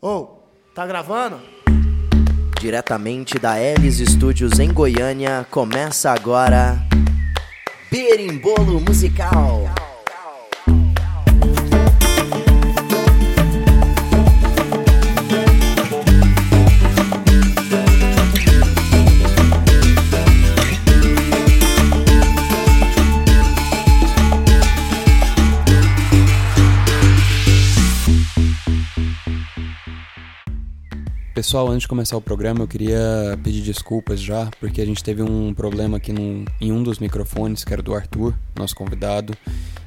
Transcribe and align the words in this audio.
Ô, 0.00 0.28
tá 0.76 0.86
gravando? 0.86 1.40
Diretamente 2.60 3.36
da 3.36 3.60
Elis 3.60 3.98
Studios 3.98 4.60
em 4.60 4.72
Goiânia, 4.72 5.44
começa 5.50 6.12
agora 6.12 6.78
Berimbolo 7.90 8.80
Musical. 8.80 9.64
Pessoal, 31.48 31.68
antes 31.68 31.80
de 31.80 31.88
começar 31.88 32.14
o 32.14 32.20
programa, 32.20 32.60
eu 32.60 32.68
queria 32.68 33.00
pedir 33.42 33.62
desculpas 33.62 34.20
já, 34.20 34.50
porque 34.60 34.82
a 34.82 34.84
gente 34.84 35.02
teve 35.02 35.22
um 35.22 35.54
problema 35.54 35.96
aqui 35.96 36.12
num, 36.12 36.44
em 36.60 36.70
um 36.70 36.82
dos 36.82 36.98
microfones, 36.98 37.64
que 37.64 37.72
era 37.72 37.80
do 37.80 37.94
Arthur, 37.94 38.34
nosso 38.54 38.76
convidado, 38.76 39.32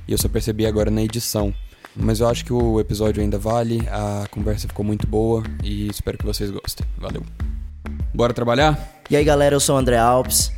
e 0.08 0.12
eu 0.12 0.18
só 0.18 0.28
percebi 0.28 0.66
agora 0.66 0.90
na 0.90 1.04
edição. 1.04 1.54
Mas 1.96 2.20
eu 2.20 2.28
acho 2.28 2.44
que 2.44 2.52
o 2.52 2.80
episódio 2.80 3.22
ainda 3.22 3.38
vale, 3.38 3.88
a 3.92 4.26
conversa 4.32 4.68
ficou 4.68 4.84
muito 4.84 5.06
boa 5.06 5.44
e 5.64 5.88
espero 5.88 6.18
que 6.18 6.26
vocês 6.26 6.50
gostem. 6.50 6.84
Valeu. 6.98 7.22
Bora 8.12 8.34
trabalhar? 8.34 9.00
E 9.08 9.16
aí 9.16 9.24
galera, 9.24 9.56
eu 9.56 9.60
sou 9.60 9.76
o 9.76 9.78
André 9.78 9.98
Alves. 10.00 10.52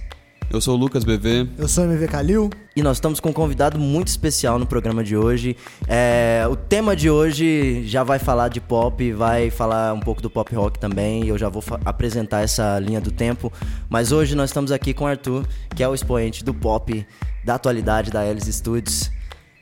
Eu 0.49 0.61
sou 0.61 0.75
o 0.75 0.77
Lucas 0.77 1.03
BV. 1.03 1.49
Eu 1.57 1.67
sou 1.67 1.83
o 1.83 1.87
MV 1.87 2.07
Calil. 2.07 2.49
E 2.75 2.81
nós 2.81 2.97
estamos 2.97 3.19
com 3.19 3.29
um 3.29 3.33
convidado 3.33 3.79
muito 3.79 4.07
especial 4.07 4.59
no 4.59 4.65
programa 4.65 5.03
de 5.03 5.17
hoje. 5.17 5.55
É, 5.87 6.45
o 6.49 6.55
tema 6.55 6.95
de 6.95 7.09
hoje 7.09 7.83
já 7.87 8.03
vai 8.03 8.19
falar 8.19 8.49
de 8.49 8.61
pop, 8.61 9.11
vai 9.13 9.49
falar 9.49 9.93
um 9.93 9.99
pouco 9.99 10.21
do 10.21 10.29
pop 10.29 10.53
rock 10.55 10.79
também. 10.79 11.27
Eu 11.27 11.37
já 11.37 11.49
vou 11.49 11.63
apresentar 11.85 12.41
essa 12.41 12.79
linha 12.79 13.01
do 13.01 13.11
tempo. 13.11 13.51
Mas 13.89 14.11
hoje 14.11 14.35
nós 14.35 14.49
estamos 14.49 14.71
aqui 14.71 14.93
com 14.93 15.05
o 15.05 15.07
Arthur, 15.07 15.45
que 15.75 15.83
é 15.83 15.87
o 15.87 15.93
expoente 15.93 16.43
do 16.43 16.53
pop 16.53 17.05
da 17.43 17.55
atualidade 17.55 18.11
da 18.11 18.21
Alice 18.21 18.51
Studios. 18.51 19.11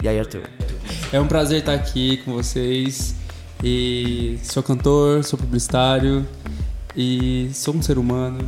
E 0.03 0.07
aí, 0.07 0.19
Arthur? 0.19 0.43
É 1.11 1.19
um 1.19 1.27
prazer 1.27 1.59
estar 1.59 1.73
aqui 1.73 2.17
com 2.17 2.33
vocês. 2.33 3.15
E 3.63 4.39
sou 4.43 4.63
cantor, 4.63 5.23
sou 5.23 5.37
publicitário 5.37 6.25
e 6.95 7.49
sou 7.53 7.75
um 7.75 7.81
ser 7.81 7.97
humano 7.97 8.39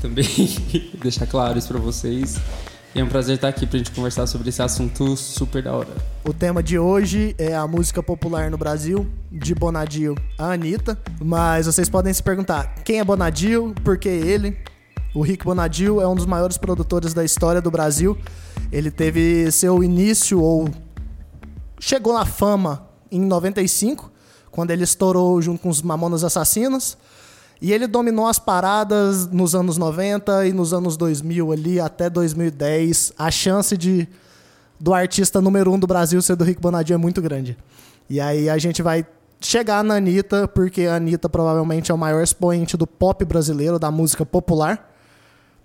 também, 0.00 0.26
deixar 1.02 1.26
claro 1.26 1.58
isso 1.58 1.68
para 1.68 1.78
vocês. 1.78 2.40
E 2.94 3.00
é 3.00 3.04
um 3.04 3.08
prazer 3.08 3.34
estar 3.34 3.48
aqui 3.48 3.66
pra 3.66 3.78
gente 3.78 3.90
conversar 3.90 4.26
sobre 4.26 4.48
esse 4.48 4.62
assunto 4.62 5.16
super 5.16 5.62
da 5.62 5.72
hora. 5.72 5.88
O 6.24 6.32
tema 6.32 6.62
de 6.62 6.78
hoje 6.78 7.34
é 7.36 7.54
a 7.54 7.66
música 7.66 8.02
popular 8.02 8.50
no 8.50 8.56
Brasil, 8.56 9.06
de 9.30 9.54
Bonadio 9.54 10.14
a 10.38 10.52
Anitta. 10.52 10.98
Mas 11.20 11.66
vocês 11.66 11.88
podem 11.88 12.12
se 12.12 12.22
perguntar, 12.22 12.76
quem 12.84 12.98
é 12.98 13.04
Bonadio? 13.04 13.74
Por 13.84 13.98
que 13.98 14.08
ele? 14.08 14.56
O 15.14 15.20
Rick 15.20 15.44
Bonadio 15.44 16.00
é 16.00 16.08
um 16.08 16.14
dos 16.14 16.26
maiores 16.26 16.56
produtores 16.56 17.12
da 17.12 17.24
história 17.24 17.60
do 17.60 17.70
Brasil. 17.70 18.16
Ele 18.72 18.90
teve 18.90 19.50
seu 19.52 19.82
início 19.84 20.40
ou 20.40 20.68
chegou 21.78 22.14
na 22.14 22.24
fama 22.24 22.88
em 23.10 23.20
95, 23.20 24.10
quando 24.50 24.70
ele 24.70 24.84
estourou 24.84 25.40
junto 25.40 25.62
com 25.62 25.68
os 25.68 25.82
Mamonas 25.82 26.24
Assassinos. 26.24 26.96
E 27.60 27.72
ele 27.72 27.86
dominou 27.86 28.26
as 28.26 28.38
paradas 28.38 29.26
nos 29.26 29.54
anos 29.54 29.76
90 29.76 30.46
e 30.46 30.52
nos 30.52 30.72
anos 30.72 30.96
2000 30.96 31.52
ali 31.52 31.80
até 31.80 32.08
2010. 32.08 33.12
A 33.18 33.30
chance 33.30 33.76
de 33.76 34.08
do 34.80 34.94
artista 34.94 35.40
número 35.40 35.72
um 35.72 35.78
do 35.78 35.86
Brasil 35.86 36.22
ser 36.22 36.36
do 36.36 36.44
Rick 36.44 36.60
Bonadio 36.60 36.94
é 36.94 36.96
muito 36.96 37.20
grande. 37.20 37.56
E 38.08 38.20
aí 38.20 38.48
a 38.48 38.56
gente 38.58 38.80
vai 38.80 39.04
chegar 39.40 39.82
na 39.82 39.96
Anitta, 39.96 40.46
porque 40.46 40.82
a 40.82 40.96
Anitta 40.96 41.28
provavelmente 41.28 41.90
é 41.90 41.94
o 41.94 41.98
maior 41.98 42.22
expoente 42.22 42.76
do 42.76 42.86
pop 42.86 43.24
brasileiro, 43.24 43.78
da 43.78 43.90
música 43.90 44.24
popular. 44.24 44.94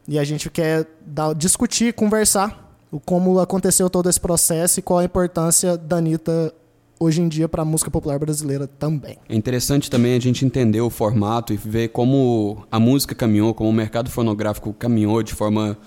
E 0.07 0.19
a 0.19 0.23
gente 0.23 0.49
quer 0.49 0.87
dar, 1.05 1.33
discutir, 1.33 1.93
conversar 1.93 2.63
como 3.05 3.39
aconteceu 3.39 3.89
todo 3.89 4.09
esse 4.09 4.19
processo 4.19 4.79
e 4.79 4.83
qual 4.83 4.99
a 4.99 5.03
importância 5.03 5.77
da 5.77 5.97
Anitta 5.97 6.53
hoje 6.99 7.21
em 7.21 7.27
dia 7.27 7.49
para 7.49 7.61
a 7.61 7.65
música 7.65 7.91
popular 7.91 8.19
brasileira 8.19 8.67
também. 8.67 9.17
É 9.27 9.35
interessante 9.35 9.89
também 9.89 10.15
a 10.15 10.19
gente 10.19 10.45
entender 10.45 10.81
o 10.81 10.89
formato 10.89 11.53
e 11.53 11.57
ver 11.57 11.89
como 11.89 12.65
a 12.71 12.79
música 12.79 13.13
caminhou, 13.13 13.53
como 13.53 13.69
o 13.69 13.73
mercado 13.73 14.09
fonográfico 14.09 14.73
caminhou 14.73 15.21
de 15.21 15.33
forma 15.33 15.77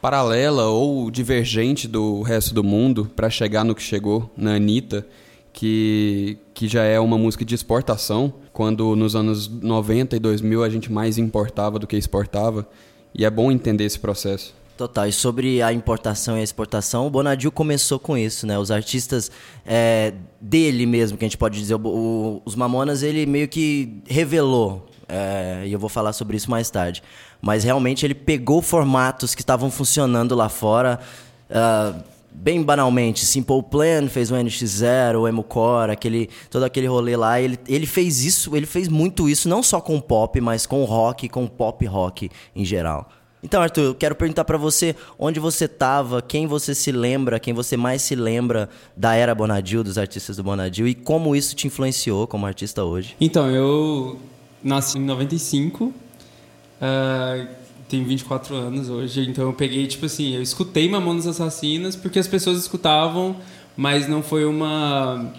paralela 0.00 0.66
ou 0.66 1.10
divergente 1.10 1.88
do 1.88 2.20
resto 2.20 2.54
do 2.54 2.62
mundo 2.62 3.10
para 3.16 3.30
chegar 3.30 3.64
no 3.64 3.74
que 3.74 3.82
chegou 3.82 4.30
na 4.36 4.56
Anitta, 4.56 5.06
que, 5.50 6.36
que 6.52 6.68
já 6.68 6.82
é 6.82 7.00
uma 7.00 7.16
música 7.16 7.44
de 7.44 7.54
exportação, 7.54 8.34
quando 8.52 8.94
nos 8.94 9.16
anos 9.16 9.48
90 9.48 10.16
e 10.16 10.18
2000 10.18 10.62
a 10.62 10.68
gente 10.68 10.92
mais 10.92 11.16
importava 11.16 11.78
do 11.78 11.86
que 11.86 11.96
exportava, 11.96 12.68
e 13.14 13.24
é 13.24 13.30
bom 13.30 13.50
entender 13.50 13.84
esse 13.84 13.98
processo. 13.98 14.54
Total, 14.76 15.06
e 15.06 15.12
sobre 15.12 15.62
a 15.62 15.72
importação 15.72 16.36
e 16.36 16.40
a 16.40 16.42
exportação, 16.42 17.06
o 17.06 17.10
Bonadio 17.10 17.52
começou 17.52 17.96
com 17.96 18.18
isso, 18.18 18.44
né? 18.44 18.58
Os 18.58 18.72
artistas 18.72 19.30
é, 19.64 20.12
dele 20.40 20.84
mesmo, 20.84 21.16
que 21.16 21.24
a 21.24 21.28
gente 21.28 21.38
pode 21.38 21.56
dizer, 21.56 21.76
o, 21.76 21.80
o, 21.86 22.42
os 22.44 22.56
Mamonas, 22.56 23.04
ele 23.04 23.24
meio 23.24 23.46
que 23.46 24.02
revelou, 24.04 24.84
é, 25.08 25.62
e 25.64 25.72
eu 25.72 25.78
vou 25.78 25.88
falar 25.88 26.12
sobre 26.12 26.36
isso 26.36 26.50
mais 26.50 26.70
tarde. 26.70 27.04
Mas 27.40 27.62
realmente 27.62 28.04
ele 28.04 28.16
pegou 28.16 28.60
formatos 28.60 29.32
que 29.32 29.42
estavam 29.42 29.70
funcionando 29.70 30.34
lá 30.34 30.48
fora, 30.48 30.98
uh, 31.50 32.02
bem 32.32 32.60
banalmente, 32.60 33.24
Simple 33.24 33.62
Plan 33.62 34.08
fez 34.08 34.32
o 34.32 34.34
NX0, 34.34 35.20
o 35.20 35.28
Emucore, 35.28 35.92
aquele, 35.92 36.28
todo 36.50 36.64
aquele 36.64 36.88
rolê 36.88 37.16
lá, 37.16 37.40
ele, 37.40 37.60
ele 37.68 37.86
fez 37.86 38.24
isso, 38.24 38.56
ele 38.56 38.66
fez 38.66 38.88
muito 38.88 39.28
isso, 39.28 39.48
não 39.48 39.62
só 39.62 39.80
com 39.80 40.00
pop, 40.00 40.40
mas 40.40 40.66
com 40.66 40.82
rock, 40.82 41.28
com 41.28 41.46
pop 41.46 41.86
rock 41.86 42.28
em 42.56 42.64
geral. 42.64 43.08
Então, 43.44 43.60
Arthur, 43.60 43.82
eu 43.82 43.94
quero 43.94 44.14
perguntar 44.14 44.42
para 44.42 44.56
você 44.56 44.96
onde 45.18 45.38
você 45.38 45.66
estava, 45.66 46.22
quem 46.22 46.46
você 46.46 46.74
se 46.74 46.90
lembra, 46.90 47.38
quem 47.38 47.52
você 47.52 47.76
mais 47.76 48.00
se 48.00 48.14
lembra 48.14 48.70
da 48.96 49.14
era 49.14 49.34
Bonadil, 49.34 49.84
dos 49.84 49.98
artistas 49.98 50.38
do 50.38 50.42
Bonadil 50.42 50.88
e 50.88 50.94
como 50.94 51.36
isso 51.36 51.54
te 51.54 51.66
influenciou 51.66 52.26
como 52.26 52.46
artista 52.46 52.82
hoje. 52.82 53.14
Então, 53.20 53.50
eu 53.50 54.18
nasci 54.62 54.96
em 54.96 55.04
95, 55.04 55.84
uh, 55.84 55.94
tenho 57.86 58.06
24 58.06 58.56
anos 58.56 58.88
hoje, 58.88 59.28
então 59.28 59.44
eu 59.44 59.52
peguei, 59.52 59.86
tipo 59.86 60.06
assim, 60.06 60.34
eu 60.34 60.40
escutei 60.40 60.88
Mamonas 60.88 61.26
Assassinas 61.26 61.94
porque 61.94 62.18
as 62.18 62.26
pessoas 62.26 62.58
escutavam, 62.58 63.36
mas 63.76 64.08
não 64.08 64.22
foi 64.22 64.46
uma 64.46 65.34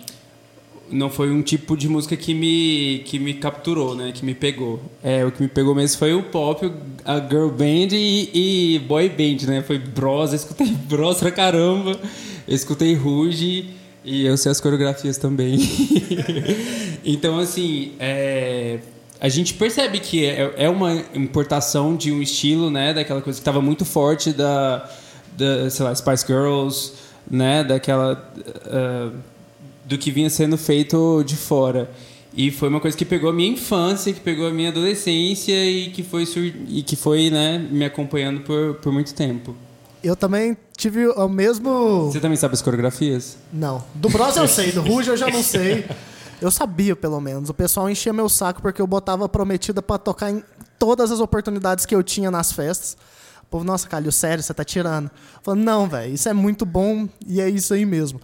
não 0.89 1.09
foi 1.09 1.31
um 1.31 1.41
tipo 1.41 1.75
de 1.75 1.89
música 1.89 2.15
que 2.15 2.33
me, 2.33 3.01
que 3.05 3.17
me 3.17 3.33
capturou, 3.33 3.95
né? 3.95 4.11
Que 4.13 4.23
me 4.23 4.35
pegou. 4.35 4.79
É, 5.03 5.25
o 5.25 5.31
que 5.31 5.41
me 5.41 5.47
pegou 5.47 5.73
mesmo 5.73 5.97
foi 5.97 6.13
o 6.13 6.23
pop, 6.23 6.71
a 7.03 7.19
girl 7.19 7.49
band 7.49 7.89
e, 7.91 8.75
e 8.75 8.79
boy 8.79 9.09
band, 9.09 9.47
né? 9.47 9.63
Foi 9.63 9.77
bros, 9.79 10.31
eu 10.31 10.35
escutei 10.35 10.67
bros 10.87 11.17
pra 11.19 11.31
caramba. 11.31 11.99
Eu 12.47 12.55
escutei 12.55 12.93
Ruge 12.93 13.69
e 14.03 14.25
eu 14.25 14.37
sei 14.37 14.51
as 14.51 14.61
coreografias 14.61 15.17
também. 15.17 15.57
então, 17.03 17.39
assim, 17.39 17.93
é, 17.99 18.79
a 19.19 19.27
gente 19.27 19.55
percebe 19.55 19.99
que 19.99 20.25
é, 20.25 20.53
é 20.57 20.69
uma 20.69 20.93
importação 21.15 21.95
de 21.95 22.11
um 22.11 22.21
estilo, 22.21 22.69
né? 22.69 22.93
Daquela 22.93 23.21
coisa 23.21 23.37
que 23.37 23.41
estava 23.41 23.61
muito 23.61 23.83
forte 23.83 24.31
da, 24.31 24.87
da, 25.35 25.69
sei 25.69 25.83
lá, 25.83 25.95
Spice 25.95 26.25
Girls, 26.27 26.93
né? 27.29 27.63
Daquela... 27.63 28.31
Uh, 28.67 29.34
do 29.85 29.97
que 29.97 30.11
vinha 30.11 30.29
sendo 30.29 30.57
feito 30.57 31.23
de 31.23 31.35
fora. 31.35 31.89
E 32.33 32.51
foi 32.51 32.67
uma 32.67 32.81
coisa 32.81 32.97
que 32.97 33.05
pegou 33.05 33.29
a 33.29 33.33
minha 33.33 33.49
infância, 33.49 34.11
que 34.11 34.19
pegou 34.19 34.47
a 34.47 34.51
minha 34.51 34.69
adolescência 34.69 35.53
e 35.65 35.89
que 35.89 36.03
foi, 36.03 36.25
e 36.67 36.83
que 36.83 36.95
foi 36.95 37.29
né, 37.29 37.57
me 37.57 37.85
acompanhando 37.85 38.41
por, 38.41 38.75
por 38.75 38.91
muito 38.91 39.13
tempo. 39.13 39.55
Eu 40.03 40.15
também 40.15 40.57
tive 40.75 41.07
o 41.07 41.29
mesmo. 41.29 42.11
Você 42.11 42.19
também 42.19 42.37
sabe 42.37 42.53
as 42.53 42.61
coreografias? 42.61 43.37
Não. 43.51 43.83
Do 43.95 44.09
Bros 44.09 44.35
eu 44.35 44.47
sei, 44.47 44.71
do 44.71 44.81
Ruge 44.81 45.09
eu 45.09 45.17
já 45.17 45.29
não 45.29 45.41
sei. 45.41 45.85
Eu 46.41 46.51
sabia, 46.51 46.95
pelo 46.95 47.19
menos. 47.21 47.49
O 47.49 47.53
pessoal 47.53 47.89
enchia 47.89 48.11
meu 48.11 48.27
saco 48.27 48.61
porque 48.61 48.81
eu 48.81 48.85
botava 48.85 49.27
prometida 49.29 49.81
para 49.81 49.97
tocar 49.97 50.29
em 50.29 50.43
todas 50.77 51.11
as 51.11 51.19
oportunidades 51.19 51.85
que 51.85 51.95
eu 51.95 52.03
tinha 52.03 52.29
nas 52.29 52.51
festas. 52.51 52.97
O 53.43 53.45
povo, 53.45 53.63
nossa, 53.63 53.87
Calil, 53.87 54.11
sério, 54.11 54.43
você 54.43 54.53
tá 54.53 54.63
tirando. 54.63 55.05
Eu 55.05 55.39
falei, 55.41 55.63
não, 55.63 55.87
velho, 55.87 56.13
isso 56.13 56.27
é 56.27 56.33
muito 56.33 56.65
bom 56.65 57.07
e 57.25 57.39
é 57.39 57.49
isso 57.49 57.73
aí 57.73 57.85
mesmo. 57.85 58.19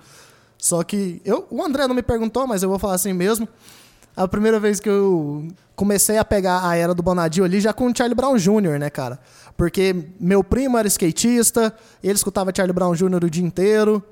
Só 0.61 0.83
que 0.83 1.19
eu, 1.25 1.47
o 1.49 1.63
André 1.63 1.87
não 1.87 1.95
me 1.95 2.03
perguntou, 2.03 2.45
mas 2.45 2.61
eu 2.61 2.69
vou 2.69 2.77
falar 2.77 2.93
assim 2.93 3.13
mesmo. 3.13 3.49
A 4.15 4.27
primeira 4.27 4.59
vez 4.59 4.79
que 4.79 4.87
eu 4.87 5.47
comecei 5.75 6.19
a 6.19 6.23
pegar 6.23 6.63
a 6.63 6.75
era 6.75 6.93
do 6.93 7.01
Bonadio 7.01 7.43
ali 7.43 7.59
já 7.59 7.73
com 7.73 7.87
o 7.87 7.97
Charlie 7.97 8.13
Brown 8.13 8.37
Jr., 8.37 8.77
né, 8.77 8.87
cara? 8.87 9.19
Porque 9.57 9.95
meu 10.19 10.43
primo 10.43 10.77
era 10.77 10.87
skatista, 10.87 11.73
ele 12.03 12.13
escutava 12.13 12.51
Charlie 12.55 12.75
Brown 12.75 12.93
Jr. 12.93 13.25
o 13.25 13.29
dia 13.29 13.43
inteiro. 13.43 14.03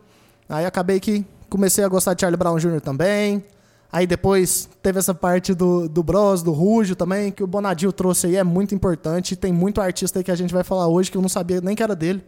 Aí 0.49 0.65
acabei 0.65 0.99
que 0.99 1.23
comecei 1.47 1.83
a 1.83 1.87
gostar 1.87 2.15
de 2.15 2.21
Charlie 2.21 2.37
Brown 2.37 2.57
Jr. 2.57 2.81
também. 2.81 3.45
Aí 3.91 4.07
depois 4.07 4.67
teve 4.81 4.97
essa 4.97 5.13
parte 5.13 5.53
do, 5.53 5.87
do 5.87 6.01
Bros, 6.01 6.41
do 6.41 6.51
Rujo 6.51 6.95
também, 6.95 7.31
que 7.31 7.43
o 7.43 7.47
Bonadio 7.47 7.91
trouxe 7.91 8.25
aí, 8.25 8.37
é 8.37 8.43
muito 8.43 8.73
importante. 8.73 9.35
Tem 9.35 9.53
muito 9.53 9.79
artista 9.79 10.17
aí 10.17 10.23
que 10.23 10.31
a 10.31 10.35
gente 10.35 10.51
vai 10.51 10.63
falar 10.63 10.87
hoje 10.87 11.11
que 11.11 11.17
eu 11.17 11.21
não 11.21 11.29
sabia 11.29 11.61
nem 11.61 11.75
que 11.75 11.83
era 11.83 11.95
dele. 11.95 12.23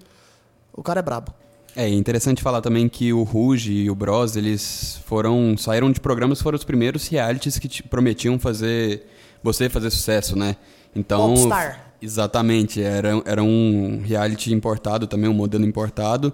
O 0.72 0.84
cara 0.84 1.00
é 1.00 1.04
brabo. 1.04 1.34
É 1.76 1.88
interessante 1.88 2.42
falar 2.42 2.60
também 2.62 2.90
que 2.90 3.14
o 3.14 3.24
Ruge 3.24 3.72
e 3.72 3.90
o 3.90 3.96
Bros, 3.96 4.36
eles 4.36 5.00
foram 5.06 5.56
saíram 5.58 5.90
de 5.92 6.02
programas, 6.02 6.42
foram 6.42 6.58
os 6.58 6.66
primeiros 6.66 7.08
realities 7.08 7.58
que 7.58 7.68
te 7.68 7.82
prometiam 7.84 8.38
fazer 8.38 9.08
você 9.42 9.70
fazer 9.70 9.90
sucesso, 9.90 10.36
né? 10.38 10.58
Então, 10.96 11.34
Popstar. 11.34 11.94
exatamente, 12.02 12.82
era, 12.82 13.22
era 13.26 13.42
um 13.42 14.02
reality 14.04 14.54
importado 14.54 15.08
também, 15.08 15.30
um 15.30 15.34
modelo 15.34 15.66
importado, 15.66 16.34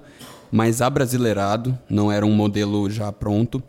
mas 0.52 0.82
abrasileirado, 0.82 1.78
não 1.88 2.12
era 2.12 2.26
um 2.26 2.34
modelo 2.34 2.90
já 2.90 3.12
pronto. 3.12 3.62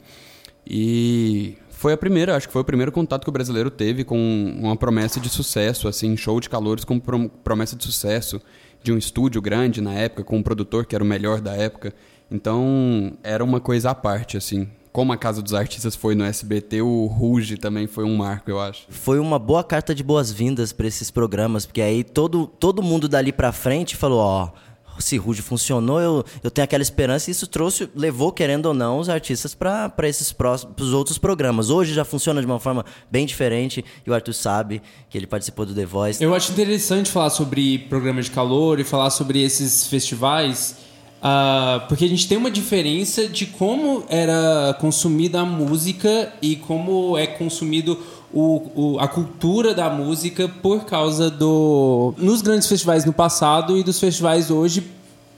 E 0.67 1.57
foi 1.71 1.93
a 1.93 1.97
primeira, 1.97 2.35
acho 2.35 2.47
que 2.47 2.53
foi 2.53 2.63
o 2.63 2.65
primeiro 2.65 2.91
contato 2.91 3.23
que 3.25 3.29
o 3.29 3.33
brasileiro 3.33 3.71
teve 3.71 4.05
com 4.05 4.17
uma 4.59 4.75
promessa 4.77 5.21
de 5.21 5.29
sucesso, 5.29 5.87
assim, 5.87 6.17
show 6.17 6.41
de 6.41 6.49
calores 6.49 6.85
com 6.85 6.99
prom- 6.99 7.29
promessa 7.29 7.77
de 7.77 7.85
sucesso 7.85 8.41
de 8.83 8.93
um 8.93 8.99
estúdio 8.99 9.41
grande 9.41 9.81
na 9.81 9.95
época, 9.95 10.25
com 10.25 10.37
um 10.37 10.43
produtor 10.43 10.87
que 10.87 10.95
era 10.95 11.03
o 11.03 11.07
melhor 11.07 11.41
da 11.41 11.55
época. 11.55 11.95
Então, 12.31 13.13
era 13.23 13.43
uma 13.43 13.61
coisa 13.61 13.91
à 13.91 13.95
parte, 13.95 14.37
assim. 14.37 14.69
Como 14.93 15.13
a 15.13 15.17
Casa 15.17 15.41
dos 15.41 15.55
Artistas 15.55 15.95
foi 15.95 16.15
no 16.15 16.25
SBT, 16.25 16.83
o 16.83 17.07
Ruge 17.07 17.57
também 17.57 17.87
foi 17.87 18.05
um 18.05 18.17
marco, 18.17 18.51
eu 18.51 18.61
acho. 18.61 18.87
Foi 18.89 19.19
uma 19.19 19.39
boa 19.39 19.63
carta 19.63 19.95
de 19.95 20.03
boas-vindas 20.03 20.73
para 20.73 20.87
esses 20.87 21.11
programas, 21.11 21.65
porque 21.65 21.81
aí 21.81 22.03
todo, 22.03 22.47
todo 22.47 22.83
mundo 22.83 23.09
dali 23.09 23.33
pra 23.33 23.53
frente 23.53 23.95
falou, 23.97 24.19
ó, 24.19 24.51
se 24.51 24.68
Rude 25.17 25.43
funcionou, 25.43 26.01
eu, 26.01 26.25
eu 26.43 26.51
tenho 26.51 26.65
aquela 26.65 26.83
esperança 26.83 27.31
e 27.31 27.33
isso 27.33 27.47
trouxe, 27.47 27.89
levou, 27.95 28.33
querendo 28.33 28.67
ou 28.67 28.75
não, 28.75 28.99
os 28.99 29.09
artistas 29.09 29.55
para 29.55 29.93
esses 30.09 30.33
próximos, 30.33 30.93
outros 30.93 31.19
programas. 31.19 31.71
Hoje 31.71 31.95
já 31.95 32.05
funciona 32.05 32.41
de 32.41 32.47
uma 32.47 32.59
forma 32.59 32.85
bem 33.11 33.27
diferente 33.27 33.85
e 34.07 34.11
o 34.11 34.15
Arthur 34.15 34.33
sabe 34.33 34.83
que 35.09 35.17
ele 35.17 35.27
participou 35.27 35.65
do 35.65 35.75
The 35.75 35.87
Voice. 35.87 36.23
Eu 36.23 36.35
acho 36.35 36.53
interessante 36.53 37.11
falar 37.11 37.31
sobre 37.31 37.79
programa 37.79 38.23
de 38.23 38.31
calor 38.31 38.81
e 38.81 38.85
falar 38.85 39.11
sobre 39.11 39.43
esses 39.43 39.87
festivais, 39.87 40.77
ah, 41.23 41.85
porque 41.89 42.05
a 42.05 42.09
gente 42.09 42.29
tem 42.29 42.39
uma 42.39 42.51
diferença 42.51 43.27
de 43.27 43.47
como 43.47 44.05
era 44.09 44.77
consumida 44.81 45.41
a 45.41 45.45
música 45.45 46.33
e 46.41 46.57
como 46.57 47.19
é 47.19 47.27
consumido 47.27 47.99
o, 48.33 48.95
o- 48.95 48.99
a 49.01 49.09
cultura 49.09 49.75
da 49.75 49.89
música 49.91 50.49
por 50.49 50.85
causa 50.85 51.31
do. 51.31 52.15
nos 52.19 52.43
grandes 52.43 52.69
festivais 52.69 53.05
no 53.05 53.13
passado 53.13 53.77
e 53.79 53.83
dos 53.83 53.99
festivais 53.99 54.51
hoje, 54.51 54.91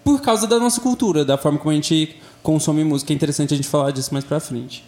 por 0.05 0.21
causa 0.21 0.47
da 0.47 0.59
nossa 0.59 0.81
cultura, 0.81 1.25
da 1.25 1.37
forma 1.39 1.59
como 1.59 1.71
a 1.71 1.75
gente 1.75 2.17
consome 2.43 2.83
música. 2.85 3.13
É 3.13 3.17
interessante 3.17 3.55
a 3.55 3.57
gente 3.57 3.69
falar 3.69 3.91
disso 3.91 4.13
mais 4.13 4.25
pra 4.25 4.41
frente. 4.41 4.85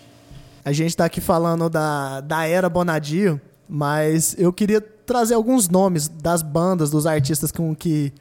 A 0.64 0.72
gente 0.72 0.96
tá 0.96 1.04
aqui 1.04 1.20
falando 1.20 1.68
da, 1.68 2.20
da 2.20 2.46
era 2.46 2.68
Bonadio, 2.68 3.40
mas 3.68 4.34
eu 4.38 4.52
queria 4.52 4.80
trazer 4.80 5.34
alguns 5.34 5.68
nomes 5.68 6.08
das 6.08 6.40
bandas, 6.42 6.90
dos 6.90 7.06
artistas 7.06 7.50
com 7.52 7.74
que 7.74 8.12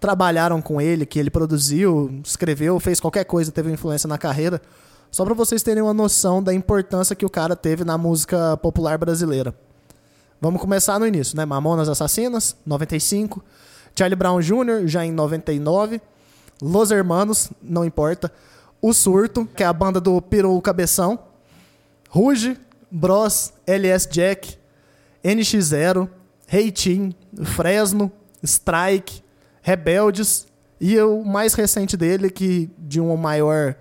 trabalharam 0.00 0.60
com 0.60 0.80
ele, 0.80 1.06
que 1.06 1.18
ele 1.18 1.30
produziu, 1.30 2.20
escreveu, 2.24 2.78
fez 2.80 3.00
qualquer 3.00 3.24
coisa, 3.24 3.50
teve 3.52 3.72
influência 3.72 4.06
na 4.08 4.18
carreira, 4.18 4.60
só 5.14 5.24
pra 5.24 5.32
vocês 5.32 5.62
terem 5.62 5.80
uma 5.80 5.94
noção 5.94 6.42
da 6.42 6.52
importância 6.52 7.14
que 7.14 7.24
o 7.24 7.30
cara 7.30 7.54
teve 7.54 7.84
na 7.84 7.96
música 7.96 8.56
popular 8.56 8.98
brasileira. 8.98 9.54
Vamos 10.40 10.60
começar 10.60 10.98
no 10.98 11.06
início, 11.06 11.36
né? 11.36 11.44
Mamonas 11.44 11.88
Assassinas, 11.88 12.56
95. 12.66 13.40
Charlie 13.96 14.16
Brown 14.16 14.40
Jr., 14.40 14.88
já 14.88 15.06
em 15.06 15.12
99. 15.12 16.00
Los 16.60 16.90
Hermanos, 16.90 17.52
não 17.62 17.84
importa. 17.84 18.28
O 18.82 18.92
Surto, 18.92 19.46
que 19.54 19.62
é 19.62 19.66
a 19.66 19.72
banda 19.72 20.00
do 20.00 20.20
Peru 20.20 20.60
Cabeção. 20.60 21.16
Ruge, 22.10 22.58
Bros, 22.90 23.52
LS 23.68 24.08
Jack, 24.10 24.58
NX0, 25.22 26.08
Reitin, 26.48 27.14
Fresno, 27.54 28.10
Strike, 28.42 29.22
Rebeldes 29.62 30.48
e 30.80 30.98
o 30.98 31.24
mais 31.24 31.54
recente 31.54 31.96
dele, 31.96 32.30
que 32.30 32.68
de 32.76 33.00
uma 33.00 33.16
maior 33.16 33.76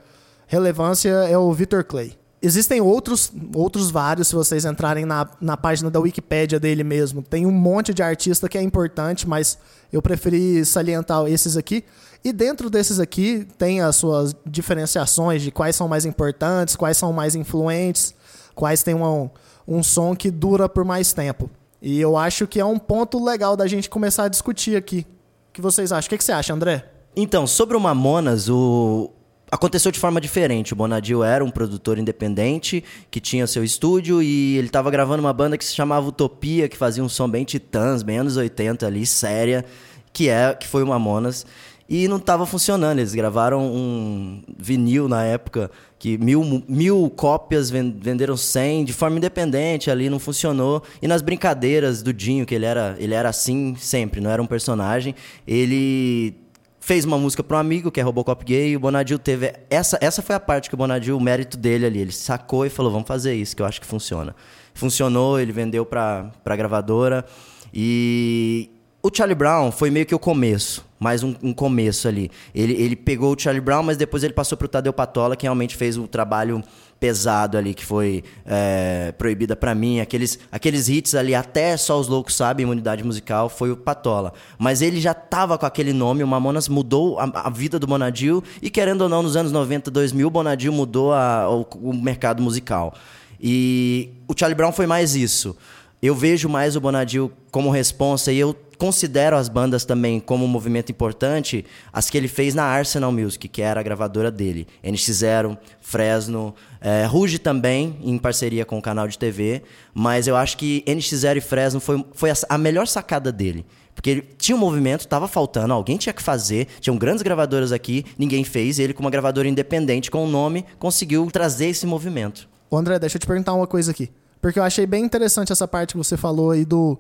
relevância, 0.53 1.09
é 1.09 1.37
o 1.37 1.51
Victor 1.51 1.83
Clay. 1.83 2.15
Existem 2.41 2.81
outros, 2.81 3.31
outros 3.55 3.89
vários, 3.89 4.27
se 4.27 4.35
vocês 4.35 4.65
entrarem 4.65 5.05
na, 5.05 5.29
na 5.39 5.55
página 5.55 5.89
da 5.89 5.99
Wikipédia 5.99 6.59
dele 6.59 6.83
mesmo. 6.83 7.23
Tem 7.23 7.45
um 7.45 7.51
monte 7.51 7.93
de 7.93 8.03
artista 8.03 8.49
que 8.49 8.57
é 8.57 8.61
importante, 8.61 9.27
mas 9.27 9.57
eu 9.91 10.01
preferi 10.01 10.65
salientar 10.65 11.25
esses 11.27 11.55
aqui. 11.55 11.85
E 12.23 12.33
dentro 12.33 12.69
desses 12.69 12.99
aqui 12.99 13.47
tem 13.57 13.81
as 13.81 13.95
suas 13.95 14.35
diferenciações 14.45 15.41
de 15.41 15.51
quais 15.51 15.75
são 15.75 15.87
mais 15.87 16.05
importantes, 16.05 16.75
quais 16.75 16.97
são 16.97 17.13
mais 17.13 17.33
influentes, 17.33 18.13
quais 18.53 18.83
têm 18.83 18.95
um, 18.95 19.29
um 19.67 19.81
som 19.81 20.13
que 20.13 20.29
dura 20.29 20.67
por 20.67 20.83
mais 20.83 21.13
tempo. 21.13 21.49
E 21.81 21.99
eu 21.99 22.17
acho 22.17 22.45
que 22.45 22.59
é 22.59 22.65
um 22.65 22.77
ponto 22.77 23.23
legal 23.23 23.55
da 23.55 23.67
gente 23.67 23.89
começar 23.89 24.25
a 24.25 24.27
discutir 24.27 24.75
aqui. 24.75 25.05
O 25.49 25.53
que 25.53 25.61
vocês 25.61 25.91
acham? 25.91 26.07
O 26.07 26.09
que, 26.09 26.17
que 26.17 26.23
você 26.23 26.31
acha, 26.31 26.53
André? 26.53 26.85
Então, 27.15 27.47
sobre 27.47 27.77
o 27.77 27.79
Mamonas, 27.79 28.49
o... 28.49 29.11
aconteceu 29.53 29.91
de 29.91 29.99
forma 29.99 30.19
diferente. 30.19 30.73
O 30.73 30.75
Bonadil 30.75 31.23
era 31.23 31.43
um 31.45 31.51
produtor 31.51 31.97
independente 31.99 32.83
que 33.11 33.19
tinha 33.19 33.45
seu 33.45 33.63
estúdio 33.63 34.21
e 34.21 34.57
ele 34.57 34.67
estava 34.67 34.89
gravando 34.89 35.21
uma 35.21 35.33
banda 35.33 35.57
que 35.57 35.63
se 35.63 35.75
chamava 35.75 36.07
Utopia, 36.07 36.67
que 36.67 36.75
fazia 36.75 37.03
um 37.03 37.09
som 37.09 37.29
bem 37.29 37.43
titãs, 37.43 38.01
bem 38.03 38.17
anos 38.17 38.35
80 38.35 38.85
ali, 38.87 39.05
séria, 39.05 39.63
que 40.11 40.27
é 40.29 40.53
que 40.53 40.67
foi 40.67 40.83
o 40.83 40.87
Mamonas. 40.87 41.45
E 41.87 42.07
não 42.07 42.17
estava 42.17 42.45
funcionando. 42.45 42.97
Eles 42.99 43.13
gravaram 43.13 43.61
um 43.61 44.41
vinil 44.57 45.07
na 45.07 45.23
época 45.25 45.69
que 45.99 46.17
mil, 46.17 46.63
mil 46.67 47.09
cópias 47.15 47.69
ven- 47.69 47.95
venderam 47.99 48.35
100 48.35 48.85
de 48.85 48.93
forma 48.93 49.17
independente 49.17 49.91
ali, 49.91 50.09
não 50.09 50.17
funcionou. 50.17 50.81
E 51.01 51.07
nas 51.07 51.21
brincadeiras 51.21 52.01
do 52.01 52.11
Dinho, 52.13 52.45
que 52.45 52.55
ele 52.55 52.65
era, 52.65 52.95
ele 52.97 53.13
era 53.13 53.29
assim 53.29 53.75
sempre, 53.77 54.19
não 54.19 54.31
era 54.31 54.41
um 54.41 54.47
personagem, 54.47 55.13
ele 55.45 56.35
fez 56.83 57.05
uma 57.05 57.17
música 57.17 57.41
para 57.41 57.55
um 57.55 57.59
amigo, 57.61 57.89
que 57.89 58.01
é 58.01 58.03
Robocop 58.03 58.43
Gay, 58.43 58.71
e 58.71 58.75
o 58.75 58.79
Bonadil 58.79 59.17
teve. 59.17 59.53
Essa, 59.69 59.97
essa 60.01 60.21
foi 60.21 60.35
a 60.35 60.39
parte 60.39 60.67
que 60.67 60.75
o 60.75 60.77
Bonadil, 60.77 61.15
o 61.15 61.21
mérito 61.21 61.57
dele 61.57 61.85
ali. 61.85 61.99
Ele 61.99 62.11
sacou 62.11 62.65
e 62.65 62.69
falou: 62.69 62.91
vamos 62.91 63.07
fazer 63.07 63.33
isso, 63.33 63.55
que 63.55 63.61
eu 63.61 63.65
acho 63.65 63.79
que 63.79 63.87
funciona. 63.87 64.35
Funcionou, 64.73 65.39
ele 65.39 65.53
vendeu 65.53 65.85
pra, 65.85 66.29
pra 66.43 66.57
gravadora. 66.57 67.25
E 67.73 68.69
o 69.01 69.09
Charlie 69.13 69.35
Brown 69.35 69.71
foi 69.71 69.89
meio 69.89 70.05
que 70.05 70.13
o 70.13 70.19
começo, 70.19 70.85
mais 70.99 71.23
um, 71.23 71.33
um 71.41 71.53
começo 71.53 72.05
ali. 72.05 72.29
Ele, 72.53 72.73
ele 72.73 72.97
pegou 72.97 73.33
o 73.33 73.39
Charlie 73.39 73.61
Brown, 73.61 73.83
mas 73.83 73.95
depois 73.95 74.21
ele 74.21 74.33
passou 74.33 74.57
pro 74.57 74.67
Tadeu 74.67 74.91
Patola, 74.91 75.37
que 75.37 75.45
realmente 75.45 75.77
fez 75.77 75.97
o 75.97 76.05
trabalho 76.05 76.61
pesado 77.03 77.57
ali, 77.57 77.73
que 77.73 77.85
foi 77.85 78.23
é, 78.45 79.13
proibida 79.17 79.57
pra 79.57 79.75
mim. 79.75 79.99
Aqueles, 79.99 80.39
aqueles 80.49 80.87
hits 80.87 81.13
ali, 81.15 81.35
até 81.35 81.75
só 81.75 81.99
os 81.99 82.07
loucos 82.07 82.33
sabem, 82.33 82.63
imunidade 82.63 83.03
musical, 83.03 83.49
foi 83.49 83.71
o 83.71 83.75
Patola. 83.75 84.31
Mas 84.57 84.81
ele 84.81 85.01
já 85.01 85.13
tava 85.13 85.57
com 85.57 85.65
aquele 85.65 85.91
nome, 85.91 86.23
o 86.23 86.27
Mamonas 86.27 86.69
mudou 86.69 87.19
a, 87.19 87.23
a 87.33 87.49
vida 87.49 87.77
do 87.77 87.85
Bonadil, 87.85 88.41
e 88.61 88.69
querendo 88.69 89.01
ou 89.01 89.09
não, 89.09 89.21
nos 89.21 89.35
anos 89.35 89.51
90, 89.51 89.91
2000, 89.91 90.25
o 90.25 90.31
Bonadil 90.31 90.71
mudou 90.71 91.11
a- 91.11 91.49
o, 91.49 91.67
o 91.89 91.93
mercado 91.93 92.41
musical. 92.41 92.93
E 93.37 94.11
o 94.25 94.33
Charlie 94.33 94.55
Brown 94.55 94.71
foi 94.71 94.87
mais 94.87 95.13
isso. 95.13 95.57
Eu 96.03 96.13
vejo 96.13 96.49
mais 96.49 96.75
o 96.75 96.81
Bonadil 96.81 97.31
como 97.49 97.69
responsa 97.69 98.29
e 98.29 98.37
eu 98.37 98.53
considero 98.77 99.37
as 99.37 99.47
bandas 99.47 99.85
também 99.85 100.19
como 100.19 100.43
um 100.43 100.49
movimento 100.49 100.91
importante, 100.91 101.65
as 101.93 102.09
que 102.09 102.17
ele 102.17 102.27
fez 102.27 102.53
na 102.53 102.65
Arsenal 102.65 103.09
Music, 103.09 103.47
que 103.47 103.61
era 103.61 103.79
a 103.79 103.83
gravadora 103.83 104.29
dele. 104.29 104.67
NX0, 104.83 105.57
Fresno, 105.79 106.53
eh, 106.81 107.05
Ruge 107.05 107.39
também, 107.39 107.95
em 108.03 108.17
parceria 108.17 108.65
com 108.65 108.77
o 108.77 108.81
canal 108.81 109.07
de 109.07 109.17
TV, 109.17 109.63
mas 109.93 110.27
eu 110.27 110.35
acho 110.35 110.57
que 110.57 110.83
NX0 110.85 111.37
e 111.37 111.39
Fresno 111.39 111.79
foi, 111.79 112.05
foi 112.11 112.31
a, 112.31 112.35
a 112.49 112.57
melhor 112.57 112.85
sacada 112.85 113.31
dele. 113.31 113.65
Porque 113.95 114.09
ele 114.09 114.27
tinha 114.37 114.57
um 114.57 114.59
movimento, 114.59 115.05
estava 115.05 115.29
faltando, 115.29 115.73
alguém 115.73 115.95
tinha 115.95 116.11
que 116.11 116.21
fazer, 116.21 116.67
tinham 116.81 116.97
grandes 116.97 117.21
gravadoras 117.21 117.71
aqui, 117.71 118.03
ninguém 118.17 118.43
fez, 118.43 118.77
ele, 118.77 118.93
com 118.93 118.99
uma 119.03 119.09
gravadora 119.09 119.47
independente, 119.47 120.11
com 120.11 120.25
o 120.25 120.27
nome, 120.27 120.65
conseguiu 120.79 121.25
trazer 121.31 121.67
esse 121.67 121.85
movimento. 121.85 122.49
Ô 122.69 122.75
André, 122.75 122.99
deixa 122.99 123.15
eu 123.15 123.21
te 123.21 123.25
perguntar 123.25 123.53
uma 123.53 123.67
coisa 123.67 123.91
aqui. 123.91 124.09
Porque 124.43 124.59
eu 124.59 124.63
achei 124.63 124.85
bem 124.85 125.05
interessante 125.05 125.53
essa 125.53 125.65
parte 125.65 125.91
que 125.91 125.97
você 125.97 126.17
falou 126.17 126.51
aí 126.51 126.65
do, 126.65 126.99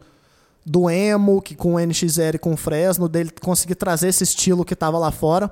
do 0.65 0.89
emo, 0.89 1.41
que 1.41 1.55
com 1.55 1.75
o 1.75 1.77
NX0 1.77 2.35
e 2.35 2.39
com 2.39 2.53
o 2.53 2.57
Fresno, 2.57 3.09
dele 3.09 3.31
conseguir 3.41 3.75
trazer 3.75 4.07
esse 4.07 4.23
estilo 4.23 4.63
que 4.63 4.73
tava 4.73 4.97
lá 4.97 5.11
fora. 5.11 5.51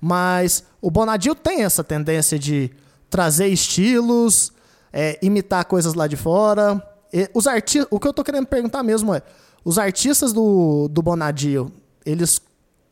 Mas 0.00 0.62
o 0.80 0.92
Bonadil 0.92 1.34
tem 1.34 1.64
essa 1.64 1.82
tendência 1.82 2.38
de 2.38 2.70
trazer 3.10 3.48
estilos, 3.48 4.52
é, 4.92 5.18
imitar 5.20 5.64
coisas 5.64 5.92
lá 5.94 6.06
de 6.06 6.14
fora. 6.14 6.80
E 7.12 7.28
os 7.34 7.48
arti 7.48 7.84
o 7.90 7.98
que 7.98 8.06
eu 8.06 8.12
tô 8.12 8.22
querendo 8.22 8.46
perguntar 8.46 8.84
mesmo 8.84 9.12
é, 9.12 9.20
os 9.64 9.76
artistas 9.76 10.32
do, 10.32 10.86
do 10.86 11.02
Bonadil, 11.02 11.72
eles 12.06 12.40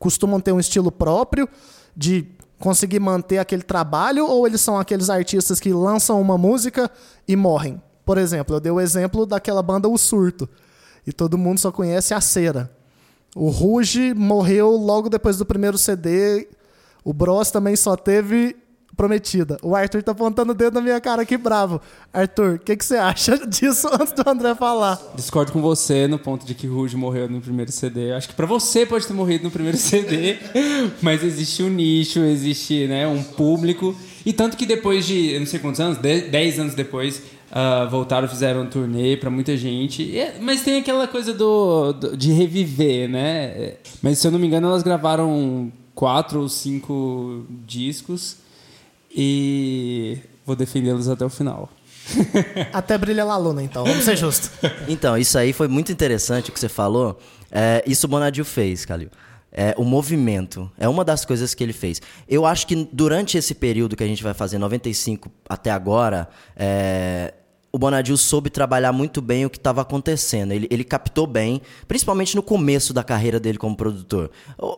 costumam 0.01 0.41
ter 0.41 0.51
um 0.51 0.59
estilo 0.59 0.91
próprio 0.91 1.49
de 1.97 2.27
conseguir 2.59 2.99
manter 2.99 3.39
aquele 3.39 3.63
trabalho 3.63 4.27
ou 4.27 4.49
eles 4.49 4.61
são 4.61 4.77
aqueles 4.77 5.11
artistas 5.11 5.61
que 5.61 5.73
lançam 5.73 6.21
uma 6.21 6.37
música 6.37 6.91
e 7.29 7.37
morrem? 7.37 7.81
Por 8.07 8.19
exemplo, 8.19 8.55
eu 8.55 8.61
dei 8.61 8.71
o 8.71 8.81
exemplo 8.81 9.27
daquela 9.27 9.61
banda 9.61 9.89
O 9.89 9.99
Surto 9.99 10.49
e 11.05 11.13
todo 11.13 11.37
mundo 11.37 11.59
só 11.59 11.73
conhece 11.73 12.15
a 12.15 12.21
Cera. 12.21 12.71
O 13.35 13.51
Ruge 13.51 14.15
morreu 14.15 14.71
logo 14.71 15.11
depois 15.11 15.37
do 15.37 15.45
primeiro 15.45 15.77
CD. 15.77 16.49
O 17.05 17.13
Bros 17.13 17.51
também 17.51 17.75
só 17.75 17.97
teve 17.97 18.57
prometida. 18.97 19.59
O 19.61 19.75
Arthur 19.75 20.05
tá 20.05 20.13
apontando 20.13 20.53
o 20.53 20.55
dedo 20.55 20.75
na 20.75 20.81
minha 20.81 21.01
cara 21.01 21.23
aqui 21.23 21.37
bravo. 21.37 21.81
Arthur, 22.13 22.55
o 22.55 22.59
que, 22.61 22.77
que 22.77 22.85
você 22.85 22.97
acha 22.97 23.37
disso 23.47 23.89
antes 23.93 24.13
do 24.13 24.29
André 24.29 24.55
falar? 24.55 25.01
Discordo 25.17 25.51
com 25.51 25.61
você 25.61 26.07
no 26.07 26.19
ponto 26.19 26.47
de 26.47 26.55
que 26.55 26.69
Ruge 26.69 26.97
morreu 26.97 27.29
no 27.29 27.41
primeiro 27.41 27.73
CD. 27.73 28.13
Acho 28.13 28.29
que 28.29 28.35
pra 28.35 28.47
você 28.47 28.87
pode 28.87 29.05
ter 29.05 29.13
morrido 29.15 29.43
no 29.43 29.51
primeiro 29.51 29.77
CD, 29.79 30.37
mas 31.03 31.25
existe 31.25 31.63
um 31.65 31.69
nicho, 31.69 32.21
existe 32.21 32.87
né, 32.87 33.07
um 33.07 33.23
público. 33.23 33.95
E 34.25 34.33
tanto 34.33 34.57
que 34.57 34.65
depois 34.65 35.05
de, 35.05 35.39
não 35.39 35.47
sei 35.47 35.61
quantos 35.61 35.81
anos, 35.81 35.99
10 35.99 36.59
anos 36.59 36.75
depois, 36.75 37.23
uh, 37.57 37.89
voltaram, 37.89 38.29
fizeram 38.29 38.63
um 38.63 38.67
turnê 38.67 39.17
pra 39.17 39.31
muita 39.31 39.57
gente. 39.57 40.03
E, 40.03 40.41
mas 40.41 40.63
tem 40.63 40.79
aquela 40.79 41.09
coisa 41.09 41.33
do, 41.33 41.93
do, 41.95 42.17
de 42.17 42.31
reviver, 42.33 43.09
né? 43.09 43.75
Mas 44.03 44.19
se 44.19 44.27
eu 44.27 44.31
não 44.31 44.39
me 44.39 44.47
engano, 44.47 44.69
elas 44.69 44.83
gravaram 44.83 45.73
quatro 45.95 46.43
ou 46.43 46.49
cinco 46.49 47.47
discos 47.67 48.37
e 49.11 50.19
vou 50.45 50.55
defendê-los 50.55 51.09
até 51.09 51.25
o 51.25 51.31
final. 51.31 51.71
Até 52.73 52.97
brilha 52.97 53.25
a 53.25 53.37
luna, 53.37 53.65
então, 53.65 53.85
vamos 53.85 54.05
ser 54.05 54.17
justos. 54.17 54.49
Então, 54.87 55.19
isso 55.19 55.37
aí 55.37 55.53
foi 55.53 55.67
muito 55.67 55.91
interessante 55.91 56.51
o 56.51 56.53
que 56.53 56.61
você 56.61 56.69
falou. 56.69 57.19
É, 57.51 57.83
isso 57.85 58.07
o 58.07 58.09
Bonadio 58.09 58.45
fez, 58.45 58.85
Calil. 58.85 59.11
É, 59.51 59.75
o 59.77 59.83
movimento 59.83 60.71
é 60.79 60.89
uma 60.89 61.05
das 61.05 61.25
coisas 61.25 61.53
que 61.53 61.65
ele 61.65 61.73
fez. 61.73 62.01
Eu 62.29 62.47
acho 62.47 62.65
que 62.65 62.89
durante 62.93 63.37
esse 63.37 63.57
período 63.57 63.97
que 63.97 64.05
a 64.05 64.07
gente 64.07 64.23
vai 64.23 64.35
fazer, 64.35 64.57
95 64.59 65.33
até 65.49 65.73
agora, 65.73 66.29
é, 66.55 67.35
o 67.77 67.79
Bonadil 67.79 68.17
soube 68.17 68.49
trabalhar 68.49 68.91
muito 68.91 69.21
bem 69.21 69.45
o 69.45 69.51
que 69.51 69.59
estava 69.59 69.83
acontecendo. 69.83 70.53
Ele, 70.53 70.67
ele 70.71 70.83
captou 70.83 71.27
bem, 71.27 71.61
principalmente 71.87 72.35
no 72.35 72.43
começo 72.43 72.95
da 72.95 73.05
carreira 73.05 73.39
dele 73.39 73.59
como 73.59 73.77
produtor. 73.77 74.31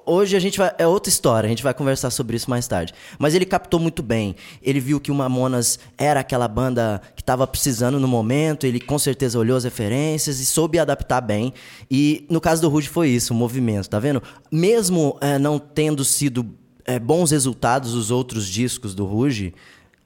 Hoje 0.05 0.37
a 0.37 0.41
gente 0.41 0.59
vai. 0.59 0.75
É 0.79 0.85
outra 0.85 1.09
história, 1.09 1.47
a 1.47 1.49
gente 1.49 1.63
vai 1.63 1.73
conversar 1.73 2.11
sobre 2.11 2.37
isso 2.37 2.51
mais 2.51 2.67
tarde. 2.67 2.93
Mas 3.17 3.37
ele 3.37 3.47
captou 3.47 3.79
muito 3.79 4.03
bem. 4.03 4.35
Ele 4.61 4.81
viu 4.81 4.99
que 4.99 5.13
o 5.13 5.15
Mamonas 5.15 5.79
era 5.97 6.19
aquela 6.19 6.49
banda 6.49 7.01
que 7.15 7.23
estava 7.23 7.47
precisando 7.47 8.01
no 8.01 8.09
momento, 8.09 8.67
ele 8.67 8.81
com 8.81 8.99
certeza 8.99 9.39
olhou 9.39 9.57
as 9.57 9.63
referências 9.63 10.41
e 10.41 10.45
soube 10.45 10.77
adaptar 10.77 11.21
bem. 11.21 11.55
E 11.89 12.27
no 12.29 12.41
caso 12.41 12.61
do 12.63 12.69
Rude 12.69 12.89
foi 12.89 13.11
isso, 13.11 13.33
o 13.33 13.37
movimento, 13.37 13.89
tá 13.89 14.01
vendo? 14.01 14.21
Mesmo 14.51 15.17
é, 15.21 15.39
não 15.39 15.57
tendo 15.57 16.05
sido 16.05 16.45
é, 16.85 16.99
bons 16.99 17.31
resultados 17.31 17.95
os 17.95 18.11
outros 18.11 18.49
discos 18.49 18.93
do 18.93 19.05
Ruge 19.05 19.55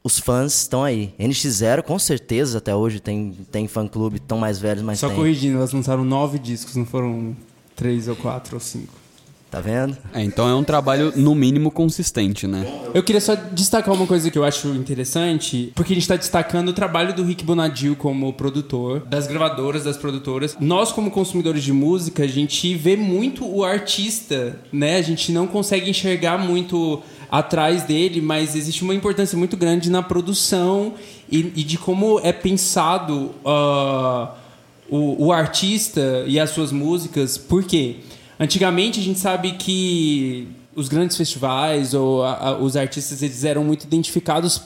os 0.04 0.18
fãs 0.18 0.62
estão 0.62 0.82
aí. 0.82 1.14
NX0, 1.18 1.82
com 1.82 1.98
certeza, 1.98 2.58
até 2.58 2.74
hoje 2.74 3.00
tem, 3.00 3.32
tem 3.50 3.68
fã-clube, 3.68 4.18
tão 4.18 4.38
mais 4.38 4.58
velhos, 4.58 4.82
mas 4.82 4.98
Só 4.98 5.08
tem. 5.08 5.16
corrigindo, 5.16 5.58
elas 5.58 5.72
lançaram 5.72 6.04
nove 6.04 6.38
discos, 6.38 6.74
não 6.76 6.84
foram 6.84 7.36
três 7.76 8.08
ou 8.08 8.16
quatro 8.16 8.56
ou 8.56 8.60
cinco. 8.60 9.02
Tá 9.52 9.60
vendo? 9.60 9.98
É, 10.14 10.22
então 10.24 10.48
é 10.48 10.54
um 10.54 10.64
trabalho, 10.64 11.12
no 11.14 11.34
mínimo, 11.34 11.70
consistente, 11.70 12.46
né? 12.46 12.66
Eu 12.94 13.02
queria 13.02 13.20
só 13.20 13.34
destacar 13.34 13.94
uma 13.94 14.06
coisa 14.06 14.30
que 14.30 14.38
eu 14.38 14.44
acho 14.44 14.68
interessante, 14.68 15.70
porque 15.74 15.92
a 15.92 15.94
gente 15.94 16.04
está 16.04 16.16
destacando 16.16 16.70
o 16.70 16.72
trabalho 16.72 17.14
do 17.14 17.22
Rick 17.22 17.44
Bonadil 17.44 17.94
como 17.94 18.32
produtor, 18.32 19.00
das 19.00 19.26
gravadoras, 19.26 19.84
das 19.84 19.98
produtoras. 19.98 20.56
Nós, 20.58 20.90
como 20.90 21.10
consumidores 21.10 21.62
de 21.62 21.70
música, 21.70 22.22
a 22.22 22.26
gente 22.26 22.74
vê 22.74 22.96
muito 22.96 23.46
o 23.46 23.62
artista, 23.62 24.58
né? 24.72 24.96
A 24.96 25.02
gente 25.02 25.30
não 25.30 25.46
consegue 25.46 25.90
enxergar 25.90 26.38
muito 26.38 27.02
atrás 27.32 27.84
dele, 27.84 28.20
mas 28.20 28.54
existe 28.54 28.84
uma 28.84 28.94
importância 28.94 29.38
muito 29.38 29.56
grande 29.56 29.88
na 29.88 30.02
produção 30.02 30.92
e, 31.30 31.38
e 31.56 31.64
de 31.64 31.78
como 31.78 32.20
é 32.22 32.30
pensado 32.30 33.30
uh, 33.42 34.28
o, 34.86 35.28
o, 35.28 35.32
artista 35.32 36.24
e 36.26 36.38
as 36.38 36.50
suas 36.50 36.70
músicas. 36.70 37.38
Por 37.38 37.64
quê? 37.64 37.96
Antigamente 38.38 39.00
a 39.00 39.02
gente 39.02 39.18
sabe 39.18 39.52
que 39.52 40.46
os 40.76 40.90
grandes 40.90 41.16
festivais 41.16 41.94
ou 41.94 42.22
a, 42.22 42.48
a, 42.48 42.58
os 42.58 42.76
artistas 42.76 43.22
eles 43.22 43.44
eram 43.44 43.64
muito 43.64 43.84
identificados 43.84 44.60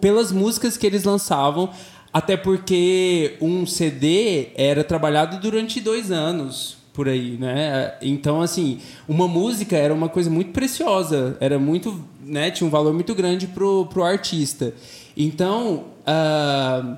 pelas 0.00 0.32
músicas 0.32 0.76
que 0.76 0.84
eles 0.84 1.04
lançavam, 1.04 1.70
até 2.12 2.36
porque 2.36 3.36
um 3.40 3.64
CD 3.64 4.48
era 4.56 4.82
trabalhado 4.82 5.38
durante 5.38 5.80
dois 5.80 6.10
anos 6.10 6.77
por 6.98 7.08
aí, 7.08 7.36
né? 7.38 7.94
Então, 8.02 8.40
assim, 8.40 8.80
uma 9.06 9.28
música 9.28 9.76
era 9.76 9.94
uma 9.94 10.08
coisa 10.08 10.28
muito 10.28 10.50
preciosa, 10.50 11.36
era 11.38 11.56
muito, 11.56 12.04
né? 12.20 12.50
Tinha 12.50 12.66
um 12.66 12.70
valor 12.70 12.92
muito 12.92 13.14
grande 13.14 13.46
pro, 13.46 13.86
pro 13.86 14.02
artista. 14.02 14.74
Então, 15.16 15.84
uh, 16.02 16.96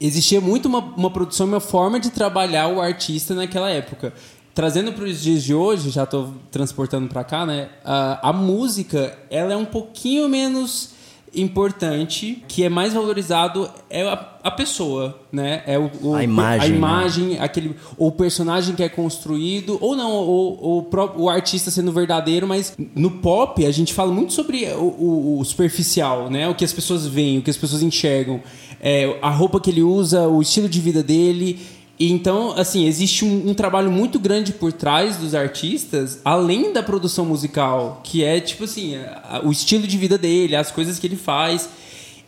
existia 0.00 0.40
muito 0.40 0.66
uma, 0.66 0.80
uma 0.80 1.08
produção, 1.08 1.46
uma 1.46 1.60
forma 1.60 2.00
de 2.00 2.10
trabalhar 2.10 2.66
o 2.66 2.80
artista 2.80 3.32
naquela 3.32 3.70
época. 3.70 4.12
Trazendo 4.52 4.92
para 4.92 5.04
os 5.04 5.22
dias 5.22 5.44
de 5.44 5.54
hoje, 5.54 5.90
já 5.90 6.02
estou 6.02 6.34
transportando 6.50 7.06
para 7.06 7.22
cá, 7.22 7.46
né? 7.46 7.68
Uh, 7.84 8.26
a 8.26 8.32
música, 8.32 9.16
ela 9.30 9.52
é 9.52 9.56
um 9.56 9.64
pouquinho 9.64 10.28
menos 10.28 10.94
importante 11.34 12.42
que 12.46 12.62
é 12.62 12.68
mais 12.68 12.92
valorizado 12.92 13.68
é 13.88 14.02
a, 14.02 14.38
a 14.44 14.50
pessoa, 14.50 15.18
né? 15.30 15.62
É 15.66 15.78
o, 15.78 15.90
o 16.02 16.14
a 16.14 16.22
imagem, 16.22 16.72
a 16.72 16.76
imagem 16.76 17.24
né? 17.28 17.38
aquele 17.40 17.74
o 17.96 18.10
personagem 18.12 18.74
que 18.74 18.82
é 18.82 18.88
construído 18.88 19.78
ou 19.80 19.96
não 19.96 20.10
o, 20.12 20.78
o, 20.80 20.88
o, 21.16 21.28
artista 21.30 21.70
sendo 21.70 21.90
verdadeiro, 21.92 22.46
mas 22.46 22.76
no 22.94 23.10
pop 23.10 23.64
a 23.64 23.70
gente 23.70 23.94
fala 23.94 24.12
muito 24.12 24.32
sobre 24.32 24.66
o, 24.74 24.82
o, 24.82 25.40
o 25.40 25.44
superficial, 25.44 26.30
né? 26.30 26.48
O 26.48 26.54
que 26.54 26.64
as 26.64 26.72
pessoas 26.72 27.06
veem, 27.06 27.38
o 27.38 27.42
que 27.42 27.50
as 27.50 27.56
pessoas 27.56 27.82
enxergam, 27.82 28.40
é, 28.80 29.18
a 29.22 29.30
roupa 29.30 29.60
que 29.60 29.70
ele 29.70 29.82
usa, 29.82 30.28
o 30.28 30.42
estilo 30.42 30.68
de 30.68 30.80
vida 30.80 31.02
dele 31.02 31.58
então, 32.00 32.52
assim, 32.56 32.86
existe 32.86 33.24
um, 33.24 33.50
um, 33.50 33.54
trabalho 33.54 33.90
muito 33.90 34.18
grande 34.18 34.52
por 34.52 34.72
trás 34.72 35.16
dos 35.16 35.34
artistas, 35.34 36.20
além 36.24 36.72
da 36.72 36.82
produção 36.82 37.24
musical, 37.24 38.00
que 38.02 38.24
é, 38.24 38.40
tipo 38.40 38.64
assim, 38.64 38.96
a, 38.96 39.38
a, 39.38 39.46
o 39.46 39.52
estilo 39.52 39.86
de 39.86 39.96
vida 39.96 40.18
dele, 40.18 40.56
as 40.56 40.70
coisas 40.70 40.98
que 40.98 41.06
ele 41.06 41.16
faz. 41.16 41.68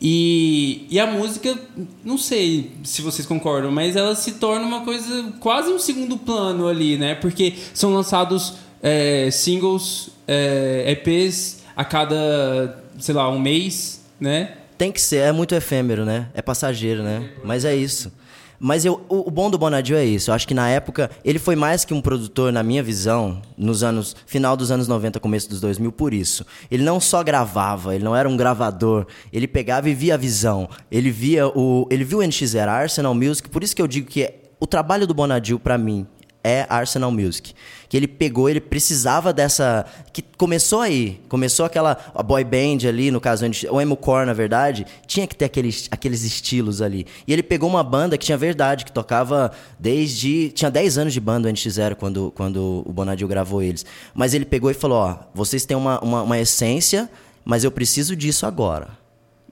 E, 0.01 0.87
e 0.91 1.01
a 1.01 1.07
música, 1.07 1.59
não 2.05 2.19
sei 2.19 2.73
se 2.85 3.01
vocês 3.01 3.27
concordam, 3.27 3.73
mas 3.73 3.97
ela 3.97 4.15
se 4.15 4.33
torna 4.33 4.67
uma 4.67 4.85
coisa 4.85 5.33
quase 5.41 5.71
um 5.71 5.79
segundo 5.79 6.19
plano 6.19 6.69
ali, 6.69 6.99
né? 6.99 7.15
Porque 7.15 7.55
são 7.73 7.95
lançados 7.95 8.55
é, 8.83 9.31
singles, 9.31 10.11
é, 10.29 10.85
EPs 10.93 11.63
a 11.75 11.85
cada, 11.85 12.83
sei 12.99 13.15
lá, 13.15 13.31
um 13.31 13.41
mês, 13.41 14.05
né? 14.21 14.53
Tem 14.77 14.93
que 14.93 15.01
ser, 15.01 15.19
é 15.19 15.33
muito 15.33 15.55
efêmero, 15.55 16.05
né? 16.05 16.29
É 16.35 16.43
passageiro, 16.43 17.03
né? 17.03 17.31
Mas 17.43 17.65
é 17.65 17.75
isso. 17.75 18.13
Mas 18.59 18.85
eu, 18.85 19.05
o, 19.09 19.29
o, 19.29 19.31
bom 19.31 19.51
do 19.51 19.59
Bonadio 19.59 19.97
é 19.97 20.05
isso. 20.05 20.31
Eu 20.31 20.35
acho 20.35 20.47
que 20.47 20.55
na 20.55 20.69
época 20.69 21.11
ele 21.25 21.39
foi 21.39 21.57
mais 21.57 21.85
que 21.85 21.93
um 21.93 22.01
produtor, 22.01 22.53
na 22.53 22.63
minha 22.63 22.83
visão, 22.83 23.43
nos 23.57 23.83
anos 23.83 24.15
final 24.27 24.57
dos 24.57 24.71
anos 24.71 24.89
90, 24.89 25.21
começo 25.21 25.49
dos 25.49 25.61
2000, 25.61 25.93
por 25.93 26.15
isso. 26.15 26.47
Ele 26.71 26.83
não 26.83 27.01
só 27.01 27.23
gravava, 27.23 27.95
ele 27.95 28.05
não 28.05 28.15
era 28.15 28.29
um 28.29 28.37
gravador. 28.37 29.07
Ele 29.33 29.47
pegava 29.47 29.89
e 29.89 29.95
via 29.95 30.15
a 30.15 30.19
visão. 30.19 30.69
Ele 30.91 31.11
via 31.11 31.47
o, 31.49 31.87
ele 31.91 32.05
viu 32.05 32.19
o 32.19 32.23
NX0, 32.23 32.69
Arsenal 32.69 33.15
Music. 33.15 33.49
Por 33.49 33.63
isso 33.63 33.75
que 33.75 33.83
eu 33.83 33.89
digo 33.89 34.09
que 34.09 34.23
é, 34.23 34.43
o 34.61 34.67
trabalho 34.67 35.07
do 35.07 35.15
Bonadio 35.15 35.59
para 35.59 35.77
mim 35.77 36.07
é 36.45 36.67
Arsenal 36.69 37.11
Music. 37.11 37.55
Que 37.89 37.97
ele 37.97 38.07
pegou, 38.07 38.51
ele 38.51 38.61
precisava 38.61 39.33
dessa. 39.33 39.87
Que 40.13 40.23
começou 40.37 40.81
aí. 40.81 41.21
Começou 41.29 41.65
aquela 41.65 41.97
a 42.15 42.23
boy 42.23 42.45
band 42.45 42.87
ali, 42.87 43.11
no 43.11 43.21
caso, 43.21 43.47
o 43.71 43.81
emo 43.81 43.97
core, 43.97 44.27
na 44.27 44.35
verdade, 44.35 44.87
tinha 45.07 45.27
que 45.27 45.35
ter 45.35 45.47
aqueles, 45.47 45.89
aqueles 45.91 46.23
estilos 46.23 46.83
ali. 46.83 47.07
E 47.27 47.33
ele 47.33 47.43
pegou 47.43 47.69
uma 47.69 47.83
banda 47.83 48.19
que 48.19 48.27
tinha 48.27 48.37
verdade, 48.37 48.85
que 48.85 48.93
tocava 48.93 49.51
desde. 49.79 50.51
Tinha 50.51 50.71
10 50.71 50.99
anos 50.99 51.13
de 51.15 51.21
banda 51.21 51.49
o 51.49 51.53
NX0 51.53 51.95
quando, 51.95 52.31
quando 52.37 52.83
o 52.87 52.93
Bonadio 52.93 53.27
gravou 53.27 53.63
eles. 53.63 53.87
Mas 54.15 54.35
ele 54.35 54.45
pegou 54.45 54.71
e 54.71 54.75
falou: 54.75 54.99
ó, 54.99 55.19
vocês 55.35 55.65
têm 55.65 55.77
uma, 55.77 55.99
uma, 56.01 56.23
uma 56.23 56.39
essência, 56.39 57.09
mas 57.45 57.65
eu 57.65 57.71
preciso 57.71 58.15
disso 58.15 58.45
agora. 58.45 59.04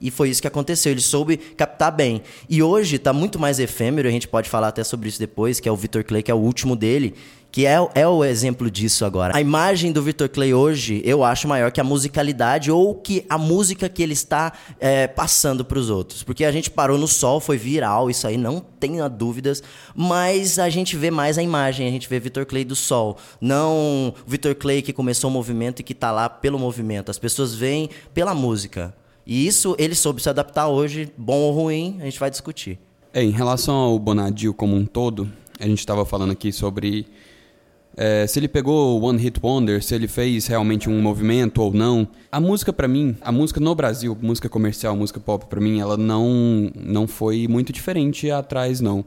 E 0.03 0.11
foi 0.11 0.29
isso 0.29 0.41
que 0.41 0.47
aconteceu. 0.47 0.91
Ele 0.91 0.99
soube 0.99 1.37
captar 1.37 1.89
bem. 1.89 2.21
E 2.49 2.61
hoje 2.61 2.97
está 2.97 3.13
muito 3.13 3.39
mais 3.39 3.57
efêmero, 3.57 4.05
a 4.07 4.11
gente 4.11 4.27
pode 4.27 4.49
falar 4.49 4.67
até 4.67 4.83
sobre 4.83 5.07
isso 5.07 5.17
depois, 5.17 5.61
que 5.61 5.69
é 5.69 5.71
o 5.71 5.77
Victor 5.77 6.03
Clay, 6.03 6.21
que 6.21 6.29
é 6.29 6.35
o 6.35 6.37
último 6.37 6.75
dele, 6.75 7.15
que 7.49 7.65
é, 7.65 7.77
é 7.95 8.05
o 8.05 8.25
exemplo 8.25 8.69
disso 8.69 9.05
agora. 9.05 9.33
A 9.33 9.39
imagem 9.39 9.93
do 9.93 10.01
Victor 10.01 10.27
Clay 10.27 10.53
hoje, 10.53 11.01
eu 11.05 11.23
acho 11.23 11.47
maior 11.47 11.71
que 11.71 11.79
a 11.79 11.83
musicalidade 11.85 12.69
ou 12.69 12.95
que 12.95 13.25
a 13.29 13.37
música 13.37 13.87
que 13.87 14.03
ele 14.03 14.11
está 14.11 14.51
é, 14.77 15.07
passando 15.07 15.63
para 15.63 15.79
os 15.79 15.89
outros. 15.89 16.21
Porque 16.21 16.43
a 16.43 16.51
gente 16.51 16.69
parou 16.69 16.97
no 16.97 17.07
sol, 17.07 17.39
foi 17.39 17.55
viral, 17.55 18.09
isso 18.09 18.27
aí 18.27 18.35
não 18.35 18.59
tenha 18.59 19.07
dúvidas, 19.07 19.63
mas 19.95 20.59
a 20.59 20.67
gente 20.67 20.97
vê 20.97 21.09
mais 21.11 21.37
a 21.37 21.43
imagem, 21.43 21.87
a 21.87 21.91
gente 21.91 22.09
vê 22.09 22.19
Victor 22.19 22.45
Clay 22.45 22.65
do 22.65 22.75
sol, 22.75 23.17
não 23.39 24.13
Victor 24.27 24.55
Clay 24.55 24.81
que 24.81 24.91
começou 24.91 25.29
o 25.29 25.33
movimento 25.33 25.79
e 25.79 25.83
que 25.83 25.93
está 25.93 26.11
lá 26.11 26.27
pelo 26.27 26.59
movimento. 26.59 27.09
As 27.09 27.19
pessoas 27.19 27.55
veem 27.55 27.89
pela 28.13 28.33
música. 28.33 28.93
E 29.25 29.47
isso 29.47 29.75
ele 29.79 29.95
soube 29.95 30.21
se 30.21 30.29
adaptar 30.29 30.67
hoje, 30.67 31.11
bom 31.17 31.37
ou 31.37 31.51
ruim, 31.53 31.97
a 32.01 32.05
gente 32.05 32.19
vai 32.19 32.29
discutir. 32.29 32.77
É, 33.13 33.23
em 33.23 33.31
relação 33.31 33.75
ao 33.75 33.99
Bonadio 33.99 34.53
como 34.53 34.75
um 34.75 34.85
todo, 34.85 35.29
a 35.59 35.65
gente 35.65 35.79
estava 35.79 36.05
falando 36.05 36.31
aqui 36.31 36.51
sobre 36.51 37.05
é, 37.95 38.25
se 38.25 38.39
ele 38.39 38.47
pegou 38.47 39.01
One 39.03 39.21
Hit 39.21 39.39
Wonder, 39.41 39.83
se 39.83 39.93
ele 39.93 40.07
fez 40.07 40.47
realmente 40.47 40.89
um 40.89 40.99
movimento 40.99 41.61
ou 41.61 41.71
não. 41.71 42.07
A 42.31 42.39
música 42.39 42.73
para 42.73 42.87
mim, 42.87 43.15
a 43.21 43.31
música 43.31 43.59
no 43.59 43.75
Brasil, 43.75 44.17
música 44.19 44.49
comercial, 44.49 44.95
música 44.95 45.19
pop 45.19 45.45
para 45.45 45.61
mim, 45.61 45.79
ela 45.79 45.95
não 45.95 46.71
não 46.75 47.07
foi 47.07 47.47
muito 47.47 47.71
diferente 47.71 48.31
atrás 48.31 48.81
não. 48.81 49.05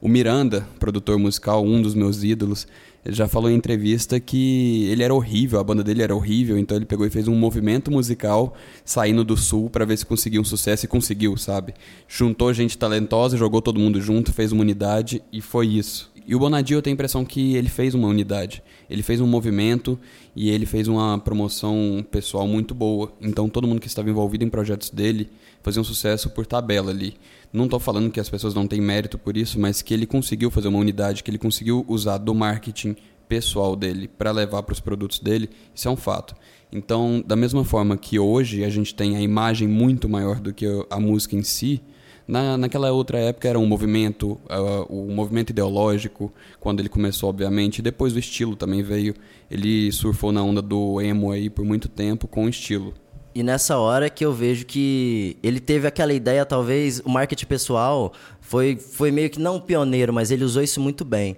O 0.00 0.08
Miranda, 0.08 0.66
produtor 0.78 1.18
musical, 1.18 1.64
um 1.64 1.80
dos 1.80 1.94
meus 1.94 2.22
ídolos, 2.22 2.66
já 3.08 3.28
falou 3.28 3.50
em 3.50 3.54
entrevista 3.54 4.18
que 4.18 4.86
ele 4.90 5.02
era 5.02 5.14
horrível, 5.14 5.58
a 5.60 5.64
banda 5.64 5.82
dele 5.82 6.02
era 6.02 6.14
horrível, 6.14 6.58
então 6.58 6.76
ele 6.76 6.86
pegou 6.86 7.06
e 7.06 7.10
fez 7.10 7.28
um 7.28 7.34
movimento 7.34 7.90
musical 7.90 8.54
saindo 8.84 9.24
do 9.24 9.36
sul 9.36 9.70
para 9.70 9.84
ver 9.84 9.96
se 9.96 10.06
conseguia 10.06 10.40
um 10.40 10.44
sucesso 10.44 10.84
e 10.84 10.88
conseguiu, 10.88 11.36
sabe? 11.36 11.74
Juntou 12.08 12.52
gente 12.52 12.76
talentosa, 12.76 13.36
jogou 13.36 13.62
todo 13.62 13.78
mundo 13.78 14.00
junto, 14.00 14.32
fez 14.32 14.52
uma 14.52 14.62
unidade 14.62 15.22
e 15.32 15.40
foi 15.40 15.66
isso. 15.66 16.15
E 16.26 16.34
o 16.34 16.38
Bonadio 16.40 16.76
eu 16.76 16.82
tenho 16.82 16.94
a 16.94 16.96
impressão 16.96 17.24
que 17.24 17.54
ele 17.54 17.68
fez 17.68 17.94
uma 17.94 18.08
unidade. 18.08 18.62
Ele 18.90 19.02
fez 19.02 19.20
um 19.20 19.26
movimento 19.26 19.98
e 20.34 20.50
ele 20.50 20.66
fez 20.66 20.88
uma 20.88 21.18
promoção 21.18 22.04
pessoal 22.10 22.48
muito 22.48 22.74
boa. 22.74 23.12
Então 23.20 23.48
todo 23.48 23.68
mundo 23.68 23.80
que 23.80 23.86
estava 23.86 24.10
envolvido 24.10 24.44
em 24.44 24.48
projetos 24.48 24.90
dele 24.90 25.30
fazia 25.62 25.80
um 25.80 25.84
sucesso 25.84 26.28
por 26.30 26.44
tabela 26.44 26.90
ali. 26.90 27.14
Não 27.52 27.66
estou 27.66 27.78
falando 27.78 28.10
que 28.10 28.18
as 28.18 28.28
pessoas 28.28 28.54
não 28.54 28.66
têm 28.66 28.80
mérito 28.80 29.16
por 29.16 29.36
isso, 29.36 29.60
mas 29.60 29.82
que 29.82 29.94
ele 29.94 30.04
conseguiu 30.04 30.50
fazer 30.50 30.66
uma 30.66 30.80
unidade, 30.80 31.22
que 31.22 31.30
ele 31.30 31.38
conseguiu 31.38 31.84
usar 31.88 32.18
do 32.18 32.34
marketing 32.34 32.96
pessoal 33.28 33.76
dele 33.76 34.08
para 34.08 34.30
levar 34.30 34.62
para 34.62 34.72
os 34.72 34.80
produtos 34.80 35.18
dele, 35.18 35.50
isso 35.74 35.88
é 35.88 35.90
um 35.90 35.96
fato. 35.96 36.34
Então, 36.72 37.22
da 37.26 37.36
mesma 37.36 37.64
forma 37.64 37.96
que 37.96 38.18
hoje 38.18 38.64
a 38.64 38.68
gente 38.68 38.94
tem 38.94 39.16
a 39.16 39.20
imagem 39.20 39.68
muito 39.68 40.08
maior 40.08 40.40
do 40.40 40.52
que 40.52 40.66
a 40.90 40.98
música 40.98 41.36
em 41.36 41.42
si, 41.42 41.80
na, 42.26 42.56
naquela 42.56 42.90
outra 42.90 43.18
época 43.18 43.48
era 43.48 43.58
um 43.58 43.66
movimento, 43.66 44.40
uh, 44.50 44.86
o 44.88 45.12
movimento 45.12 45.50
ideológico, 45.50 46.32
quando 46.58 46.80
ele 46.80 46.88
começou, 46.88 47.28
obviamente, 47.28 47.80
depois 47.80 48.14
o 48.14 48.18
estilo 48.18 48.56
também 48.56 48.82
veio. 48.82 49.14
Ele 49.50 49.92
surfou 49.92 50.32
na 50.32 50.42
onda 50.42 50.60
do 50.60 51.00
emo 51.00 51.30
aí 51.30 51.48
por 51.48 51.64
muito 51.64 51.88
tempo 51.88 52.26
com 52.26 52.46
o 52.46 52.48
estilo. 52.48 52.92
E 53.34 53.42
nessa 53.42 53.76
hora 53.78 54.08
que 54.08 54.24
eu 54.24 54.32
vejo 54.32 54.64
que 54.64 55.36
ele 55.42 55.60
teve 55.60 55.86
aquela 55.86 56.12
ideia, 56.12 56.44
talvez, 56.44 57.00
o 57.00 57.08
marketing 57.10 57.46
pessoal 57.46 58.12
foi, 58.40 58.76
foi 58.76 59.10
meio 59.10 59.28
que 59.28 59.38
não 59.38 59.60
pioneiro, 59.60 60.12
mas 60.12 60.30
ele 60.30 60.42
usou 60.42 60.62
isso 60.62 60.80
muito 60.80 61.04
bem. 61.04 61.36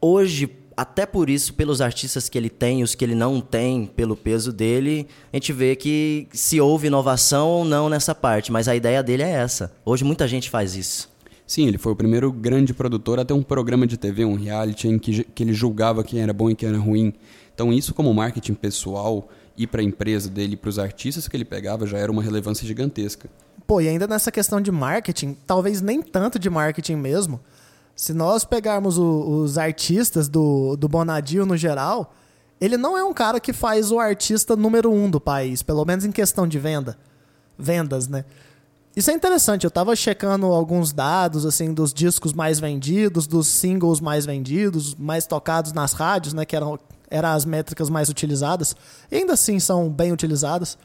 Hoje, 0.00 0.48
até 0.78 1.04
por 1.04 1.28
isso, 1.28 1.54
pelos 1.54 1.80
artistas 1.80 2.28
que 2.28 2.38
ele 2.38 2.48
tem, 2.48 2.84
os 2.84 2.94
que 2.94 3.04
ele 3.04 3.16
não 3.16 3.40
tem, 3.40 3.84
pelo 3.84 4.16
peso 4.16 4.52
dele, 4.52 5.08
a 5.32 5.36
gente 5.36 5.52
vê 5.52 5.74
que 5.74 6.28
se 6.32 6.60
houve 6.60 6.86
inovação 6.86 7.48
ou 7.48 7.64
não 7.64 7.88
nessa 7.88 8.14
parte, 8.14 8.52
mas 8.52 8.68
a 8.68 8.76
ideia 8.76 9.02
dele 9.02 9.24
é 9.24 9.30
essa. 9.30 9.72
Hoje 9.84 10.04
muita 10.04 10.28
gente 10.28 10.48
faz 10.48 10.76
isso. 10.76 11.10
Sim, 11.44 11.66
ele 11.66 11.78
foi 11.78 11.90
o 11.90 11.96
primeiro 11.96 12.30
grande 12.30 12.72
produtor 12.72 13.18
a 13.18 13.24
ter 13.24 13.32
um 13.32 13.42
programa 13.42 13.88
de 13.88 13.96
TV, 13.96 14.24
um 14.24 14.36
reality, 14.36 14.86
em 14.86 15.00
que, 15.00 15.24
que 15.24 15.42
ele 15.42 15.52
julgava 15.52 16.04
quem 16.04 16.20
era 16.20 16.32
bom 16.32 16.48
e 16.48 16.54
quem 16.54 16.68
era 16.68 16.78
ruim. 16.78 17.12
Então, 17.52 17.72
isso, 17.72 17.92
como 17.92 18.14
marketing 18.14 18.54
pessoal 18.54 19.28
e 19.56 19.66
para 19.66 19.80
a 19.80 19.84
empresa 19.84 20.30
dele, 20.30 20.56
para 20.56 20.70
os 20.70 20.78
artistas 20.78 21.26
que 21.26 21.36
ele 21.36 21.44
pegava, 21.44 21.88
já 21.88 21.98
era 21.98 22.12
uma 22.12 22.22
relevância 22.22 22.64
gigantesca. 22.64 23.28
Pô, 23.66 23.80
e 23.80 23.88
ainda 23.88 24.06
nessa 24.06 24.30
questão 24.30 24.60
de 24.60 24.70
marketing, 24.70 25.36
talvez 25.44 25.80
nem 25.80 26.00
tanto 26.00 26.38
de 26.38 26.48
marketing 26.48 26.94
mesmo, 26.94 27.40
se 27.98 28.14
nós 28.14 28.44
pegarmos 28.44 28.96
o, 28.96 29.42
os 29.42 29.58
artistas 29.58 30.28
do, 30.28 30.76
do 30.76 30.88
Bonadio 30.88 31.44
no 31.44 31.56
geral, 31.56 32.14
ele 32.60 32.76
não 32.76 32.96
é 32.96 33.02
um 33.02 33.12
cara 33.12 33.40
que 33.40 33.52
faz 33.52 33.90
o 33.90 33.98
artista 33.98 34.54
número 34.54 34.92
um 34.92 35.10
do 35.10 35.20
país, 35.20 35.64
pelo 35.64 35.84
menos 35.84 36.04
em 36.04 36.12
questão 36.12 36.46
de 36.46 36.60
venda. 36.60 36.96
Vendas, 37.58 38.06
né? 38.06 38.24
Isso 38.94 39.10
é 39.10 39.14
interessante, 39.14 39.64
eu 39.64 39.70
tava 39.70 39.96
checando 39.96 40.46
alguns 40.46 40.92
dados, 40.92 41.44
assim, 41.44 41.74
dos 41.74 41.92
discos 41.92 42.32
mais 42.32 42.60
vendidos, 42.60 43.26
dos 43.26 43.48
singles 43.48 43.98
mais 43.98 44.24
vendidos, 44.24 44.94
mais 44.94 45.26
tocados 45.26 45.72
nas 45.72 45.92
rádios, 45.92 46.32
né, 46.32 46.44
que 46.44 46.54
eram, 46.54 46.78
eram 47.10 47.30
as 47.30 47.44
métricas 47.44 47.90
mais 47.90 48.08
utilizadas, 48.08 48.76
e 49.10 49.16
ainda 49.16 49.32
assim 49.32 49.58
são 49.58 49.90
bem 49.90 50.12
utilizadas. 50.12 50.78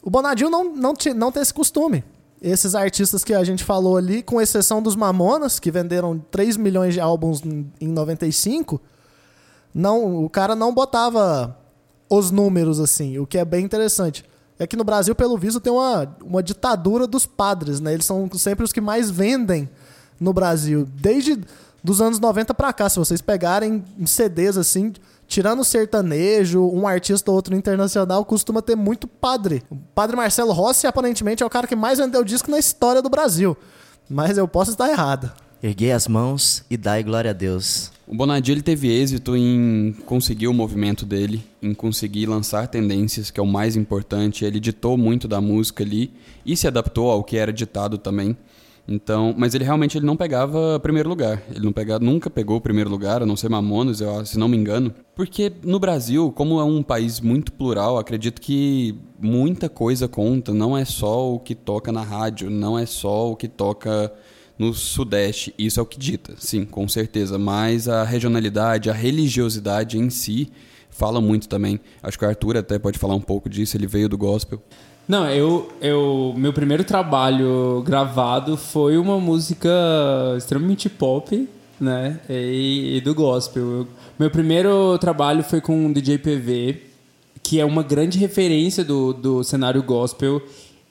O 0.00 0.08
Bonadio 0.08 0.48
não, 0.48 0.72
não, 0.72 0.94
não 1.16 1.32
tem 1.32 1.42
esse 1.42 1.52
costume 1.52 2.04
esses 2.42 2.74
artistas 2.74 3.22
que 3.22 3.32
a 3.32 3.44
gente 3.44 3.62
falou 3.62 3.96
ali, 3.96 4.20
com 4.20 4.40
exceção 4.40 4.82
dos 4.82 4.96
Mamonas, 4.96 5.60
que 5.60 5.70
venderam 5.70 6.18
3 6.18 6.56
milhões 6.56 6.92
de 6.92 7.00
álbuns 7.00 7.40
em 7.80 7.86
95, 7.86 8.80
não, 9.72 10.24
o 10.24 10.28
cara 10.28 10.56
não 10.56 10.74
botava 10.74 11.56
os 12.10 12.32
números 12.32 12.80
assim, 12.80 13.16
o 13.18 13.26
que 13.26 13.38
é 13.38 13.44
bem 13.44 13.64
interessante. 13.64 14.24
É 14.58 14.66
que 14.66 14.76
no 14.76 14.84
Brasil, 14.84 15.14
pelo 15.14 15.38
visto, 15.38 15.60
tem 15.60 15.72
uma, 15.72 16.16
uma 16.22 16.42
ditadura 16.42 17.06
dos 17.06 17.26
padres, 17.26 17.80
né? 17.80 17.94
Eles 17.94 18.04
são 18.04 18.28
sempre 18.34 18.64
os 18.64 18.72
que 18.72 18.80
mais 18.80 19.10
vendem 19.10 19.68
no 20.20 20.32
Brasil. 20.32 20.86
Desde 20.94 21.40
dos 21.82 22.00
anos 22.00 22.18
90 22.18 22.54
para 22.54 22.72
cá, 22.72 22.88
se 22.88 22.98
vocês 22.98 23.20
pegarem 23.20 23.82
CDs 24.04 24.56
assim, 24.56 24.92
tirando 25.32 25.60
o 25.60 25.64
sertanejo, 25.64 26.62
um 26.62 26.86
artista 26.86 27.30
ou 27.30 27.36
outro 27.36 27.56
internacional, 27.56 28.22
costuma 28.22 28.60
ter 28.60 28.76
muito 28.76 29.08
padre. 29.08 29.62
O 29.70 29.76
padre 29.94 30.14
Marcelo 30.14 30.52
Rossi, 30.52 30.86
aparentemente, 30.86 31.42
é 31.42 31.46
o 31.46 31.48
cara 31.48 31.66
que 31.66 31.74
mais 31.74 31.98
vendeu 31.98 32.22
disco 32.22 32.50
na 32.50 32.58
história 32.58 33.00
do 33.00 33.08
Brasil. 33.08 33.56
Mas 34.10 34.36
eu 34.36 34.46
posso 34.46 34.72
estar 34.72 34.90
errado. 34.90 35.32
Erguei 35.62 35.90
as 35.90 36.06
mãos 36.06 36.62
e 36.68 36.76
dai 36.76 37.02
glória 37.02 37.30
a 37.30 37.32
Deus. 37.32 37.90
O 38.06 38.14
Bonadio 38.14 38.52
ele 38.52 38.60
teve 38.60 38.88
êxito 38.88 39.34
em 39.34 39.96
conseguir 40.04 40.48
o 40.48 40.52
movimento 40.52 41.06
dele, 41.06 41.42
em 41.62 41.72
conseguir 41.72 42.26
lançar 42.26 42.68
tendências, 42.68 43.30
que 43.30 43.40
é 43.40 43.42
o 43.42 43.46
mais 43.46 43.74
importante. 43.74 44.44
Ele 44.44 44.60
ditou 44.60 44.98
muito 44.98 45.26
da 45.26 45.40
música 45.40 45.82
ali 45.82 46.12
e 46.44 46.54
se 46.54 46.66
adaptou 46.66 47.10
ao 47.10 47.24
que 47.24 47.38
era 47.38 47.50
ditado 47.50 47.96
também. 47.96 48.36
Então, 48.86 49.32
mas 49.36 49.54
ele 49.54 49.64
realmente 49.64 49.96
ele 49.96 50.04
não 50.04 50.16
pegava 50.16 50.78
primeiro 50.80 51.08
lugar. 51.08 51.42
Ele 51.50 51.64
não 51.64 51.72
pegava, 51.72 52.04
nunca 52.04 52.28
pegou 52.28 52.56
o 52.56 52.60
primeiro 52.60 52.90
lugar, 52.90 53.22
a 53.22 53.26
não 53.26 53.36
ser 53.36 53.48
Mamonas, 53.48 54.00
eu, 54.00 54.24
se 54.26 54.38
não 54.38 54.48
me 54.48 54.56
engano. 54.56 54.92
Porque 55.14 55.52
no 55.64 55.78
Brasil, 55.78 56.32
como 56.32 56.60
é 56.60 56.64
um 56.64 56.82
país 56.82 57.20
muito 57.20 57.52
plural, 57.52 57.96
acredito 57.96 58.40
que 58.40 58.94
muita 59.20 59.68
coisa 59.68 60.08
conta. 60.08 60.52
Não 60.52 60.76
é 60.76 60.84
só 60.84 61.32
o 61.32 61.38
que 61.38 61.54
toca 61.54 61.92
na 61.92 62.02
rádio, 62.02 62.50
não 62.50 62.78
é 62.78 62.84
só 62.84 63.30
o 63.30 63.36
que 63.36 63.46
toca 63.48 64.12
no 64.58 64.74
Sudeste. 64.74 65.54
Isso 65.56 65.78
é 65.78 65.82
o 65.82 65.86
que 65.86 65.98
dita, 65.98 66.34
sim, 66.36 66.64
com 66.64 66.86
certeza. 66.88 67.38
Mas 67.38 67.88
a 67.88 68.04
regionalidade, 68.04 68.90
a 68.90 68.92
religiosidade 68.92 69.96
em 69.96 70.10
si 70.10 70.50
fala 70.90 71.20
muito 71.20 71.48
também. 71.48 71.80
Acho 72.02 72.18
que 72.18 72.24
o 72.24 72.28
Arthur 72.28 72.56
até 72.56 72.78
pode 72.78 72.98
falar 72.98 73.14
um 73.14 73.20
pouco 73.20 73.48
disso. 73.48 73.76
Ele 73.76 73.86
veio 73.86 74.08
do 74.08 74.18
gospel. 74.18 74.62
Não, 75.06 75.28
eu, 75.28 75.70
eu. 75.80 76.34
Meu 76.36 76.52
primeiro 76.52 76.84
trabalho 76.84 77.82
gravado 77.84 78.56
foi 78.56 78.96
uma 78.96 79.18
música 79.18 79.68
extremamente 80.36 80.88
pop, 80.88 81.48
né? 81.80 82.20
E, 82.30 82.96
e 82.96 83.00
do 83.00 83.14
gospel. 83.14 83.62
Eu, 83.62 83.88
meu 84.18 84.30
primeiro 84.30 84.96
trabalho 84.98 85.42
foi 85.42 85.60
com 85.60 85.86
o 85.86 85.92
DJ 85.92 86.18
PV, 86.18 86.82
que 87.42 87.58
é 87.58 87.64
uma 87.64 87.82
grande 87.82 88.18
referência 88.18 88.84
do, 88.84 89.12
do 89.12 89.42
cenário 89.42 89.82
gospel. 89.82 90.40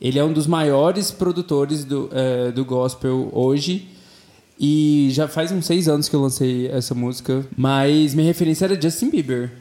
Ele 0.02 0.20
é 0.20 0.24
um 0.24 0.34
dos 0.34 0.48
maiores 0.48 1.12
produtores 1.12 1.86
do, 1.86 2.10
é, 2.12 2.52
do 2.52 2.66
gospel 2.66 3.30
hoje. 3.32 3.88
E 4.60 5.08
já 5.12 5.28
faz 5.28 5.52
uns 5.52 5.66
seis 5.66 5.88
anos 5.88 6.08
que 6.10 6.16
eu 6.16 6.22
lancei 6.22 6.68
essa 6.68 6.94
música. 6.94 7.46
Mas 7.56 8.14
minha 8.14 8.28
referência 8.28 8.66
era 8.66 8.80
Justin 8.80 9.10
Bieber. 9.10 9.52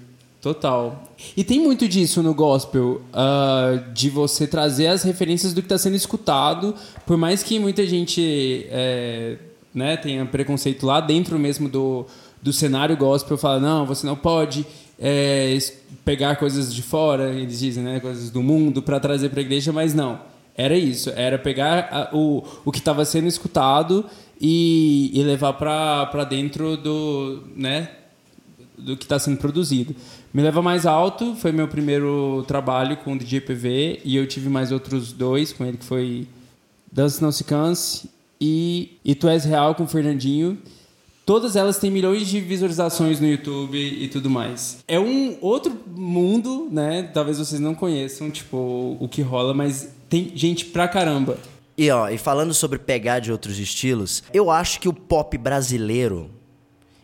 Total. 0.40 1.02
E 1.36 1.44
tem 1.44 1.60
muito 1.60 1.86
disso 1.86 2.22
no 2.22 2.32
gospel, 2.32 3.02
uh, 3.12 3.92
de 3.92 4.08
você 4.08 4.46
trazer 4.46 4.86
as 4.86 5.02
referências 5.02 5.52
do 5.52 5.60
que 5.60 5.66
está 5.66 5.76
sendo 5.76 5.96
escutado, 5.96 6.74
por 7.04 7.18
mais 7.18 7.42
que 7.42 7.58
muita 7.58 7.86
gente 7.86 8.66
é, 8.70 9.36
né, 9.74 9.98
tenha 9.98 10.24
preconceito 10.24 10.86
lá 10.86 10.98
dentro 10.98 11.38
mesmo 11.38 11.68
do, 11.68 12.06
do 12.40 12.54
cenário 12.54 12.96
gospel, 12.96 13.36
fala, 13.36 13.60
não, 13.60 13.84
você 13.84 14.06
não 14.06 14.16
pode 14.16 14.64
é, 14.98 15.58
pegar 16.06 16.36
coisas 16.36 16.74
de 16.74 16.82
fora, 16.82 17.34
eles 17.34 17.58
dizem, 17.58 17.84
né, 17.84 18.00
coisas 18.00 18.30
do 18.30 18.42
mundo, 18.42 18.82
para 18.82 18.98
trazer 18.98 19.28
para 19.28 19.40
a 19.40 19.42
igreja, 19.42 19.72
mas 19.72 19.92
não. 19.92 20.20
Era 20.56 20.76
isso, 20.76 21.10
era 21.10 21.38
pegar 21.38 21.88
a, 21.90 22.16
o, 22.16 22.42
o 22.64 22.72
que 22.72 22.78
estava 22.78 23.04
sendo 23.04 23.28
escutado 23.28 24.06
e, 24.40 25.10
e 25.12 25.22
levar 25.22 25.52
para 25.52 26.24
dentro 26.24 26.78
do, 26.78 27.42
né, 27.54 27.90
do 28.76 28.96
que 28.96 29.04
está 29.04 29.18
sendo 29.18 29.36
produzido. 29.36 29.94
Me 30.32 30.42
Leva 30.42 30.62
Mais 30.62 30.86
Alto 30.86 31.34
foi 31.34 31.50
meu 31.50 31.66
primeiro 31.66 32.44
trabalho 32.46 32.96
com 32.98 33.14
o 33.14 33.18
DJ 33.18 33.40
PV 33.40 34.00
e 34.04 34.14
eu 34.14 34.28
tive 34.28 34.48
mais 34.48 34.70
outros 34.70 35.12
dois 35.12 35.52
com 35.52 35.64
ele, 35.64 35.76
que 35.76 35.84
foi 35.84 36.28
Dança 36.90 37.20
Não 37.24 37.32
Se 37.32 37.42
Canse 37.42 38.08
e, 38.40 38.96
e 39.04 39.16
Tu 39.16 39.28
És 39.28 39.44
Real 39.44 39.74
com 39.74 39.82
o 39.82 39.88
Fernandinho. 39.88 40.56
Todas 41.26 41.56
elas 41.56 41.78
têm 41.78 41.90
milhões 41.90 42.28
de 42.28 42.40
visualizações 42.40 43.18
no 43.18 43.26
YouTube 43.26 43.76
e 43.76 44.06
tudo 44.06 44.30
mais. 44.30 44.84
É 44.86 45.00
um 45.00 45.36
outro 45.40 45.76
mundo, 45.96 46.68
né? 46.70 47.02
Talvez 47.12 47.38
vocês 47.38 47.60
não 47.60 47.74
conheçam, 47.74 48.30
tipo, 48.30 48.96
o 49.00 49.08
que 49.08 49.22
rola, 49.22 49.52
mas 49.52 49.92
tem 50.08 50.30
gente 50.36 50.66
pra 50.66 50.86
caramba. 50.86 51.38
E 51.76 51.90
ó, 51.90 52.08
e 52.08 52.18
falando 52.18 52.54
sobre 52.54 52.78
pegar 52.78 53.18
de 53.18 53.32
outros 53.32 53.58
estilos, 53.58 54.22
eu 54.32 54.48
acho 54.48 54.78
que 54.78 54.88
o 54.88 54.92
pop 54.92 55.36
brasileiro 55.36 56.30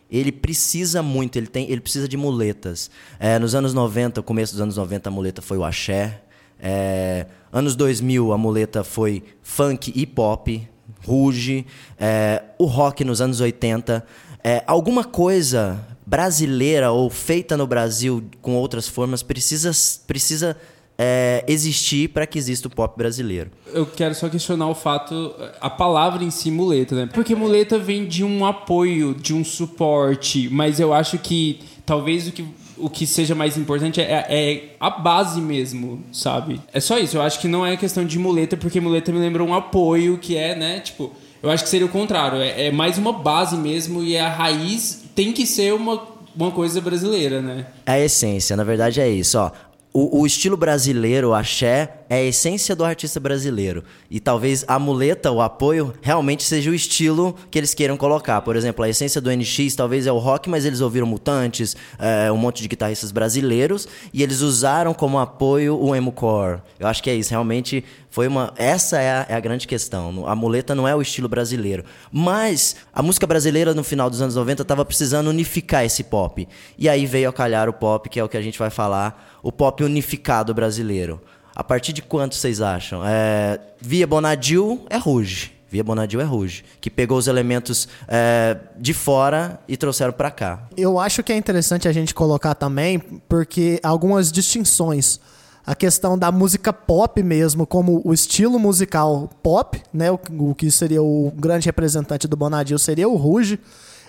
ele 0.09 0.31
precisa 0.31 1.01
muito, 1.03 1.37
ele, 1.37 1.47
tem, 1.47 1.69
ele 1.69 1.81
precisa 1.81 2.07
de 2.07 2.17
muletas. 2.17 2.89
É, 3.19 3.37
nos 3.37 3.53
anos 3.55 3.73
90, 3.73 4.21
começo 4.21 4.53
dos 4.53 4.61
anos 4.61 4.77
90, 4.77 5.09
a 5.09 5.11
muleta 5.11 5.41
foi 5.41 5.57
o 5.57 5.63
axé. 5.63 6.21
É, 6.59 7.27
anos 7.51 7.75
2000, 7.75 8.31
a 8.31 8.37
muleta 8.37 8.83
foi 8.83 9.23
funk 9.41 9.91
e 9.95 10.05
pop, 10.05 10.67
ruge. 11.05 11.65
É, 11.99 12.43
o 12.57 12.65
rock 12.65 13.03
nos 13.03 13.21
anos 13.21 13.39
80. 13.41 14.05
É, 14.43 14.63
alguma 14.65 15.03
coisa 15.03 15.85
brasileira 16.05 16.89
ou 16.91 17.09
feita 17.09 17.57
no 17.57 17.67
Brasil 17.67 18.23
com 18.41 18.55
outras 18.55 18.87
formas 18.87 19.21
precisa, 19.21 19.71
precisa 20.07 20.55
é, 20.97 21.43
existir 21.47 22.09
para 22.09 22.25
que 22.25 22.39
exista 22.39 22.67
o 22.67 22.71
pop 22.71 22.97
brasileiro. 22.97 23.51
Eu 23.73 23.85
quero 23.85 24.15
só 24.15 24.27
questionar 24.27 24.67
o 24.67 24.73
fato, 24.73 25.33
a 25.61 25.69
palavra 25.69 26.23
em 26.23 26.31
si, 26.31 26.49
muleta, 26.49 26.95
né? 26.95 27.09
Porque 27.13 27.35
muleta 27.35 27.77
vem 27.77 28.05
de 28.05 28.23
um 28.23 28.45
apoio, 28.45 29.13
de 29.13 29.33
um 29.33 29.43
suporte, 29.43 30.49
mas 30.51 30.79
eu 30.79 30.93
acho 30.93 31.19
que 31.19 31.59
talvez 31.85 32.27
o 32.27 32.31
que, 32.31 32.45
o 32.77 32.89
que 32.89 33.05
seja 33.05 33.35
mais 33.35 33.57
importante 33.57 34.01
é, 34.01 34.25
é 34.27 34.75
a 34.79 34.89
base 34.89 35.39
mesmo, 35.39 36.01
sabe? 36.11 36.59
É 36.73 36.79
só 36.79 36.97
isso, 36.97 37.17
eu 37.17 37.21
acho 37.21 37.39
que 37.39 37.47
não 37.47 37.65
é 37.65 37.77
questão 37.77 38.03
de 38.03 38.17
muleta, 38.17 38.57
porque 38.57 38.79
muleta 38.79 39.11
me 39.11 39.19
lembra 39.19 39.43
um 39.43 39.53
apoio 39.53 40.17
que 40.17 40.35
é, 40.35 40.55
né, 40.55 40.79
tipo. 40.79 41.13
Eu 41.41 41.51
acho 41.51 41.63
que 41.63 41.69
seria 41.69 41.85
o 41.85 41.89
contrário, 41.89 42.39
é, 42.39 42.65
é 42.65 42.71
mais 42.71 42.97
uma 42.97 43.13
base 43.13 43.55
mesmo 43.55 44.03
e 44.03 44.17
a 44.17 44.27
raiz 44.27 45.03
tem 45.15 45.31
que 45.31 45.45
ser 45.45 45.71
uma, 45.71 46.01
uma 46.35 46.49
coisa 46.49 46.81
brasileira, 46.81 47.43
né? 47.43 47.67
É 47.85 47.91
a 47.91 47.99
essência, 47.99 48.55
na 48.55 48.63
verdade 48.63 48.99
é 48.99 49.07
isso, 49.07 49.37
ó. 49.37 49.51
O, 49.99 50.19
o, 50.19 50.27
estilo 50.27 50.55
brasileiro, 50.55 51.29
o 51.29 51.33
axé, 51.33 52.01
é 52.07 52.17
a 52.17 52.23
essência 52.23 52.75
do 52.75 52.85
artista 52.85 53.19
brasileiro. 53.19 53.83
E 54.11 54.19
talvez 54.19 54.63
a 54.67 54.77
muleta, 54.77 55.31
o 55.31 55.41
apoio, 55.41 55.91
realmente 56.03 56.43
seja 56.43 56.69
o 56.69 56.75
estilo 56.75 57.35
que 57.49 57.57
eles 57.57 57.73
queiram 57.73 57.97
colocar. 57.97 58.39
Por 58.41 58.55
exemplo, 58.55 58.85
a 58.85 58.89
essência 58.89 59.19
do 59.19 59.35
NX 59.35 59.73
talvez 59.75 60.05
é 60.05 60.11
o 60.11 60.19
rock, 60.19 60.51
mas 60.51 60.65
eles 60.65 60.81
ouviram 60.81 61.07
Mutantes, 61.07 61.75
é, 61.97 62.31
um 62.31 62.37
monte 62.37 62.61
de 62.61 62.67
guitarristas 62.67 63.11
brasileiros, 63.11 63.87
e 64.13 64.21
eles 64.21 64.41
usaram 64.41 64.93
como 64.93 65.17
apoio 65.17 65.75
o 65.75 65.95
emo-core. 65.95 66.61
Eu 66.79 66.85
acho 66.85 67.01
que 67.01 67.09
é 67.09 67.15
isso, 67.15 67.31
realmente 67.31 67.83
foi 68.17 68.27
uma. 68.27 68.51
Essa 68.55 68.99
é 68.99 69.11
a, 69.11 69.25
é 69.29 69.35
a, 69.35 69.39
grande 69.39 69.67
questão. 69.67 70.27
A 70.27 70.35
muleta 70.35 70.73
não 70.73 70.87
é 70.87 70.95
o 70.95 71.03
estilo 71.03 71.29
brasileiro. 71.29 71.83
Mas 72.11 72.75
a 72.91 73.03
música 73.03 73.27
brasileira 73.27 73.75
no 73.75 73.83
final 73.83 74.09
dos 74.09 74.23
anos 74.23 74.33
90 74.33 74.63
estava 74.63 74.83
precisando 74.83 75.27
unificar 75.27 75.85
esse 75.85 76.03
pop. 76.03 76.47
E 76.79 76.89
aí 76.89 77.05
veio 77.05 77.29
a 77.29 77.31
calhar 77.33 77.69
o 77.69 77.73
pop, 77.73 78.09
que 78.09 78.19
é 78.19 78.23
o 78.23 78.27
que 78.27 78.35
a 78.35 78.41
gente 78.41 78.57
vai 78.57 78.71
falar 78.71 79.37
o 79.43 79.51
pop 79.51 79.83
unificado 79.83 80.51
brasileiro. 80.51 81.21
A 81.55 81.63
partir 81.63 81.93
de 81.93 82.01
quanto 82.01 82.33
vocês 82.33 82.59
acham? 82.59 83.03
É, 83.05 83.59
Via 83.79 84.07
Bonadil 84.07 84.83
é 84.89 84.97
Ruge. 84.97 85.51
Via 85.69 85.83
Bonadil 85.83 86.19
é 86.19 86.23
Ruge, 86.23 86.65
que 86.81 86.89
pegou 86.89 87.19
os 87.19 87.27
elementos 87.27 87.87
é, 88.07 88.57
de 88.79 88.95
fora 88.95 89.59
e 89.67 89.77
trouxeram 89.77 90.13
para 90.13 90.31
cá. 90.31 90.67
Eu 90.75 90.97
acho 90.97 91.21
que 91.21 91.31
é 91.31 91.37
interessante 91.37 91.87
a 91.87 91.91
gente 91.91 92.15
colocar 92.15 92.55
também, 92.55 92.97
porque 93.29 93.79
algumas 93.83 94.31
distinções. 94.31 95.19
A 95.67 95.75
questão 95.75 96.17
da 96.17 96.31
música 96.31 96.71
pop 96.71 97.21
mesmo, 97.21 97.67
como 97.67 98.01
o 98.05 98.13
estilo 98.13 98.57
musical 98.57 99.29
pop, 99.43 99.83
né, 99.91 100.09
o, 100.09 100.17
o 100.39 100.55
que 100.55 100.71
seria 100.71 101.03
o 101.03 101.29
grande 101.35 101.65
representante 101.65 102.25
do 102.25 102.37
Bonadil 102.37 102.79
seria 102.79 103.09
o 103.09 103.17
Ruge, 103.17 103.59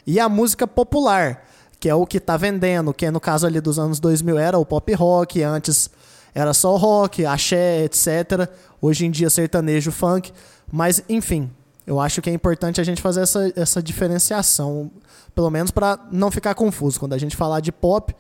e 0.07 0.21
a 0.21 0.29
música 0.29 0.68
popular, 0.68 1.44
que 1.81 1.88
é 1.88 1.94
o 1.97 2.07
que 2.07 2.18
está 2.18 2.37
vendendo, 2.37 2.94
que 2.94 3.11
no 3.11 3.18
caso 3.18 3.44
ali 3.44 3.61
dos 3.61 3.77
anos 3.77 3.99
2000 3.99 4.38
era 4.38 4.57
o 4.57 4.64
pop 4.64 4.94
rock, 4.94 5.42
antes 5.42 5.90
era 6.33 6.55
só 6.55 6.77
rock, 6.77 7.27
axé, 7.27 7.83
etc. 7.83 8.49
Hoje 8.81 9.05
em 9.05 9.11
dia 9.11 9.29
sertanejo, 9.29 9.90
funk, 9.90 10.33
mas 10.71 11.03
enfim, 11.09 11.51
eu 11.85 11.99
acho 11.99 12.23
que 12.23 12.31
é 12.31 12.33
importante 12.33 12.81
a 12.81 12.85
gente 12.85 13.03
fazer 13.03 13.23
essa, 13.23 13.53
essa 13.57 13.83
diferenciação, 13.83 14.92
pelo 15.35 15.51
menos 15.51 15.73
para 15.73 15.99
não 16.12 16.31
ficar 16.31 16.55
confuso. 16.55 17.01
Quando 17.01 17.14
a 17.14 17.18
gente 17.18 17.35
falar 17.35 17.59
de 17.59 17.73
pop, 17.73 18.14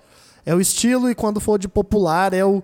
é 0.44 0.52
o 0.52 0.60
estilo 0.60 1.08
e 1.08 1.14
quando 1.14 1.38
for 1.38 1.56
de 1.56 1.68
popular 1.68 2.34
é 2.34 2.44
o 2.44 2.60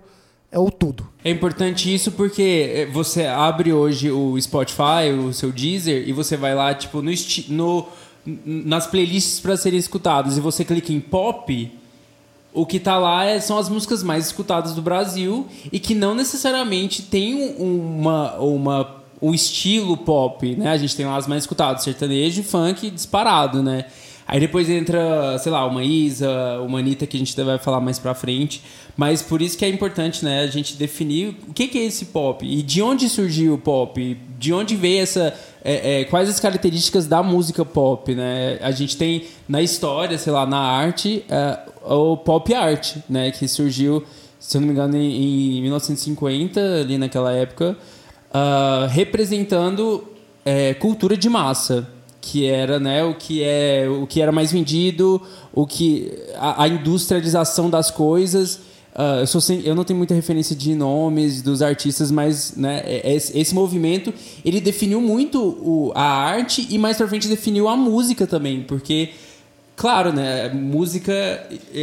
é 0.51 0.59
o 0.59 0.71
tudo. 0.71 1.07
É 1.23 1.29
importante 1.29 1.93
isso 1.93 2.11
porque 2.11 2.71
eh, 2.73 2.85
você 2.85 3.25
abre 3.25 3.73
hoje 3.73 4.09
o 4.11 4.39
Spotify, 4.39 5.11
o 5.17 5.33
seu 5.33 5.51
Deezer 5.51 6.07
e 6.07 6.13
você 6.13 6.37
vai 6.37 6.55
lá 6.55 6.73
tipo 6.73 7.01
no, 7.01 7.11
no 7.49 7.87
nas 8.45 8.87
playlists 8.87 9.39
para 9.39 9.55
serem 9.55 9.77
escutadas 9.77 10.37
e 10.37 10.41
você 10.41 10.65
clica 10.65 10.91
em 10.91 10.99
pop, 10.99 11.71
o 12.53 12.65
que 12.65 12.79
tá 12.79 12.97
lá 12.97 13.25
é, 13.25 13.39
são 13.39 13.57
as 13.57 13.69
músicas 13.69 14.01
mais 14.01 14.27
escutadas 14.27 14.73
do 14.73 14.81
Brasil 14.81 15.45
e 15.71 15.79
que 15.79 15.93
não 15.93 16.15
necessariamente 16.15 17.03
tem 17.03 17.55
uma, 17.59 18.35
uma, 18.37 18.95
um 19.21 19.33
estilo 19.33 19.97
pop, 19.97 20.55
né? 20.55 20.71
A 20.71 20.77
gente 20.77 20.95
tem 20.95 21.05
lá 21.05 21.17
as 21.17 21.27
mais 21.27 21.43
escutadas, 21.43 21.83
sertanejo 21.83 22.41
e 22.41 22.43
funk 22.43 22.89
disparado, 22.89 23.61
né? 23.61 23.85
Aí 24.27 24.39
depois 24.39 24.69
entra, 24.69 25.37
sei 25.37 25.51
lá, 25.51 25.65
uma 25.67 25.83
Isa, 25.83 26.59
uma 26.65 26.79
Anitta 26.79 27.05
que 27.05 27.15
a 27.15 27.19
gente 27.19 27.39
vai 27.39 27.59
falar 27.59 27.79
mais 27.79 27.99
pra 27.99 28.15
frente. 28.15 28.61
Mas 28.97 29.21
por 29.21 29.41
isso 29.41 29.57
que 29.57 29.63
é 29.63 29.69
importante, 29.69 30.25
né, 30.25 30.41
a 30.41 30.47
gente 30.47 30.75
definir 30.75 31.37
o 31.47 31.53
que, 31.53 31.69
é 31.77 31.83
esse 31.83 32.05
pop 32.05 32.45
e 32.45 32.63
de 32.63 32.81
onde 32.81 33.07
surgiu 33.07 33.53
o 33.53 33.57
pop, 33.57 34.17
de 34.39 34.53
onde 34.53 34.75
veio 34.75 35.03
essa. 35.03 35.33
É, 35.63 36.01
é, 36.01 36.03
quais 36.05 36.29
as 36.29 36.39
características 36.39 37.07
da 37.07 37.23
música 37.23 37.65
pop, 37.65 38.13
né? 38.13 38.59
A 38.61 38.69
gente 38.69 38.95
tem 38.95 39.25
na 39.49 39.63
história, 39.63 40.15
sei 40.17 40.31
lá, 40.31 40.45
na 40.45 40.59
arte, 40.59 41.25
é, 41.27 41.59
o 41.83 42.15
pop 42.17 42.53
art, 42.53 42.97
né? 43.09 43.31
Que 43.31 43.47
surgiu, 43.47 44.03
se 44.39 44.57
eu 44.57 44.61
não 44.61 44.67
me 44.67 44.73
engano, 44.73 44.95
em, 44.95 45.57
em 45.57 45.61
1950, 45.63 46.59
ali 46.81 46.99
naquela 46.99 47.31
época, 47.31 47.75
uh, 48.29 48.87
representando 48.89 50.03
é, 50.45 50.75
cultura 50.75 51.17
de 51.17 51.27
massa 51.29 51.94
que 52.25 52.47
era 52.47 52.79
né, 52.79 53.03
o 53.03 53.13
que 53.13 53.43
é 53.43 53.87
o 53.87 54.07
que 54.07 54.19
era 54.19 54.31
mais 54.31 54.51
vendido, 54.51 55.21
o 55.53 55.67
que 55.67 56.11
a, 56.35 56.63
a 56.63 56.67
industrialização 56.67 57.69
das 57.69 57.91
coisas. 57.91 58.55
Uh, 58.95 59.19
eu, 59.19 59.27
sou 59.27 59.41
sem, 59.41 59.61
eu 59.61 59.75
não 59.75 59.83
tenho 59.83 59.97
muita 59.97 60.15
referência 60.15 60.55
de 60.55 60.73
nomes 60.73 61.41
dos 61.41 61.61
artistas, 61.61 62.09
mas 62.09 62.55
né, 62.55 62.81
é, 62.83 63.11
é 63.11 63.15
esse, 63.15 63.37
esse 63.37 63.53
movimento 63.53 64.11
ele 64.43 64.59
definiu 64.59 65.01
muito 65.01 65.39
o, 65.39 65.91
a 65.93 66.01
arte 66.01 66.65
e 66.69 66.77
mais 66.79 66.97
para 66.97 67.07
frente 67.07 67.27
definiu 67.27 67.67
a 67.67 67.75
música 67.75 68.25
também, 68.25 68.63
porque 68.63 69.09
Claro, 69.75 70.13
né? 70.13 70.49
Música, 70.49 71.13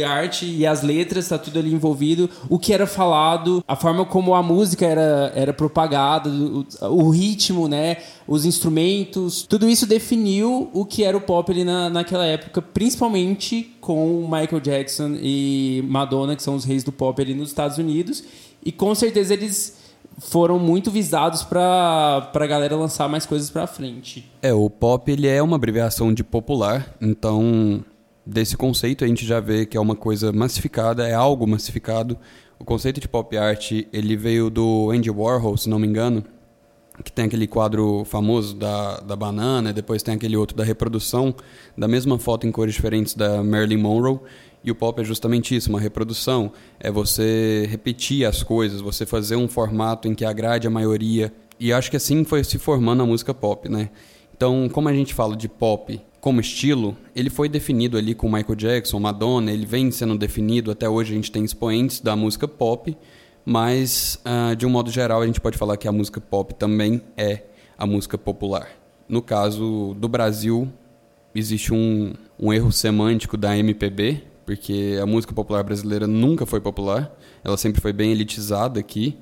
arte 0.07 0.45
e 0.45 0.65
as 0.65 0.81
letras, 0.81 1.29
tá 1.29 1.37
tudo 1.37 1.59
ali 1.59 1.71
envolvido. 1.71 2.29
O 2.49 2.57
que 2.57 2.73
era 2.73 2.87
falado, 2.87 3.63
a 3.67 3.75
forma 3.75 4.03
como 4.03 4.33
a 4.33 4.41
música 4.41 4.85
era, 4.85 5.31
era 5.35 5.53
propagada, 5.53 6.29
o, 6.29 6.65
o 6.89 7.09
ritmo, 7.09 7.67
né? 7.67 7.97
Os 8.27 8.45
instrumentos, 8.45 9.43
tudo 9.43 9.69
isso 9.69 9.85
definiu 9.85 10.69
o 10.73 10.85
que 10.85 11.03
era 11.03 11.15
o 11.15 11.21
pop 11.21 11.51
ali 11.51 11.63
na, 11.63 11.89
naquela 11.89 12.25
época, 12.25 12.61
principalmente 12.61 13.75
com 13.79 14.23
Michael 14.23 14.59
Jackson 14.59 15.15
e 15.21 15.83
Madonna, 15.87 16.35
que 16.35 16.41
são 16.41 16.55
os 16.55 16.65
reis 16.65 16.83
do 16.83 16.91
pop 16.91 17.21
ali 17.21 17.35
nos 17.35 17.49
Estados 17.49 17.77
Unidos. 17.77 18.23
E 18.65 18.71
com 18.71 18.95
certeza 18.95 19.33
eles 19.33 19.82
foram 20.19 20.59
muito 20.59 20.91
visados 20.91 21.43
para 21.43 22.29
a 22.33 22.47
galera 22.47 22.75
lançar 22.75 23.07
mais 23.07 23.25
coisas 23.25 23.49
para 23.49 23.67
frente. 23.67 24.29
É, 24.41 24.53
o 24.53 24.69
pop 24.69 25.11
ele 25.11 25.27
é 25.27 25.41
uma 25.41 25.55
abreviação 25.55 26.13
de 26.13 26.23
popular, 26.23 26.95
então 27.01 27.83
desse 28.25 28.55
conceito 28.55 29.03
a 29.03 29.07
gente 29.07 29.25
já 29.25 29.39
vê 29.39 29.65
que 29.65 29.75
é 29.75 29.79
uma 29.79 29.95
coisa 29.95 30.31
massificada, 30.31 31.07
é 31.07 31.13
algo 31.13 31.47
massificado. 31.47 32.17
O 32.59 32.63
conceito 32.63 32.99
de 32.99 33.07
pop 33.07 33.35
art 33.37 33.71
ele 33.91 34.15
veio 34.15 34.49
do 34.49 34.91
Andy 34.91 35.09
Warhol, 35.09 35.57
se 35.57 35.69
não 35.69 35.79
me 35.79 35.87
engano, 35.87 36.23
que 37.03 37.11
tem 37.11 37.25
aquele 37.25 37.47
quadro 37.47 38.03
famoso 38.05 38.55
da, 38.55 38.99
da 38.99 39.15
banana, 39.15 39.73
depois 39.73 40.03
tem 40.03 40.13
aquele 40.13 40.37
outro 40.37 40.55
da 40.55 40.63
reprodução 40.63 41.33
da 41.77 41.87
mesma 41.87 42.19
foto 42.19 42.45
em 42.45 42.51
cores 42.51 42.75
diferentes 42.75 43.15
da 43.15 43.43
Marilyn 43.43 43.77
Monroe. 43.77 44.19
E 44.63 44.71
o 44.71 44.75
pop 44.75 45.01
é 45.01 45.03
justamente 45.03 45.55
isso, 45.55 45.69
uma 45.69 45.79
reprodução. 45.79 46.51
É 46.79 46.89
você 46.89 47.67
repetir 47.69 48.25
as 48.25 48.41
coisas, 48.41 48.79
você 48.79 49.05
fazer 49.05 49.35
um 49.35 49.47
formato 49.47 50.07
em 50.07 50.15
que 50.15 50.23
agrade 50.23 50.67
a 50.67 50.69
maioria. 50.69 51.33
E 51.59 51.73
acho 51.73 51.91
que 51.91 51.97
assim 51.97 52.23
foi 52.23 52.43
se 52.43 52.57
formando 52.57 53.03
a 53.03 53.05
música 53.05 53.33
pop, 53.33 53.67
né? 53.67 53.89
Então, 54.35 54.67
como 54.69 54.89
a 54.89 54.93
gente 54.93 55.13
fala 55.13 55.35
de 55.35 55.47
pop 55.47 56.01
como 56.19 56.39
estilo, 56.39 56.95
ele 57.13 57.29
foi 57.29 57.49
definido 57.49 57.97
ali 57.97 58.15
com 58.15 58.31
Michael 58.31 58.55
Jackson, 58.55 58.97
Madonna, 58.97 59.51
ele 59.51 59.65
vem 59.65 59.91
sendo 59.91 60.17
definido, 60.17 60.71
até 60.71 60.87
hoje 60.87 61.11
a 61.11 61.15
gente 61.15 61.29
tem 61.29 61.43
expoentes 61.43 61.99
da 61.99 62.15
música 62.15 62.47
pop, 62.47 62.97
mas 63.45 64.17
uh, 64.25 64.55
de 64.55 64.65
um 64.65 64.69
modo 64.69 64.89
geral 64.89 65.21
a 65.21 65.25
gente 65.27 65.41
pode 65.41 65.57
falar 65.57 65.75
que 65.75 65.85
a 65.85 65.91
música 65.91 66.21
pop 66.21 66.53
também 66.55 67.01
é 67.17 67.43
a 67.77 67.85
música 67.85 68.17
popular. 68.17 68.69
No 69.07 69.21
caso 69.21 69.95
do 69.99 70.07
Brasil, 70.07 70.71
existe 71.35 71.73
um, 71.73 72.13
um 72.39 72.53
erro 72.53 72.71
semântico 72.71 73.35
da 73.35 73.57
MPB, 73.57 74.23
porque 74.45 74.99
a 75.01 75.05
música 75.05 75.33
popular 75.33 75.63
brasileira 75.63 76.07
nunca 76.07 76.45
foi 76.45 76.59
popular, 76.59 77.15
ela 77.43 77.57
sempre 77.57 77.81
foi 77.81 77.93
bem 77.93 78.11
elitizada 78.11 78.79
aqui. 78.79 79.17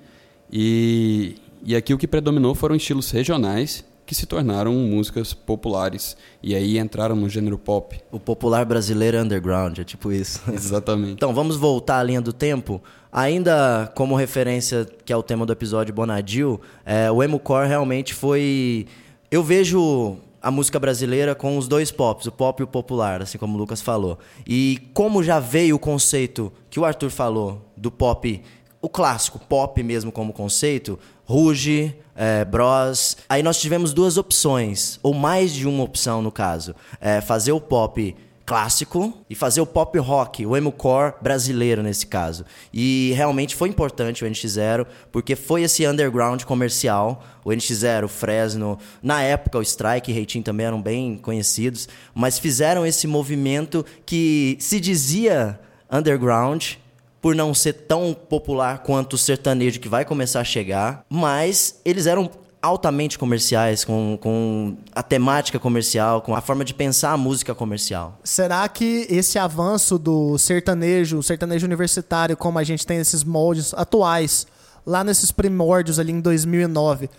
E, 0.52 1.36
e 1.64 1.76
aqui 1.76 1.94
o 1.94 1.98
que 1.98 2.08
predominou 2.08 2.54
foram 2.54 2.76
estilos 2.76 3.10
regionais 3.12 3.86
que 4.06 4.16
se 4.16 4.26
tornaram 4.26 4.74
músicas 4.74 5.34
populares 5.34 6.18
e 6.44 6.54
aí 6.54 6.78
entraram 6.78 7.16
no 7.16 7.30
gênero 7.30 7.58
pop. 7.58 7.98
O 8.12 8.20
popular 8.20 8.66
brasileiro 8.66 9.18
underground, 9.18 9.80
é 9.80 9.86
tipo 9.86 10.12
isso. 10.12 10.42
Exatamente. 10.52 11.14
então, 11.14 11.34
vamos 11.34 11.56
voltar 11.56 12.00
à 12.00 12.04
linha 12.04 12.20
do 12.20 12.34
tempo. 12.34 12.84
Ainda 13.10 13.90
como 13.96 14.16
referência, 14.16 14.86
que 15.06 15.14
é 15.14 15.16
o 15.16 15.24
tema 15.24 15.46
do 15.46 15.54
episódio 15.54 15.94
Bonadil, 15.94 16.60
é, 16.86 17.10
o 17.10 17.24
emo 17.24 17.40
core 17.40 17.70
realmente 17.70 18.14
foi... 18.14 18.86
Eu 19.32 19.42
vejo 19.42 20.18
a 20.42 20.50
música 20.50 20.80
brasileira 20.80 21.36
com 21.36 21.58
os 21.58 21.68
dois 21.68 21.92
pops, 21.92 22.26
o 22.26 22.32
pop 22.32 22.62
e 22.62 22.64
o 22.64 22.68
popular, 22.68 23.22
assim 23.22 23.38
como 23.38 23.56
o 23.56 23.58
Lucas 23.58 23.82
falou. 23.82 24.18
E 24.48 24.90
como 24.94 25.24
já 25.24 25.40
veio 25.40 25.76
o 25.76 25.80
conceito 25.80 26.52
que 26.70 26.80
o 26.80 26.86
Arthur 26.86 27.12
falou 27.12 27.72
do 27.78 27.92
pop, 27.92 28.42
o 28.82 28.90
clássico 28.90 29.38
pop 29.38 29.82
mesmo 29.84 30.12
como 30.12 30.34
conceito, 30.34 30.98
Ruge, 31.24 31.96
é, 32.16 32.44
Bros. 32.44 33.18
Aí 33.30 33.44
nós 33.44 33.60
tivemos 33.62 33.94
duas 33.94 34.18
opções, 34.18 35.00
ou 35.04 35.14
mais 35.14 35.54
de 35.54 35.68
uma 35.68 35.84
opção 35.84 36.22
no 36.22 36.32
caso. 36.32 36.76
É, 37.00 37.22
fazer 37.22 37.52
o 37.52 37.62
pop 37.62 38.16
clássico 38.52 39.14
e 39.30 39.34
fazer 39.34 39.62
o 39.62 39.66
pop 39.66 39.98
rock, 39.98 40.46
o 40.46 40.58
emo 40.58 40.74
core 40.74 41.14
brasileiro 41.22 41.82
nesse 41.82 42.06
caso. 42.06 42.46
E 42.74 43.14
realmente 43.16 43.56
foi 43.56 43.70
importante 43.70 44.26
o 44.26 44.28
NX0, 44.28 44.86
porque 45.10 45.38
foi 45.38 45.64
esse 45.64 45.88
underground 45.88 46.44
comercial, 46.44 47.24
o 47.46 47.52
NX0, 47.52 48.04
o 48.04 48.08
Fresno, 48.10 48.78
na 49.02 49.24
época 49.24 49.58
o 49.58 49.62
Strike 49.62 50.12
e 50.12 50.14
Reitinho 50.14 50.44
também 50.44 50.66
eram 50.66 50.82
bem 50.82 51.16
conhecidos, 51.16 51.88
mas 52.14 52.38
fizeram 52.38 52.86
esse 52.86 53.08
movimento 53.08 53.86
que 54.06 54.58
se 54.60 54.82
dizia 54.82 55.58
underground, 55.90 56.74
por 57.22 57.34
não 57.34 57.54
ser 57.54 57.72
tão 57.72 58.14
popular 58.14 58.80
quanto 58.80 59.14
o 59.14 59.18
sertanejo 59.18 59.80
que 59.80 59.88
vai 59.88 60.04
começar 60.04 60.42
a 60.42 60.44
chegar, 60.44 61.06
mas 61.08 61.80
eles 61.86 62.06
eram 62.06 62.30
altamente 62.62 63.18
comerciais, 63.18 63.84
com, 63.84 64.18
com 64.22 64.78
a 64.94 65.02
temática 65.02 65.58
comercial, 65.58 66.22
com 66.22 66.36
a 66.36 66.42
forma 66.42 66.64
de 66.64 66.74
pensar 66.74 67.12
a 67.12 67.18
música 67.18 67.56
comercial. 67.56 68.20
Será 68.24 68.68
que 68.70 69.08
esse 69.10 69.40
avanço 69.40 69.98
do 69.98 70.38
sertanejo, 70.38 71.24
sertanejo 71.24 71.66
universitário, 71.66 72.38
como 72.38 72.60
a 72.60 72.64
gente 72.64 72.86
tem 72.86 73.00
esses 73.00 73.24
moldes 73.24 73.74
atuais, 73.74 74.46
lá 74.86 75.04
nesses 75.04 75.32
primórdios 75.32 75.98
ali 75.98 76.12
em 76.12 76.22
2009, 76.22 77.10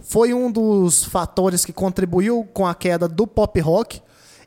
foi 0.00 0.34
um 0.34 0.50
dos 0.50 1.04
fatores 1.04 1.64
que 1.64 1.72
contribuiu 1.72 2.46
com 2.52 2.66
a 2.66 2.74
queda 2.74 3.08
do 3.08 3.26
pop 3.26 3.58
rock 3.60 4.02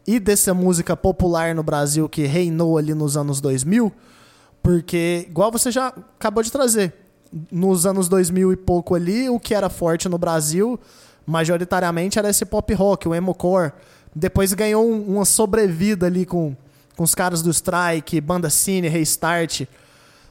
e 0.06 0.20
dessa 0.20 0.54
música 0.54 0.96
popular 0.96 1.56
no 1.56 1.64
Brasil 1.64 2.08
que 2.08 2.26
reinou 2.26 2.78
ali 2.78 2.94
nos 2.94 3.18
anos 3.18 3.42
2000? 3.42 3.92
Porque, 4.62 5.26
igual 5.30 5.52
você 5.52 5.72
já 5.72 5.88
acabou 5.88 6.44
de 6.44 6.52
trazer, 6.52 7.05
nos 7.52 7.86
anos 7.86 8.08
2000 8.08 8.54
e 8.54 8.56
pouco 8.56 8.96
ali, 8.96 9.30
o 9.30 9.40
que 9.40 9.54
era 9.54 9.70
forte 9.70 10.08
no 10.08 10.18
Brasil, 10.18 10.80
majoritariamente, 11.26 12.20
era 12.20 12.30
esse 12.30 12.46
pop 12.46 12.74
rock, 12.74 13.08
o 13.08 13.16
emo-core. 13.16 13.72
Depois 14.14 14.54
ganhou 14.54 14.90
um, 14.90 15.16
uma 15.16 15.26
sobrevida 15.26 16.06
ali 16.06 16.26
com, 16.26 16.56
com 16.96 17.04
os 17.04 17.14
caras 17.14 17.42
do 17.42 17.50
Strike, 17.50 18.22
Banda 18.22 18.50
Cine, 18.50 18.88
Restart, 18.88 19.64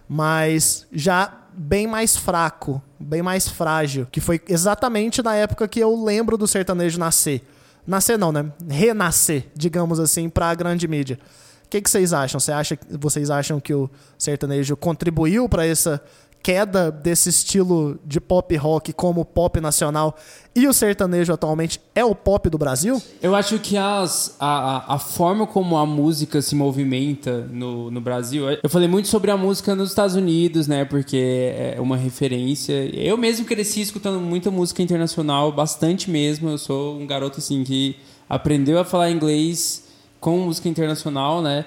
mas 0.09 0.87
já 0.93 1.33
bem 1.57 1.87
mais 1.87 2.17
fraco, 2.17 2.83
bem 2.99 3.23
mais 3.23 3.49
frágil, 3.49 4.07
que 4.11 4.21
foi 4.21 4.41
exatamente 4.49 5.23
na 5.23 5.35
época 5.35 5.69
que 5.69 5.81
eu 5.81 6.03
lembro 6.03 6.37
do 6.37 6.47
sertanejo 6.47 6.99
nascer. 6.99 7.43
Nascer 7.87 8.19
não, 8.19 8.33
né? 8.33 8.51
Renascer, 8.69 9.47
digamos 9.55 10.01
assim, 10.01 10.29
para 10.29 10.49
a 10.49 10.55
grande 10.55 10.89
mídia. 10.89 11.19
O 11.65 11.69
que, 11.69 11.81
que 11.81 11.91
vocês 11.91 12.13
acham? 12.13 12.41
Você 12.41 12.53
acha? 12.53 12.79
Vocês 12.91 13.31
acham 13.31 13.61
que 13.61 13.75
o 13.75 13.91
sertanejo 14.17 14.77
contribuiu 14.77 15.49
para 15.49 15.67
essa 15.67 16.01
queda 16.45 16.93
desse 16.93 17.31
estilo 17.31 17.99
de 18.05 18.21
pop 18.21 18.55
rock 18.55 18.93
como 18.93 19.25
pop 19.25 19.59
nacional 19.63 20.15
e 20.55 20.69
o 20.69 20.75
sertanejo 20.75 21.33
atualmente 21.33 21.81
é 21.95 22.05
o 22.05 22.15
pop 22.15 22.51
do 22.51 22.59
Brasil? 22.59 23.01
Eu 23.23 23.35
acho 23.35 23.59
que 23.59 23.79
as, 23.79 24.37
a, 24.39 24.95
a 24.95 24.99
forma 24.99 25.47
como 25.47 25.79
a 25.79 25.87
música 25.87 26.43
se 26.43 26.55
movimenta 26.55 27.49
no, 27.51 27.91
no 27.91 27.99
Brasil. 27.99 28.45
Eu 28.63 28.69
falei 28.69 28.87
muito 28.87 29.09
sobre 29.09 29.31
a 29.31 29.39
música 29.39 29.75
nos 29.75 29.89
Estados 29.89 30.17
Unidos, 30.17 30.69
né? 30.69 30.85
Porque 30.85 31.55
é 31.77 31.81
uma 31.81 31.97
referência. 31.97 32.75
Eu 32.95 33.17
mesmo 33.17 33.47
cresci 33.47 33.81
escutando 33.81 34.21
muita 34.21 34.51
música 34.51 34.83
internacional, 34.83 35.51
bastante 35.51 36.11
mesmo. 36.11 36.51
Eu 36.51 36.59
sou 36.59 37.01
um 37.01 37.07
garoto 37.07 37.39
assim 37.39 37.65
que 37.65 37.97
aprendeu 38.29 38.79
a 38.79 38.85
falar 38.85 39.11
inglês 39.11 39.85
com 40.21 40.41
música 40.41 40.69
internacional, 40.69 41.41
né? 41.41 41.65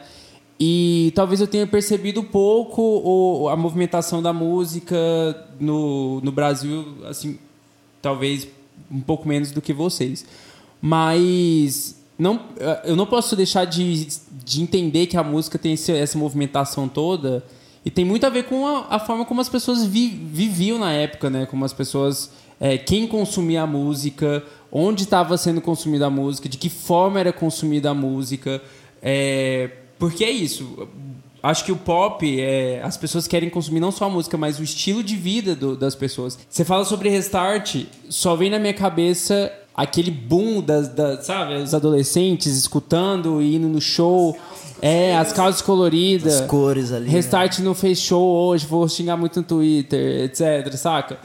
E 0.59 1.11
talvez 1.15 1.39
eu 1.39 1.47
tenha 1.47 1.67
percebido 1.67 2.23
pouco 2.23 2.81
o, 2.81 3.49
a 3.49 3.55
movimentação 3.55 4.21
da 4.23 4.33
música 4.33 4.95
no, 5.59 6.19
no 6.21 6.31
Brasil, 6.31 6.97
assim, 7.05 7.37
talvez 8.01 8.47
um 8.91 9.01
pouco 9.01 9.27
menos 9.27 9.51
do 9.51 9.61
que 9.61 9.71
vocês. 9.71 10.25
Mas 10.81 12.01
não, 12.17 12.41
eu 12.83 12.95
não 12.95 13.05
posso 13.05 13.35
deixar 13.35 13.65
de, 13.65 14.07
de 14.43 14.61
entender 14.61 15.05
que 15.05 15.15
a 15.15 15.23
música 15.23 15.59
tem 15.59 15.73
esse, 15.73 15.91
essa 15.91 16.17
movimentação 16.17 16.87
toda 16.87 17.43
e 17.85 17.91
tem 17.91 18.03
muito 18.03 18.25
a 18.25 18.29
ver 18.29 18.45
com 18.45 18.65
a, 18.65 18.95
a 18.95 18.99
forma 18.99 19.25
como 19.25 19.39
as 19.39 19.49
pessoas 19.49 19.85
vi, 19.85 20.07
viviam 20.09 20.79
na 20.79 20.91
época, 20.91 21.29
né? 21.29 21.45
Como 21.45 21.63
as 21.63 21.71
pessoas, 21.71 22.31
é, 22.59 22.77
quem 22.77 23.07
consumia 23.07 23.61
a 23.61 23.67
música, 23.67 24.43
onde 24.71 25.03
estava 25.03 25.37
sendo 25.37 25.61
consumida 25.61 26.07
a 26.07 26.09
música, 26.09 26.49
de 26.49 26.57
que 26.57 26.69
forma 26.69 27.19
era 27.19 27.31
consumida 27.31 27.91
a 27.91 27.93
música. 27.93 28.61
É, 29.01 29.69
porque 29.97 30.23
é 30.23 30.31
isso. 30.31 30.87
Acho 31.41 31.63
que 31.63 31.71
o 31.71 31.77
pop, 31.77 32.41
é, 32.41 32.81
as 32.83 32.97
pessoas 32.97 33.27
querem 33.27 33.49
consumir 33.49 33.79
não 33.79 33.91
só 33.91 34.05
a 34.05 34.09
música, 34.09 34.37
mas 34.37 34.59
o 34.59 34.63
estilo 34.63 35.03
de 35.03 35.15
vida 35.15 35.55
do, 35.55 35.75
das 35.75 35.95
pessoas. 35.95 36.37
Você 36.49 36.65
fala 36.65 36.83
sobre 36.83 37.09
restart, 37.09 37.85
só 38.09 38.35
vem 38.35 38.49
na 38.49 38.59
minha 38.59 38.73
cabeça 38.73 39.51
aquele 39.73 40.09
boom 40.09 40.61
das, 40.61 40.89
das 40.89 41.25
sabe, 41.25 41.55
os 41.55 41.75
adolescentes 41.75 42.57
escutando 42.57 43.41
e 43.41 43.55
indo 43.55 43.67
no 43.67 43.79
show. 43.79 44.37
É, 44.81 45.15
as 45.15 45.31
calças 45.31 45.61
coloridas. 45.61 46.41
As 46.41 46.47
cores 46.47 46.91
ali. 46.91 47.09
Restart 47.09 47.59
né? 47.59 47.65
não 47.65 47.73
fez 47.73 47.99
show 47.99 48.47
hoje, 48.47 48.65
vou 48.65 48.87
xingar 48.87 49.17
muito 49.17 49.39
no 49.39 49.45
Twitter, 49.45 50.25
etc, 50.25 50.73
saca? 50.73 51.19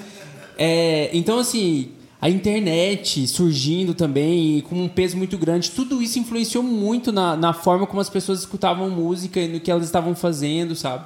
É, 0.57 1.11
então, 1.13 1.39
assim, 1.39 1.91
a 2.23 2.31
internet 2.31 3.27
surgindo 3.27 3.95
também 3.95 4.61
com 4.61 4.77
um 4.77 4.89
peso 4.89 5.17
muito 5.17 5.37
grande, 5.37 5.73
tudo 5.73 6.01
isso 6.01 6.21
influenciou 6.21 6.63
muito 6.63 7.11
na, 7.11 7.37
na 7.37 7.53
forma 7.53 7.85
como 7.85 8.01
as 8.01 8.09
pessoas 8.09 8.39
escutavam 8.39 8.89
música 8.89 9.41
e 9.41 9.49
no 9.49 9.59
que 9.59 9.69
elas 9.69 9.87
estavam 9.87 10.15
fazendo, 10.15 10.77
sabe? 10.77 11.05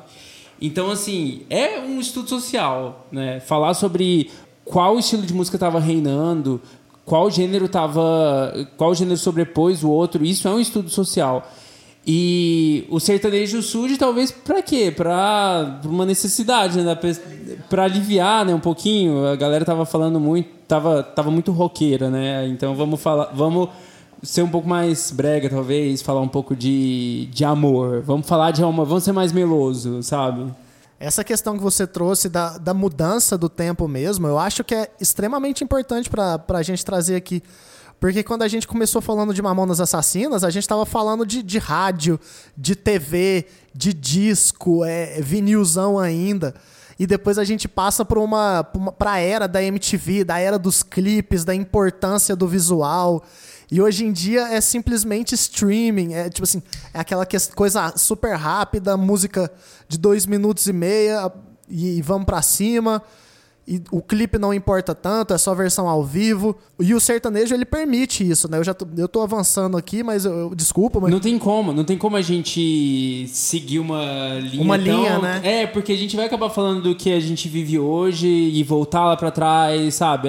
Então, 0.61 0.91
assim, 0.91 1.41
é 1.49 1.81
um 1.81 1.99
estudo 1.99 2.29
social, 2.29 3.07
né? 3.11 3.41
Falar 3.41 3.73
sobre 3.73 4.31
qual 4.63 4.99
estilo 4.99 5.23
de 5.23 5.33
música 5.33 5.57
estava 5.57 5.81
reinando, 5.81 6.61
qual 7.07 7.31
gênero 7.31 7.65
estava, 7.65 8.53
qual 8.77 8.95
gênero 8.95 9.17
sobrepôs 9.17 9.83
o 9.83 9.89
outro, 9.89 10.23
isso 10.23 10.47
é 10.47 10.51
um 10.51 10.61
estudo 10.61 10.91
social. 10.91 11.51
E 12.07 12.87
o 12.89 13.01
sertanejo 13.01 13.61
surge 13.63 13.97
talvez 13.97 14.31
para 14.31 14.63
quê? 14.63 14.93
Para 14.97 15.81
uma 15.85 16.07
necessidade, 16.07 16.81
né? 16.81 16.97
Para 17.69 17.83
aliviar, 17.83 18.45
né, 18.45 18.55
um 18.55 18.61
pouquinho. 18.61 19.27
A 19.27 19.35
galera 19.35 19.65
tava 19.65 19.85
falando 19.85 20.21
muito, 20.21 20.49
tava, 20.69 21.03
tava 21.03 21.33
muito 21.33 21.51
roqueira, 21.51 22.09
né? 22.09 22.47
Então 22.47 22.77
vamos 22.77 23.01
falar, 23.01 23.33
vamos 23.35 23.71
ser 24.23 24.43
um 24.43 24.49
pouco 24.49 24.69
mais 24.69 25.11
brega 25.11 25.51
talvez, 25.51 26.01
falar 26.01 26.21
um 26.21 26.29
pouco 26.29 26.55
de, 26.55 27.27
de 27.33 27.45
amor. 27.45 28.03
Vamos 28.03 28.27
falar 28.29 28.53
de 28.53 28.63
amor, 28.63 28.87
vamos 28.87 29.03
ser 29.03 29.13
mais 29.13 29.33
meloso, 29.33 30.01
sabe? 30.01 30.47
Essa 31.01 31.25
questão 31.25 31.57
que 31.57 31.63
você 31.63 31.89
trouxe 31.89 32.29
da, 32.29 32.57
da 32.57 32.73
mudança 32.73 33.37
do 33.37 33.49
tempo 33.49 33.89
mesmo, 33.89 34.29
eu 34.29 34.39
acho 34.39 34.63
que 34.63 34.75
é 34.75 34.91
extremamente 35.01 35.63
importante 35.63 36.09
para 36.09 36.41
a 36.49 36.63
gente 36.63 36.85
trazer 36.85 37.17
aqui 37.17 37.43
porque 37.99 38.23
quando 38.23 38.43
a 38.43 38.49
gente 38.49 38.67
começou 38.67 39.01
falando 39.01 39.33
de 39.33 39.41
Mamonas 39.41 39.81
Assassinas, 39.81 40.45
a 40.45 40.51
gente 40.51 40.65
estava 40.65 40.85
falando 40.85 41.25
de, 41.25 41.43
de 41.43 41.59
rádio, 41.59 42.21
de 42.57 42.77
TV, 42.77 43.47
de 43.75 43.93
disco, 43.93 44.85
é, 44.85 45.21
vinilzão 45.21 45.99
ainda. 45.99 46.55
E 46.99 47.07
depois 47.07 47.39
a 47.39 47.45
gente 47.45 47.69
passa 47.69 48.05
para 48.05 48.19
uma, 48.19 48.65
para 48.65 49.13
a 49.13 49.19
era 49.19 49.47
da 49.47 49.63
MTV, 49.63 50.25
da 50.25 50.39
era 50.39 50.59
dos 50.59 50.83
clipes, 50.83 51.45
da 51.45 51.55
importância 51.55 52.35
do 52.35 52.47
visual. 52.47 53.23
E 53.71 53.81
hoje 53.83 54.05
em 54.05 54.13
dia 54.13 54.49
é 54.49 54.61
simplesmente 54.61 55.35
streaming, 55.35 56.15
é 56.15 56.31
tipo 56.31 56.45
assim, 56.45 56.63
é 56.95 57.01
aquela 57.01 57.27
coisa 57.55 57.93
super 57.97 58.35
rápida, 58.37 58.97
música 58.97 59.51
de 59.89 59.99
dois 59.99 60.25
minutos 60.25 60.67
e 60.67 60.73
meia 60.73 61.33
e 61.69 62.01
vamos 62.01 62.27
para 62.27 62.41
cima 62.43 63.03
e 63.69 63.83
o 63.91 64.01
clipe 64.01 64.39
não 64.39 64.55
importa 64.55 64.95
tanto, 64.95 65.35
é 65.35 65.39
só 65.39 65.53
versão 65.53 65.89
ao 65.89 66.05
vivo. 66.05 66.57
E 66.79 66.95
o 66.95 67.01
sertanejo 67.01 67.53
ele 67.53 67.65
permite 67.65 68.29
isso, 68.29 68.49
né? 68.49 68.59
Eu 68.59 68.65
já 68.65 68.73
tô, 68.73 68.87
eu 68.97 69.09
tô 69.09 69.23
avançando 69.23 69.77
aqui, 69.77 70.05
mas 70.05 70.25
eu, 70.25 70.33
eu 70.33 70.55
desculpa, 70.55 71.01
mas 71.01 71.11
não 71.11 71.19
tem 71.19 71.37
como, 71.37 71.73
não 71.73 71.83
tem 71.83 71.99
como 71.99 72.17
a 72.17 72.23
gente 72.23 73.27
seguir 73.29 73.81
uma 73.81 74.39
linha 74.39 74.63
uma 74.63 74.77
linha, 74.77 75.19
né? 75.19 75.41
É, 75.43 75.67
porque 75.67 75.93
a 75.93 75.97
gente 75.97 76.15
vai 76.15 76.27
acabar 76.27 76.49
falando 76.51 76.83
do 76.83 76.95
que 76.95 77.13
a 77.13 77.19
gente 77.19 77.49
vive 77.49 77.77
hoje 77.77 78.29
e 78.29 78.63
voltar 78.63 79.05
lá 79.05 79.17
para 79.17 79.33
trás, 79.33 79.95
sabe? 79.97 80.29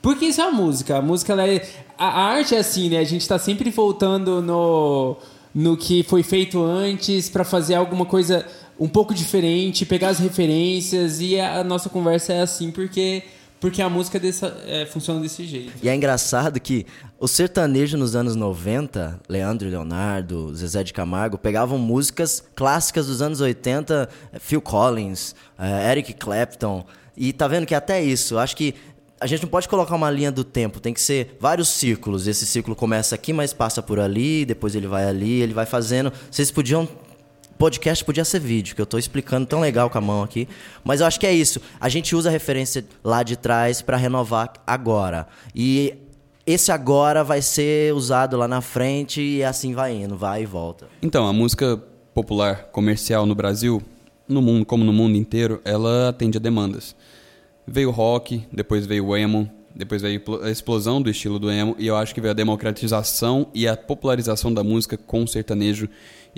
Porque 0.00 0.26
isso 0.26 0.40
é 0.40 0.44
a 0.44 0.52
música. 0.52 0.98
A 0.98 1.02
música 1.02 1.32
ela 1.32 1.48
é 1.48 1.66
a 1.98 2.26
arte 2.26 2.54
é 2.54 2.58
assim, 2.58 2.88
né? 2.88 2.98
A 2.98 3.04
gente 3.04 3.26
tá 3.26 3.38
sempre 3.38 3.70
voltando 3.70 4.40
no 4.40 5.16
no 5.52 5.76
que 5.76 6.04
foi 6.04 6.22
feito 6.22 6.62
antes 6.62 7.28
para 7.28 7.42
fazer 7.42 7.74
alguma 7.74 8.04
coisa 8.04 8.46
um 8.78 8.88
pouco 8.88 9.12
diferente, 9.12 9.84
pegar 9.84 10.08
as 10.08 10.18
referências 10.18 11.20
e 11.20 11.38
a 11.40 11.64
nossa 11.64 11.88
conversa 11.88 12.32
é 12.32 12.40
assim 12.40 12.70
porque 12.70 13.22
porque 13.60 13.82
a 13.82 13.88
música 13.88 14.20
dessa, 14.20 14.56
é, 14.66 14.86
funciona 14.86 15.20
desse 15.20 15.44
jeito. 15.44 15.72
E 15.82 15.88
é 15.88 15.94
engraçado 15.94 16.60
que 16.60 16.86
o 17.18 17.26
sertanejo 17.26 17.96
nos 17.96 18.14
anos 18.14 18.36
90, 18.36 19.20
Leandro 19.28 19.68
Leonardo, 19.68 20.54
Zezé 20.54 20.84
de 20.84 20.92
Camargo, 20.92 21.36
pegavam 21.36 21.76
músicas 21.76 22.42
clássicas 22.54 23.08
dos 23.08 23.20
anos 23.20 23.40
80, 23.40 24.08
Phil 24.38 24.60
Collins, 24.60 25.34
uh, 25.58 25.90
Eric 25.90 26.14
Clapton. 26.14 26.86
E 27.16 27.32
tá 27.32 27.48
vendo 27.48 27.66
que 27.66 27.74
até 27.74 28.00
isso, 28.00 28.38
acho 28.38 28.56
que 28.56 28.76
a 29.20 29.26
gente 29.26 29.42
não 29.42 29.48
pode 29.48 29.68
colocar 29.68 29.96
uma 29.96 30.08
linha 30.08 30.30
do 30.30 30.44
tempo, 30.44 30.78
tem 30.78 30.94
que 30.94 31.00
ser 31.00 31.36
vários 31.40 31.68
círculos. 31.68 32.28
Esse 32.28 32.46
ciclo 32.46 32.76
começa 32.76 33.16
aqui, 33.16 33.32
mas 33.32 33.52
passa 33.52 33.82
por 33.82 33.98
ali, 33.98 34.44
depois 34.44 34.76
ele 34.76 34.86
vai 34.86 35.04
ali, 35.04 35.40
ele 35.42 35.52
vai 35.52 35.66
fazendo. 35.66 36.12
Vocês 36.30 36.52
podiam 36.52 36.88
podcast 37.58 38.04
podia 38.04 38.24
ser 38.24 38.38
vídeo, 38.38 38.74
que 38.74 38.80
eu 38.80 38.84
estou 38.84 38.98
explicando 38.98 39.44
tão 39.44 39.60
legal 39.60 39.90
com 39.90 39.98
a 39.98 40.00
mão 40.00 40.22
aqui. 40.22 40.48
Mas 40.84 41.00
eu 41.00 41.06
acho 41.06 41.18
que 41.18 41.26
é 41.26 41.34
isso. 41.34 41.60
A 41.80 41.88
gente 41.88 42.14
usa 42.14 42.28
a 42.28 42.32
referência 42.32 42.84
lá 43.02 43.22
de 43.22 43.36
trás 43.36 43.82
para 43.82 43.96
renovar 43.96 44.52
agora. 44.66 45.26
E 45.54 45.94
esse 46.46 46.70
agora 46.70 47.24
vai 47.24 47.42
ser 47.42 47.92
usado 47.92 48.36
lá 48.36 48.46
na 48.46 48.60
frente 48.60 49.20
e 49.20 49.44
assim 49.44 49.74
vai 49.74 49.94
indo, 49.94 50.16
vai 50.16 50.42
e 50.42 50.46
volta. 50.46 50.86
Então, 51.02 51.26
a 51.26 51.32
música 51.32 51.76
popular 52.14 52.68
comercial 52.72 53.26
no 53.26 53.34
Brasil, 53.34 53.82
no 54.26 54.40
mundo 54.40 54.64
como 54.64 54.84
no 54.84 54.92
mundo 54.92 55.16
inteiro, 55.16 55.60
ela 55.64 56.10
atende 56.10 56.38
a 56.38 56.40
demandas. 56.40 56.94
Veio 57.66 57.88
o 57.88 57.92
rock, 57.92 58.46
depois 58.52 58.86
veio 58.86 59.06
o 59.06 59.16
emo, 59.16 59.50
depois 59.74 60.00
veio 60.00 60.22
a 60.42 60.50
explosão 60.50 61.02
do 61.02 61.10
estilo 61.10 61.38
do 61.38 61.50
emo 61.50 61.76
e 61.78 61.86
eu 61.86 61.96
acho 61.96 62.14
que 62.14 62.20
veio 62.20 62.32
a 62.32 62.34
democratização 62.34 63.48
e 63.54 63.68
a 63.68 63.76
popularização 63.76 64.52
da 64.52 64.64
música 64.64 64.96
com 64.96 65.22
o 65.22 65.28
sertanejo 65.28 65.88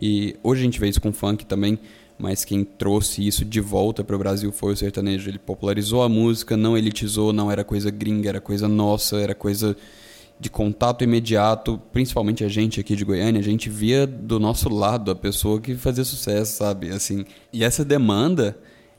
e 0.00 0.36
hoje 0.42 0.62
a 0.62 0.64
gente 0.64 0.80
vê 0.80 0.88
isso 0.88 1.00
com 1.00 1.12
funk 1.12 1.46
também, 1.46 1.78
mas 2.18 2.44
quem 2.44 2.64
trouxe 2.64 3.26
isso 3.26 3.44
de 3.44 3.60
volta 3.60 4.04
para 4.04 4.14
o 4.14 4.18
Brasil 4.18 4.52
foi 4.52 4.74
o 4.74 4.76
sertanejo. 4.76 5.30
Ele 5.30 5.38
popularizou 5.38 6.02
a 6.02 6.08
música, 6.08 6.56
não 6.56 6.76
elitizou, 6.76 7.32
não 7.32 7.50
era 7.50 7.64
coisa 7.64 7.90
gringa, 7.90 8.28
era 8.28 8.40
coisa 8.40 8.68
nossa, 8.68 9.16
era 9.16 9.34
coisa 9.34 9.74
de 10.38 10.48
contato 10.48 11.04
imediato, 11.04 11.80
principalmente 11.92 12.42
a 12.44 12.48
gente 12.48 12.80
aqui 12.80 12.96
de 12.96 13.04
Goiânia, 13.04 13.40
a 13.40 13.44
gente 13.44 13.68
via 13.68 14.06
do 14.06 14.38
nosso 14.38 14.70
lado 14.70 15.10
a 15.10 15.14
pessoa 15.14 15.60
que 15.60 15.74
fazia 15.74 16.04
sucesso, 16.04 16.56
sabe? 16.56 16.90
Assim, 16.90 17.26
e 17.52 17.62
essa 17.62 17.84
demanda, 17.84 18.56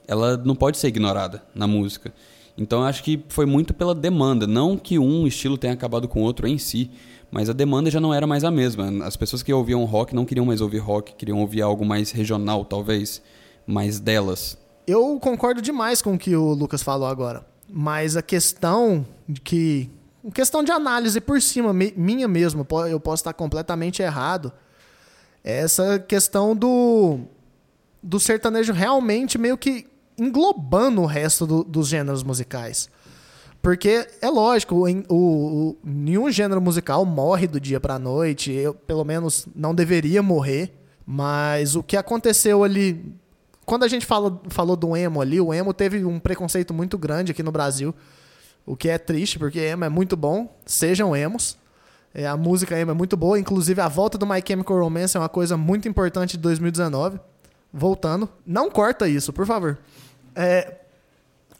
ela 0.07 0.37
não 0.37 0.55
pode 0.55 0.77
ser 0.77 0.87
ignorada 0.87 1.43
na 1.55 1.65
música. 1.65 2.13
Então 2.55 2.83
acho 2.83 3.03
que 3.03 3.23
foi 3.27 3.47
muito 3.47 3.73
pela 3.73 3.95
demanda, 3.95 4.45
não 4.45 4.77
que 4.77 4.99
um 4.99 5.25
estilo 5.25 5.57
tenha 5.57 5.73
acabado 5.73 6.07
com 6.07 6.21
o 6.21 6.23
outro 6.23 6.47
em 6.47 6.59
si, 6.59 6.91
mas 7.31 7.49
a 7.49 7.53
demanda 7.53 7.89
já 7.89 7.99
não 7.99 8.13
era 8.13 8.27
mais 8.27 8.43
a 8.43 8.51
mesma. 8.51 9.05
As 9.05 9.15
pessoas 9.15 9.41
que 9.41 9.53
ouviam 9.53 9.83
rock 9.85 10.13
não 10.13 10.25
queriam 10.25 10.45
mais 10.45 10.59
ouvir 10.59 10.79
rock, 10.79 11.15
queriam 11.15 11.39
ouvir 11.39 11.61
algo 11.61 11.85
mais 11.85 12.11
regional, 12.11 12.65
talvez, 12.65 13.21
mais 13.65 13.99
delas. 13.99 14.57
Eu 14.85 15.17
concordo 15.19 15.61
demais 15.61 16.01
com 16.01 16.15
o 16.15 16.17
que 16.17 16.35
o 16.35 16.53
Lucas 16.53 16.83
falou 16.83 17.07
agora, 17.07 17.45
mas 17.69 18.17
a 18.17 18.21
questão 18.21 19.05
de 19.27 19.39
que 19.39 19.89
questão 20.33 20.63
de 20.63 20.71
análise 20.71 21.19
por 21.19 21.41
cima, 21.41 21.73
minha 21.73 22.27
mesmo, 22.27 22.67
eu 22.89 22.99
posso 22.99 23.21
estar 23.21 23.33
completamente 23.33 24.01
errado. 24.01 24.51
É 25.43 25.59
essa 25.59 25.97
questão 25.97 26.55
do, 26.55 27.21
do 28.03 28.19
sertanejo 28.19 28.73
realmente 28.73 29.37
meio 29.37 29.57
que 29.57 29.87
englobando 30.17 31.01
o 31.01 31.05
resto 31.05 31.47
do, 31.47 31.63
dos 31.63 31.87
gêneros 31.87 32.21
musicais. 32.21 32.89
Porque 33.61 34.07
é 34.21 34.29
lógico, 34.29 34.75
o, 35.07 35.15
o, 35.15 35.77
nenhum 35.83 36.31
gênero 36.31 36.59
musical 36.59 37.05
morre 37.05 37.47
do 37.47 37.59
dia 37.59 37.79
para 37.79 37.99
noite. 37.99 38.51
Eu, 38.51 38.73
pelo 38.73 39.05
menos, 39.05 39.47
não 39.55 39.75
deveria 39.75 40.23
morrer. 40.23 40.73
Mas 41.05 41.75
o 41.75 41.83
que 41.83 41.95
aconteceu 41.95 42.63
ali. 42.63 43.13
Quando 43.65 43.83
a 43.83 43.87
gente 43.87 44.05
fala, 44.05 44.41
falou 44.49 44.75
do 44.75 44.97
emo 44.97 45.21
ali, 45.21 45.39
o 45.39 45.53
emo 45.53 45.73
teve 45.73 46.03
um 46.03 46.19
preconceito 46.19 46.73
muito 46.73 46.97
grande 46.97 47.31
aqui 47.31 47.43
no 47.43 47.51
Brasil. 47.51 47.93
O 48.65 48.75
que 48.75 48.89
é 48.89 48.97
triste, 48.97 49.37
porque 49.37 49.59
emo 49.59 49.83
é 49.83 49.89
muito 49.89 50.17
bom. 50.17 50.57
Sejam 50.65 51.15
emos. 51.15 51.57
É, 52.13 52.27
a 52.27 52.35
música 52.35 52.77
emo 52.77 52.91
é 52.91 52.93
muito 52.93 53.15
boa. 53.15 53.39
Inclusive, 53.39 53.79
a 53.79 53.87
volta 53.87 54.17
do 54.17 54.25
My 54.25 54.41
Chemical 54.45 54.79
Romance 54.79 55.15
é 55.15 55.19
uma 55.19 55.29
coisa 55.29 55.55
muito 55.55 55.87
importante 55.87 56.31
de 56.31 56.39
2019. 56.39 57.19
Voltando. 57.71 58.27
Não 58.45 58.71
corta 58.71 59.07
isso, 59.07 59.31
por 59.31 59.45
favor. 59.45 59.77
É, 60.35 60.80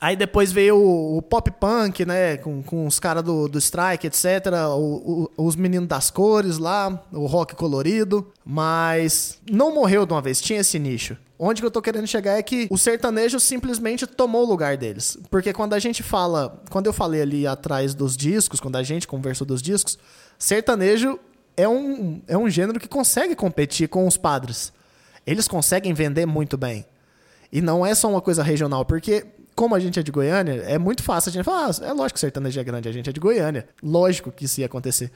aí 0.02 0.16
depois 0.16 0.52
veio 0.52 0.76
o, 0.76 1.18
o, 1.18 1.22
pop 1.22 1.52
punk, 1.52 2.04
né? 2.04 2.38
Com, 2.38 2.64
com 2.64 2.88
os 2.88 3.00
caras 3.00 3.24
do, 3.24 3.48
do 3.48 3.60
Strike, 3.60 4.08
etc. 4.08 4.48
O, 4.76 5.30
o, 5.38 5.46
os 5.46 5.56
meninos 5.56 5.88
das 5.88 6.10
cores 6.10 6.58
lá, 6.58 7.02
o 7.14 7.28
rock 7.28 7.56
colorido. 7.56 8.28
Mas 8.44 9.38
não 9.50 9.74
morreu 9.74 10.08
de 10.08 10.14
uma 10.14 10.22
vez, 10.22 10.42
tinha 10.42 10.60
esse 10.60 10.80
nicho. 10.80 11.16
Onde 11.38 11.62
que 11.62 11.66
eu 11.66 11.72
tô 11.72 11.82
querendo 11.82 12.08
chegar 12.08 12.38
é 12.38 12.44
que 12.44 12.68
o 12.70 12.78
sertanejo 12.78 13.40
simplesmente 13.40 14.06
tomou 14.08 14.44
o 14.44 14.48
lugar 14.48 14.76
deles. 14.76 15.18
Porque 15.30 15.54
quando 15.54 15.74
a 15.74 15.80
gente 15.80 16.02
fala. 16.02 16.62
Quando 16.70 16.88
eu 16.88 16.94
falei 16.94 17.22
ali 17.22 17.46
atrás 17.46 17.94
dos 17.94 18.18
discos, 18.18 18.60
quando 18.60 18.78
a 18.78 18.84
gente 18.84 19.08
conversou 19.08 19.46
dos 19.46 19.62
discos, 19.62 19.98
sertanejo 20.38 21.20
é 21.56 21.68
um, 21.68 22.22
é 22.28 22.38
um 22.38 22.50
gênero 22.50 22.80
que 22.80 22.88
consegue 22.88 23.36
competir 23.36 23.88
com 23.88 24.08
os 24.08 24.18
padres. 24.18 24.74
Eles 25.28 25.48
conseguem 25.48 25.94
vender 25.94 26.26
muito 26.26 26.58
bem. 26.58 26.86
E 27.52 27.62
não 27.62 27.86
é 27.86 27.94
só 27.94 28.10
uma 28.10 28.22
coisa 28.22 28.42
regional, 28.42 28.86
porque 28.86 29.26
como 29.62 29.76
a 29.76 29.80
gente 29.80 30.00
é 30.00 30.02
de 30.02 30.12
Goiânia, 30.12 30.54
é 30.66 30.80
muito 30.80 31.04
fácil 31.04 31.30
a 31.30 31.34
gente 31.34 31.44
falar, 31.44 31.68
ah, 31.68 31.86
é 31.86 31.94
lógico 31.94 32.14
que 32.14 32.18
o 32.18 32.20
sertanejo 32.20 32.60
é 32.60 32.64
grande, 32.64 32.90
a 32.90 32.92
gente 32.92 33.08
é 33.12 33.14
de 33.14 33.20
Goiânia. 33.20 33.68
Lógico 33.84 34.32
que 34.32 34.46
isso 34.46 34.60
ia 34.60 34.66
acontecer. 34.66 35.12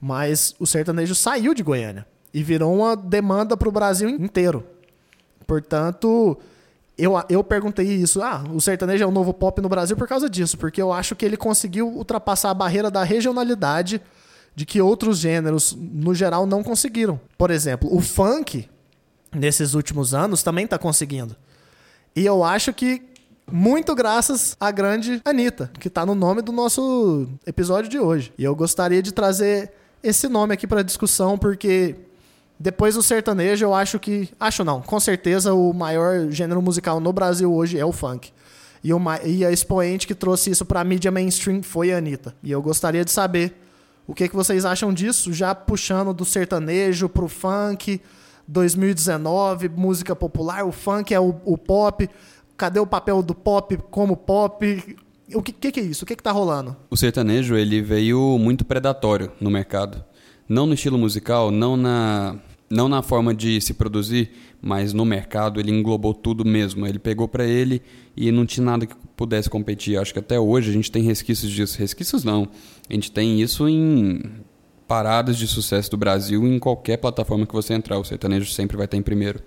Mas 0.00 0.54
o 0.60 0.68
sertanejo 0.68 1.16
saiu 1.16 1.52
de 1.52 1.64
Goiânia 1.64 2.06
e 2.32 2.40
virou 2.40 2.72
uma 2.72 2.94
demanda 2.94 3.56
para 3.56 3.68
o 3.68 3.72
Brasil 3.72 4.08
inteiro. 4.08 4.64
Portanto, 5.48 6.38
eu, 6.96 7.14
eu 7.28 7.42
perguntei 7.42 7.88
isso. 7.88 8.22
Ah, 8.22 8.44
o 8.54 8.60
sertanejo 8.60 9.02
é 9.02 9.06
o 9.08 9.10
novo 9.10 9.34
pop 9.34 9.60
no 9.60 9.68
Brasil 9.68 9.96
por 9.96 10.06
causa 10.06 10.30
disso, 10.30 10.56
porque 10.56 10.80
eu 10.80 10.92
acho 10.92 11.16
que 11.16 11.24
ele 11.24 11.36
conseguiu 11.36 11.88
ultrapassar 11.88 12.50
a 12.50 12.54
barreira 12.54 12.92
da 12.92 13.02
regionalidade 13.02 14.00
de 14.54 14.64
que 14.64 14.80
outros 14.80 15.18
gêneros, 15.18 15.76
no 15.76 16.14
geral, 16.14 16.46
não 16.46 16.62
conseguiram. 16.62 17.20
Por 17.36 17.50
exemplo, 17.50 17.92
o 17.92 18.00
funk, 18.00 18.68
nesses 19.34 19.74
últimos 19.74 20.14
anos, 20.14 20.44
também 20.44 20.66
está 20.66 20.78
conseguindo. 20.78 21.34
E 22.14 22.24
eu 22.24 22.44
acho 22.44 22.72
que 22.72 23.08
muito 23.50 23.94
graças 23.94 24.56
à 24.60 24.70
grande 24.70 25.20
Anitta, 25.24 25.70
que 25.78 25.88
está 25.88 26.04
no 26.04 26.14
nome 26.14 26.42
do 26.42 26.52
nosso 26.52 27.28
episódio 27.46 27.90
de 27.90 27.98
hoje. 27.98 28.32
E 28.38 28.44
eu 28.44 28.54
gostaria 28.54 29.02
de 29.02 29.12
trazer 29.12 29.72
esse 30.02 30.28
nome 30.28 30.54
aqui 30.54 30.66
para 30.66 30.82
discussão, 30.82 31.38
porque 31.38 31.96
depois 32.58 32.94
do 32.94 33.02
sertanejo, 33.02 33.64
eu 33.64 33.74
acho 33.74 33.98
que. 33.98 34.28
Acho 34.38 34.64
não, 34.64 34.82
com 34.82 34.98
certeza 34.98 35.54
o 35.54 35.72
maior 35.72 36.30
gênero 36.30 36.60
musical 36.60 37.00
no 37.00 37.12
Brasil 37.12 37.52
hoje 37.52 37.78
é 37.78 37.84
o 37.84 37.92
funk. 37.92 38.32
E, 38.82 38.92
uma, 38.92 39.20
e 39.22 39.44
a 39.44 39.50
expoente 39.50 40.06
que 40.06 40.14
trouxe 40.14 40.50
isso 40.50 40.64
pra 40.64 40.84
mídia 40.84 41.10
mainstream 41.10 41.62
foi 41.62 41.92
a 41.92 41.98
Anitta. 41.98 42.34
E 42.42 42.50
eu 42.50 42.62
gostaria 42.62 43.04
de 43.04 43.10
saber 43.10 43.54
o 44.06 44.14
que, 44.14 44.28
que 44.28 44.34
vocês 44.34 44.64
acham 44.64 44.92
disso, 44.92 45.32
já 45.32 45.54
puxando 45.54 46.14
do 46.14 46.24
sertanejo 46.24 47.08
pro 47.08 47.28
funk, 47.28 48.00
2019, 48.46 49.68
música 49.68 50.16
popular, 50.16 50.64
o 50.64 50.72
funk 50.72 51.12
é 51.12 51.20
o, 51.20 51.34
o 51.44 51.58
pop. 51.58 52.08
Cadê 52.58 52.80
o 52.80 52.86
papel 52.86 53.22
do 53.22 53.36
pop 53.36 53.78
como 53.88 54.16
pop? 54.16 54.96
O 55.32 55.40
que, 55.40 55.52
que, 55.52 55.70
que 55.70 55.78
é 55.78 55.82
isso? 55.84 56.04
O 56.04 56.06
que, 56.06 56.16
que 56.16 56.22
tá 56.22 56.32
rolando? 56.32 56.76
O 56.90 56.96
sertanejo 56.96 57.56
ele 57.56 57.80
veio 57.80 58.36
muito 58.36 58.64
predatório 58.64 59.30
no 59.40 59.48
mercado. 59.48 60.04
Não 60.48 60.66
no 60.66 60.74
estilo 60.74 60.98
musical, 60.98 61.52
não 61.52 61.76
na 61.76 62.36
não 62.70 62.88
na 62.88 63.00
forma 63.00 63.34
de 63.34 63.60
se 63.60 63.72
produzir, 63.72 64.30
mas 64.60 64.92
no 64.92 65.04
mercado 65.04 65.58
ele 65.58 65.70
englobou 65.70 66.12
tudo 66.12 66.44
mesmo. 66.44 66.86
Ele 66.86 66.98
pegou 66.98 67.28
para 67.28 67.44
ele 67.46 67.80
e 68.16 68.30
não 68.32 68.44
tinha 68.44 68.64
nada 68.64 68.86
que 68.86 68.94
pudesse 69.16 69.48
competir. 69.48 69.96
Acho 69.96 70.12
que 70.12 70.18
até 70.18 70.38
hoje 70.38 70.70
a 70.70 70.72
gente 70.72 70.90
tem 70.90 71.02
resquícios 71.02 71.50
disso. 71.50 71.78
Resquícios 71.78 72.24
não. 72.24 72.48
A 72.90 72.92
gente 72.92 73.10
tem 73.10 73.40
isso 73.40 73.68
em 73.68 74.20
paradas 74.88 75.38
de 75.38 75.46
sucesso 75.46 75.90
do 75.92 75.96
Brasil 75.96 76.44
em 76.46 76.58
qualquer 76.58 76.96
plataforma 76.96 77.46
que 77.46 77.54
você 77.54 77.72
entrar. 77.72 77.98
O 77.98 78.04
sertanejo 78.04 78.50
sempre 78.52 78.76
vai 78.76 78.86
estar 78.86 78.96
em 78.96 79.02
primeiro. 79.02 79.40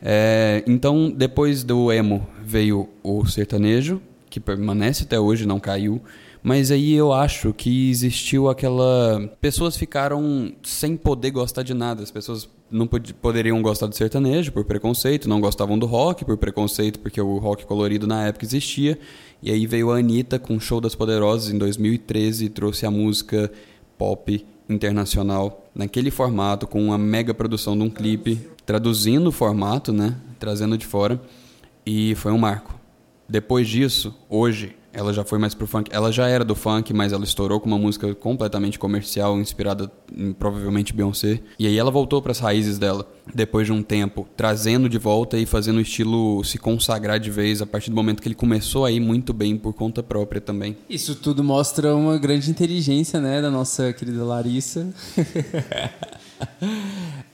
É, 0.00 0.62
então, 0.66 1.10
depois 1.10 1.64
do 1.64 1.92
emo 1.92 2.26
veio 2.44 2.88
o 3.02 3.26
sertanejo, 3.26 4.00
que 4.30 4.38
permanece 4.38 5.04
até 5.04 5.18
hoje, 5.18 5.46
não 5.46 5.58
caiu. 5.58 6.00
Mas 6.42 6.70
aí 6.70 6.94
eu 6.94 7.12
acho 7.12 7.52
que 7.52 7.90
existiu 7.90 8.48
aquela. 8.48 9.28
Pessoas 9.40 9.76
ficaram 9.76 10.52
sem 10.62 10.96
poder 10.96 11.30
gostar 11.30 11.62
de 11.62 11.74
nada. 11.74 12.02
As 12.02 12.10
pessoas 12.10 12.48
não 12.70 12.86
pod 12.86 13.12
poderiam 13.14 13.60
gostar 13.60 13.86
do 13.86 13.96
sertanejo 13.96 14.52
por 14.52 14.64
preconceito, 14.64 15.28
não 15.28 15.40
gostavam 15.40 15.78
do 15.78 15.86
rock 15.86 16.24
por 16.24 16.36
preconceito, 16.36 17.00
porque 17.00 17.20
o 17.20 17.38
rock 17.38 17.66
colorido 17.66 18.06
na 18.06 18.26
época 18.26 18.44
existia. 18.44 18.98
E 19.42 19.50
aí 19.50 19.66
veio 19.66 19.90
a 19.90 19.98
Anitta 19.98 20.38
com 20.38 20.56
o 20.56 20.60
Show 20.60 20.80
das 20.80 20.94
Poderosas 20.94 21.52
em 21.52 21.58
2013 21.58 22.44
e 22.44 22.48
trouxe 22.48 22.86
a 22.86 22.90
música 22.90 23.50
pop 23.96 24.44
internacional 24.68 25.68
naquele 25.74 26.10
formato, 26.10 26.66
com 26.66 26.82
uma 26.82 26.98
mega 26.98 27.32
produção 27.32 27.76
de 27.76 27.82
um 27.82 27.90
clipe, 27.90 28.40
traduzindo 28.66 29.28
o 29.28 29.32
formato, 29.32 29.92
né? 29.92 30.16
Trazendo 30.38 30.76
de 30.76 30.86
fora. 30.86 31.20
E 31.84 32.14
foi 32.16 32.32
um 32.32 32.38
marco. 32.38 32.78
Depois 33.28 33.68
disso, 33.68 34.14
hoje, 34.28 34.76
ela 34.98 35.12
já 35.12 35.22
foi 35.22 35.38
mais 35.38 35.54
pro 35.54 35.66
funk. 35.66 35.88
Ela 35.92 36.10
já 36.10 36.26
era 36.26 36.44
do 36.44 36.56
funk, 36.56 36.92
mas 36.92 37.12
ela 37.12 37.22
estourou 37.22 37.60
com 37.60 37.68
uma 37.68 37.78
música 37.78 38.12
completamente 38.16 38.80
comercial, 38.80 39.38
inspirada 39.38 39.88
em 40.12 40.32
provavelmente 40.32 40.92
Beyoncé. 40.92 41.40
E 41.56 41.68
aí 41.68 41.78
ela 41.78 41.90
voltou 41.90 42.20
para 42.20 42.32
as 42.32 42.40
raízes 42.40 42.78
dela, 42.78 43.08
depois 43.32 43.64
de 43.64 43.72
um 43.72 43.80
tempo, 43.80 44.26
trazendo 44.36 44.88
de 44.88 44.98
volta 44.98 45.38
e 45.38 45.46
fazendo 45.46 45.76
o 45.76 45.80
estilo 45.80 46.42
se 46.42 46.58
consagrar 46.58 47.20
de 47.20 47.30
vez 47.30 47.62
a 47.62 47.66
partir 47.66 47.90
do 47.90 47.96
momento 47.96 48.20
que 48.20 48.26
ele 48.26 48.34
começou 48.34 48.84
a 48.84 48.90
ir 48.90 48.98
muito 48.98 49.32
bem 49.32 49.56
por 49.56 49.72
conta 49.72 50.02
própria 50.02 50.40
também. 50.40 50.76
Isso 50.90 51.14
tudo 51.14 51.44
mostra 51.44 51.94
uma 51.94 52.18
grande 52.18 52.50
inteligência, 52.50 53.20
né, 53.20 53.40
da 53.40 53.52
nossa 53.52 53.92
querida 53.92 54.24
Larissa. 54.24 54.92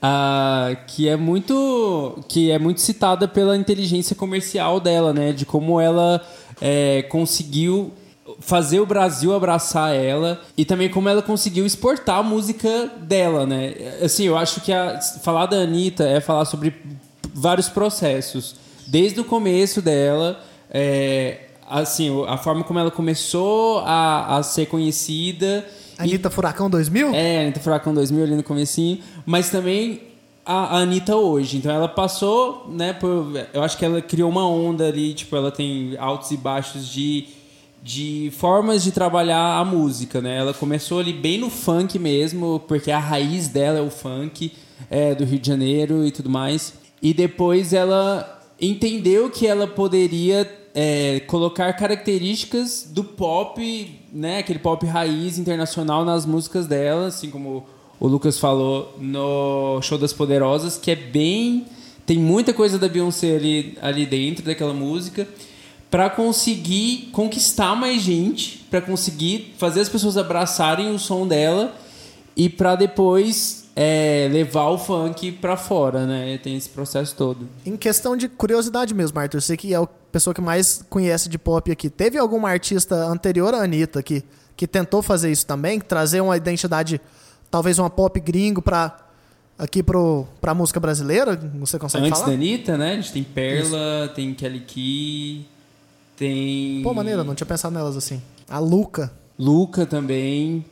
ah, 0.01 0.75
que 0.87 1.07
é 1.07 1.15
muito 1.15 2.23
que 2.27 2.51
é 2.51 2.59
muito 2.59 2.81
citada 2.81 3.27
pela 3.27 3.57
inteligência 3.57 4.15
comercial 4.15 4.79
dela, 4.79 5.13
né? 5.13 5.31
De 5.31 5.45
como 5.45 5.79
ela 5.79 6.21
é, 6.61 7.03
conseguiu 7.03 7.93
fazer 8.39 8.79
o 8.79 8.85
Brasil 8.85 9.33
abraçar 9.33 9.95
ela 9.95 10.41
e 10.57 10.65
também 10.65 10.89
como 10.89 11.07
ela 11.07 11.21
conseguiu 11.21 11.65
exportar 11.65 12.19
a 12.19 12.23
música 12.23 12.91
dela, 13.01 13.45
né? 13.45 13.73
Assim, 14.03 14.25
eu 14.25 14.37
acho 14.37 14.61
que 14.61 14.73
a, 14.73 14.99
falar 15.21 15.45
da 15.45 15.57
Anitta 15.57 16.03
é 16.03 16.19
falar 16.19 16.45
sobre 16.45 16.73
vários 17.33 17.69
processos. 17.69 18.55
Desde 18.87 19.19
o 19.19 19.23
começo 19.23 19.81
dela, 19.81 20.43
é, 20.71 21.39
assim, 21.69 22.09
a 22.27 22.37
forma 22.37 22.63
como 22.63 22.79
ela 22.79 22.91
começou 22.91 23.79
a, 23.79 24.37
a 24.37 24.43
ser 24.43 24.65
conhecida 24.65 25.65
Anitta 25.97 26.29
Furacão 26.29 26.69
2000? 26.69 27.13
É, 27.13 27.41
Anitta 27.41 27.59
Furacão 27.59 27.93
2000 27.93 28.23
ali 28.23 28.35
no 28.35 28.43
comecinho. 28.43 28.99
Mas 29.25 29.49
também 29.49 30.01
a 30.45 30.77
Anitta 30.77 31.15
hoje. 31.15 31.57
Então 31.57 31.71
ela 31.71 31.87
passou, 31.87 32.67
né, 32.69 32.93
por... 32.93 33.31
Eu 33.53 33.63
acho 33.63 33.77
que 33.77 33.83
ela 33.83 34.01
criou 34.01 34.29
uma 34.29 34.47
onda 34.47 34.87
ali, 34.87 35.13
tipo, 35.13 35.35
ela 35.35 35.51
tem 35.51 35.95
altos 35.97 36.29
e 36.31 36.37
baixos 36.37 36.87
de, 36.87 37.27
de 37.81 38.31
formas 38.37 38.83
de 38.83 38.91
trabalhar 38.91 39.57
a 39.57 39.65
música, 39.65 40.21
né? 40.21 40.37
Ela 40.37 40.53
começou 40.53 40.99
ali 40.99 41.13
bem 41.13 41.39
no 41.39 41.49
funk 41.49 41.97
mesmo, 41.97 42.61
porque 42.67 42.91
a 42.91 42.99
raiz 42.99 43.47
dela 43.47 43.79
é 43.79 43.81
o 43.81 43.89
funk, 43.89 44.51
é, 44.89 45.15
do 45.15 45.25
Rio 45.25 45.39
de 45.39 45.47
Janeiro 45.47 46.05
e 46.05 46.11
tudo 46.11 46.29
mais. 46.29 46.73
E 47.01 47.13
depois 47.13 47.73
ela 47.73 48.41
entendeu 48.61 49.29
que 49.29 49.47
ela 49.47 49.67
poderia 49.67 50.49
é, 50.73 51.21
colocar 51.21 51.71
características 51.73 52.87
do 52.91 53.03
pop, 53.03 53.99
né, 54.11 54.39
aquele 54.39 54.59
pop 54.59 54.85
raiz 54.85 55.37
internacional 55.37 56.03
nas 56.03 56.25
músicas 56.25 56.67
dela, 56.67 57.07
assim 57.07 57.29
como 57.29 57.65
o 58.05 58.07
Lucas 58.07 58.37
falou 58.37 58.95
no 58.99 59.81
Show 59.81 59.97
das 59.97 60.13
Poderosas, 60.13 60.77
que 60.77 60.91
é 60.91 60.95
bem 60.95 61.65
tem 62.05 62.19
muita 62.19 62.53
coisa 62.53 62.77
da 62.77 62.87
Beyoncé 62.87 63.35
ali, 63.35 63.77
ali 63.81 64.05
dentro 64.05 64.45
daquela 64.45 64.73
música 64.73 65.27
para 65.89 66.09
conseguir 66.09 67.09
conquistar 67.11 67.75
mais 67.75 68.01
gente, 68.01 68.63
para 68.69 68.79
conseguir 68.81 69.55
fazer 69.57 69.81
as 69.81 69.89
pessoas 69.89 70.17
abraçarem 70.17 70.93
o 70.93 70.99
som 70.99 71.27
dela 71.27 71.73
e 72.35 72.47
para 72.47 72.75
depois 72.75 73.69
é, 73.75 74.29
levar 74.31 74.67
o 74.69 74.77
funk 74.77 75.31
para 75.33 75.57
fora, 75.57 76.05
né? 76.05 76.37
Tem 76.37 76.55
esse 76.55 76.69
processo 76.69 77.15
todo. 77.15 77.47
Em 77.65 77.75
questão 77.75 78.15
de 78.15 78.29
curiosidade 78.29 78.93
mesmo, 78.93 79.19
Arthur, 79.19 79.41
você 79.41 79.57
que 79.57 79.73
é 79.73 79.77
a 79.77 79.87
pessoa 80.11 80.33
que 80.33 80.41
mais 80.41 80.85
conhece 80.89 81.27
de 81.27 81.39
pop 81.39 81.71
aqui, 81.71 81.89
teve 81.89 82.17
alguma 82.19 82.49
artista 82.49 82.95
anterior 83.07 83.53
à 83.53 83.63
Anitta 83.63 84.03
que, 84.03 84.23
que 84.55 84.67
tentou 84.67 85.01
fazer 85.01 85.31
isso 85.31 85.45
também? 85.45 85.79
Trazer 85.79 86.21
uma 86.21 86.37
identidade, 86.37 87.01
talvez 87.55 87.79
uma 87.79 87.89
pop 87.89 88.19
gringo 88.19 88.61
pra, 88.61 88.97
aqui 89.57 89.81
pro, 89.81 90.27
pra 90.41 90.53
música 90.53 90.77
brasileira? 90.77 91.37
Você 91.59 91.79
consegue 91.79 92.05
Antes 92.05 92.19
falar? 92.19 92.31
da 92.31 92.35
Anitta, 92.35 92.77
né? 92.77 92.91
A 92.91 92.95
gente 92.97 93.13
tem 93.13 93.23
Perla, 93.23 94.11
tem 94.13 94.33
Kelly 94.33 94.59
Key, 94.59 95.45
tem. 96.17 96.81
Pô, 96.83 96.93
maneira, 96.93 97.23
não 97.23 97.33
tinha 97.33 97.47
pensado 97.47 97.73
nelas 97.73 97.95
assim. 97.95 98.21
A 98.49 98.59
Luca. 98.59 99.09
Luca 99.39 99.85
também. 99.85 100.65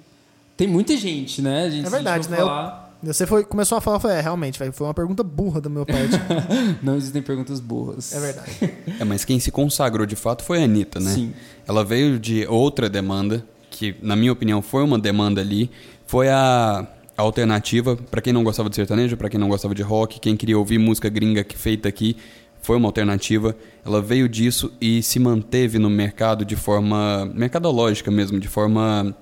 Tem 0.57 0.67
muita 0.67 0.97
gente, 0.97 1.41
né? 1.41 1.63
A 1.65 1.69
gente, 1.69 1.87
É 1.87 1.89
verdade, 1.89 2.29
né? 2.29 2.35
Eu- 2.37 2.47
falar- 2.47 2.91
Você 3.01 3.25
foi, 3.25 3.45
começou 3.45 3.77
a 3.77 3.81
falar, 3.81 3.99
foi, 4.01 4.11
é, 4.11 4.19
realmente, 4.21 4.59
velho, 4.59 4.73
foi 4.73 4.85
uma 4.85 4.93
pergunta 4.93 5.23
burra 5.23 5.61
da 5.61 5.69
minha 5.69 5.85
parte. 5.85 6.19
Não 6.83 6.97
existem 6.97 7.21
perguntas 7.21 7.61
burras. 7.61 8.13
é 8.13 8.19
verdade. 8.19 8.73
É, 8.99 9.05
mas 9.05 9.23
quem 9.23 9.39
se 9.39 9.51
consagrou 9.51 10.05
de 10.05 10.17
fato 10.17 10.43
foi 10.43 10.61
a 10.61 10.65
Anitta, 10.65 10.99
né? 10.99 11.11
Sim. 11.13 11.33
Ela 11.65 11.83
veio 11.85 12.19
de 12.19 12.45
outra 12.47 12.89
demanda, 12.89 13.45
que 13.71 13.95
na 14.01 14.15
minha 14.15 14.31
opinião 14.31 14.61
foi 14.61 14.83
uma 14.83 14.99
demanda 14.99 15.41
ali, 15.41 15.71
foi 16.13 16.29
a 16.29 16.85
a 17.17 17.21
alternativa 17.23 17.95
para 17.95 18.21
quem 18.21 18.31
não 18.33 18.43
gostava 18.43 18.69
de 18.69 18.75
sertanejo, 18.75 19.17
para 19.17 19.29
quem 19.29 19.39
não 19.39 19.47
gostava 19.49 19.73
de 19.73 19.81
rock, 19.81 20.19
quem 20.19 20.35
queria 20.37 20.57
ouvir 20.57 20.77
música 20.79 21.09
gringa 21.09 21.43
que 21.43 21.55
feita 21.57 21.87
aqui, 21.89 22.17
foi 22.61 22.75
uma 22.77 22.87
alternativa. 22.87 23.55
Ela 23.85 23.99
veio 24.01 24.27
disso 24.29 24.71
e 24.81 25.01
se 25.03 25.19
manteve 25.19 25.77
no 25.79 25.89
mercado 25.91 26.43
de 26.45 26.55
forma 26.55 27.25
mercadológica 27.33 28.09
mesmo, 28.11 28.39
de 28.39 28.47
forma 28.47 29.15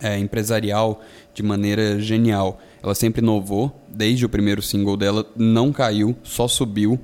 é, 0.00 0.16
empresarial 0.18 1.00
de 1.34 1.42
maneira 1.44 2.00
genial. 2.00 2.60
Ela 2.82 2.94
sempre 2.94 3.20
inovou, 3.20 3.72
desde 3.88 4.24
o 4.26 4.28
primeiro 4.28 4.60
single 4.62 4.96
dela, 4.96 5.24
não 5.36 5.72
caiu, 5.72 6.16
só 6.24 6.46
subiu 6.48 6.98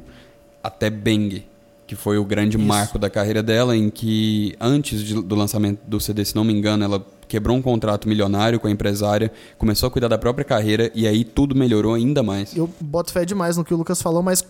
até 0.63 0.91
Bang, 0.91 1.45
que 1.87 1.95
foi 1.95 2.19
o 2.19 2.25
grande 2.25 2.59
marco 2.59 2.99
da 2.99 3.09
carreira 3.09 3.43
dela, 3.43 3.77
em 3.77 3.89
que 3.89 4.55
antes 4.61 5.01
de- 5.03 5.23
do 5.23 5.35
lançamento 5.37 5.79
do 5.87 6.01
CD, 6.01 6.25
se 6.25 6.35
não 6.35 6.43
me 6.43 6.53
engano, 6.53 6.83
ela 6.85 7.07
quebrou 7.29 7.57
um 7.57 7.63
contrato 7.63 8.09
milionário 8.09 8.59
com 8.59 8.67
a 8.67 8.71
empresária, 8.71 9.31
começou 9.59 9.87
a 9.87 9.91
cuidar 9.91 10.09
da 10.09 10.19
própria 10.19 10.45
carreira 10.45 10.91
e 10.95 11.07
aí 11.07 11.23
tudo 11.25 11.55
melhorou 11.55 11.95
ainda 11.95 12.23
mais. 12.23 12.57
Eu 12.57 12.69
boto 12.81 13.13
fé 13.13 13.25
demais 13.25 13.57
no 13.57 13.65
que 13.65 13.73
o 13.73 13.77
Lucas 13.77 14.01
falou, 14.03 14.23
mas 14.23 14.45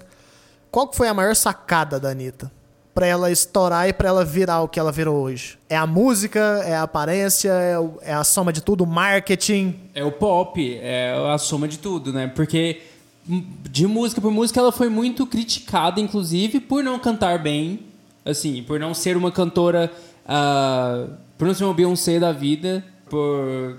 qual 0.70 0.86
que 0.88 0.96
foi 0.96 1.08
a 1.08 1.14
maior 1.14 1.34
sacada 1.36 1.98
da 2.00 2.10
Anitta? 2.10 2.50
Pra 2.94 3.06
ela 3.06 3.30
estourar 3.30 3.88
e 3.88 3.92
pra 3.92 4.08
ela 4.08 4.24
virar 4.24 4.60
o 4.62 4.68
que 4.68 4.80
ela 4.80 4.90
virou 4.90 5.20
hoje? 5.22 5.56
É 5.68 5.76
a 5.76 5.86
música, 5.86 6.40
é 6.64 6.74
a 6.74 6.82
aparência, 6.82 7.50
é, 7.50 7.78
o- 7.78 7.98
é 8.02 8.12
a 8.12 8.24
soma 8.24 8.52
de 8.52 8.60
tudo, 8.60 8.82
o 8.82 8.86
marketing. 8.86 9.78
É 9.94 10.04
o 10.04 10.10
pop, 10.10 10.78
é 10.82 11.14
a 11.32 11.38
soma 11.38 11.68
de 11.68 11.78
tudo, 11.78 12.12
né? 12.12 12.26
Porque 12.26 12.80
de 13.70 13.86
música 13.86 14.20
por 14.20 14.32
música 14.32 14.58
ela 14.58 14.72
foi 14.72 14.88
muito 14.88 15.26
criticada, 15.26 16.00
inclusive, 16.00 16.58
por 16.58 16.82
não 16.82 16.98
cantar 16.98 17.38
bem, 17.40 17.80
assim, 18.24 18.62
por 18.64 18.80
não 18.80 18.92
ser 18.94 19.16
uma 19.16 19.30
cantora, 19.30 19.92
ah, 20.26 21.06
por 21.38 21.46
não 21.46 21.54
ser 21.54 21.64
uma 21.64 21.72
Beyoncé 21.72 22.18
da 22.18 22.32
vida, 22.32 22.84
por 23.08 23.78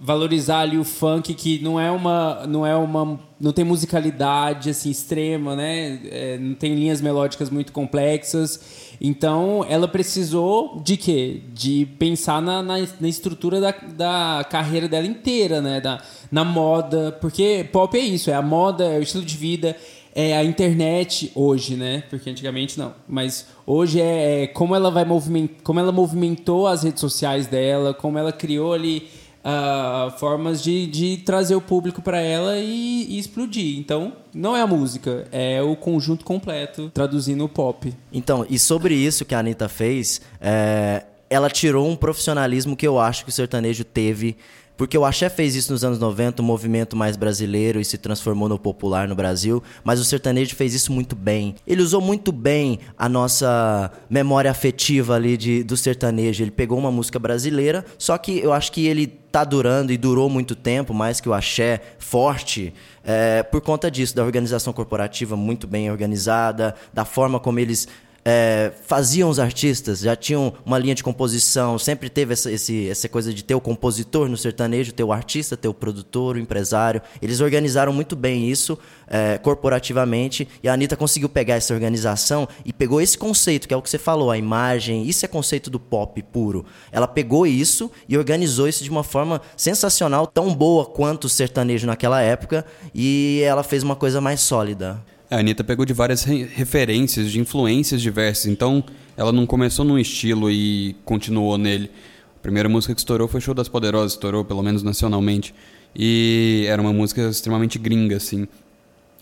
valorizar 0.00 0.60
ali 0.60 0.78
o 0.78 0.84
funk 0.84 1.34
que 1.34 1.58
não 1.58 1.78
é 1.80 1.90
uma, 1.90 2.46
não 2.46 2.64
é 2.64 2.76
uma, 2.76 3.18
não 3.40 3.50
tem 3.50 3.64
musicalidade 3.64 4.70
assim 4.70 4.90
extrema, 4.90 5.56
né? 5.56 6.00
É, 6.04 6.38
não 6.38 6.54
tem 6.54 6.74
linhas 6.74 7.00
melódicas 7.00 7.50
muito 7.50 7.72
complexas. 7.72 8.94
Então, 9.00 9.64
ela 9.68 9.88
precisou 9.88 10.80
de 10.84 10.96
quê? 10.96 11.42
De 11.52 11.86
pensar 11.98 12.40
na, 12.40 12.62
na, 12.62 12.74
na 13.00 13.08
estrutura 13.08 13.60
da, 13.60 13.72
da 13.72 14.46
carreira 14.48 14.88
dela 14.88 15.06
inteira, 15.06 15.60
né? 15.60 15.80
Da, 15.80 16.00
na 16.30 16.44
moda. 16.44 17.16
Porque 17.20 17.68
pop 17.72 17.96
é 17.98 18.00
isso, 18.00 18.30
é 18.30 18.34
a 18.34 18.42
moda, 18.42 18.84
é 18.84 18.98
o 18.98 19.02
estilo 19.02 19.24
de 19.24 19.36
vida, 19.36 19.76
é 20.14 20.36
a 20.36 20.44
internet 20.44 21.30
hoje, 21.34 21.76
né? 21.76 22.02
Porque 22.10 22.28
antigamente 22.30 22.78
não. 22.78 22.94
Mas 23.08 23.46
hoje 23.66 24.00
é, 24.00 24.42
é 24.42 24.46
como 24.46 24.74
ela 24.74 24.90
vai 24.90 25.04
movimentar, 25.04 25.56
como 25.62 25.80
ela 25.80 25.92
movimentou 25.92 26.66
as 26.66 26.82
redes 26.82 27.00
sociais 27.00 27.46
dela, 27.46 27.94
como 27.94 28.18
ela 28.18 28.32
criou 28.32 28.72
ali 28.72 29.08
ah, 29.44 30.14
formas 30.18 30.62
de, 30.62 30.86
de 30.86 31.16
trazer 31.18 31.54
o 31.54 31.60
público 31.60 32.02
para 32.02 32.20
ela 32.20 32.58
e, 32.58 33.06
e 33.08 33.18
explodir. 33.18 33.78
Então, 33.78 34.12
não 34.34 34.56
é 34.56 34.60
a 34.60 34.66
música, 34.66 35.26
é 35.32 35.62
o 35.62 35.76
conjunto 35.76 36.24
completo 36.24 36.90
traduzindo 36.92 37.44
o 37.44 37.48
pop. 37.48 37.94
Então, 38.12 38.44
e 38.50 38.58
sobre 38.58 38.94
isso 38.94 39.24
que 39.24 39.34
a 39.34 39.38
Anitta 39.38 39.68
fez, 39.68 40.20
é, 40.40 41.04
ela 41.30 41.48
tirou 41.48 41.88
um 41.88 41.96
profissionalismo 41.96 42.76
que 42.76 42.86
eu 42.86 42.98
acho 42.98 43.24
que 43.24 43.30
o 43.30 43.32
sertanejo 43.32 43.84
teve. 43.84 44.36
Porque 44.78 44.96
o 44.96 45.04
Axé 45.04 45.28
fez 45.28 45.56
isso 45.56 45.72
nos 45.72 45.82
anos 45.82 45.98
90, 45.98 46.40
um 46.40 46.44
movimento 46.44 46.96
mais 46.96 47.16
brasileiro 47.16 47.80
e 47.80 47.84
se 47.84 47.98
transformou 47.98 48.48
no 48.48 48.56
popular 48.56 49.08
no 49.08 49.16
Brasil, 49.16 49.60
mas 49.82 49.98
o 49.98 50.04
sertanejo 50.04 50.54
fez 50.54 50.72
isso 50.72 50.92
muito 50.92 51.16
bem. 51.16 51.56
Ele 51.66 51.82
usou 51.82 52.00
muito 52.00 52.30
bem 52.30 52.78
a 52.96 53.08
nossa 53.08 53.90
memória 54.08 54.48
afetiva 54.48 55.16
ali 55.16 55.36
de, 55.36 55.64
do 55.64 55.76
sertanejo. 55.76 56.44
Ele 56.44 56.52
pegou 56.52 56.78
uma 56.78 56.92
música 56.92 57.18
brasileira, 57.18 57.84
só 57.98 58.16
que 58.16 58.38
eu 58.38 58.52
acho 58.52 58.70
que 58.70 58.86
ele 58.86 59.08
tá 59.08 59.42
durando 59.42 59.92
e 59.92 59.96
durou 59.96 60.30
muito 60.30 60.54
tempo, 60.54 60.94
mais 60.94 61.20
que 61.20 61.28
o 61.28 61.34
Axé 61.34 61.80
forte, 61.98 62.72
é, 63.02 63.42
por 63.42 63.60
conta 63.60 63.90
disso, 63.90 64.14
da 64.14 64.24
organização 64.24 64.72
corporativa 64.72 65.36
muito 65.36 65.66
bem 65.66 65.90
organizada, 65.90 66.76
da 66.94 67.04
forma 67.04 67.40
como 67.40 67.58
eles 67.58 67.88
é, 68.24 68.72
faziam 68.86 69.30
os 69.30 69.38
artistas, 69.38 70.00
já 70.00 70.14
tinham 70.14 70.52
uma 70.64 70.78
linha 70.78 70.94
de 70.94 71.02
composição, 71.02 71.78
sempre 71.78 72.10
teve 72.10 72.32
essa, 72.34 72.50
esse- 72.50 72.88
essa 72.88 73.08
coisa 73.08 73.32
de 73.32 73.42
ter 73.42 73.54
o 73.54 73.60
compositor 73.60 74.28
no 74.28 74.36
sertanejo, 74.36 74.92
ter 74.92 75.04
o 75.04 75.12
artista, 75.12 75.56
ter 75.56 75.68
o 75.68 75.74
produtor, 75.74 76.36
o 76.36 76.38
empresário. 76.38 77.00
Eles 77.22 77.40
organizaram 77.40 77.92
muito 77.92 78.14
bem 78.14 78.50
isso 78.50 78.78
é, 79.06 79.38
corporativamente 79.38 80.46
e 80.62 80.68
a 80.68 80.74
Anitta 80.74 80.96
conseguiu 80.96 81.28
pegar 81.28 81.54
essa 81.54 81.72
organização 81.72 82.46
e 82.64 82.72
pegou 82.72 83.00
esse 83.00 83.16
conceito, 83.16 83.66
que 83.66 83.72
é 83.72 83.76
o 83.76 83.82
que 83.82 83.88
você 83.88 83.98
falou, 83.98 84.30
a 84.30 84.36
imagem, 84.36 85.08
isso 85.08 85.24
é 85.24 85.28
conceito 85.28 85.70
do 85.70 85.80
pop 85.80 86.22
puro. 86.24 86.66
Ela 86.92 87.08
pegou 87.08 87.46
isso 87.46 87.90
e 88.08 88.18
organizou 88.18 88.68
isso 88.68 88.84
de 88.84 88.90
uma 88.90 89.02
forma 89.02 89.40
sensacional, 89.56 90.26
tão 90.26 90.54
boa 90.54 90.84
quanto 90.84 91.24
o 91.24 91.28
sertanejo 91.28 91.86
naquela 91.86 92.20
época, 92.20 92.64
e 92.94 93.40
ela 93.44 93.62
fez 93.62 93.82
uma 93.82 93.96
coisa 93.96 94.20
mais 94.20 94.40
sólida. 94.40 95.02
A 95.30 95.38
Anitta 95.38 95.62
pegou 95.62 95.84
de 95.84 95.92
várias 95.92 96.24
re- 96.24 96.44
referências, 96.44 97.30
de 97.30 97.38
influências 97.38 98.00
diversas, 98.00 98.46
então 98.46 98.82
ela 99.16 99.30
não 99.32 99.46
começou 99.46 99.84
num 99.84 99.98
estilo 99.98 100.50
e 100.50 100.96
continuou 101.04 101.58
nele. 101.58 101.90
A 102.36 102.40
primeira 102.40 102.68
música 102.68 102.94
que 102.94 103.00
estourou 103.00 103.28
foi 103.28 103.40
Show 103.40 103.52
das 103.52 103.68
Poderosas, 103.68 104.12
estourou 104.12 104.44
pelo 104.44 104.62
menos 104.62 104.82
nacionalmente. 104.82 105.54
E 105.94 106.64
era 106.68 106.80
uma 106.80 106.92
música 106.92 107.22
extremamente 107.28 107.78
gringa, 107.78 108.16
assim. 108.16 108.46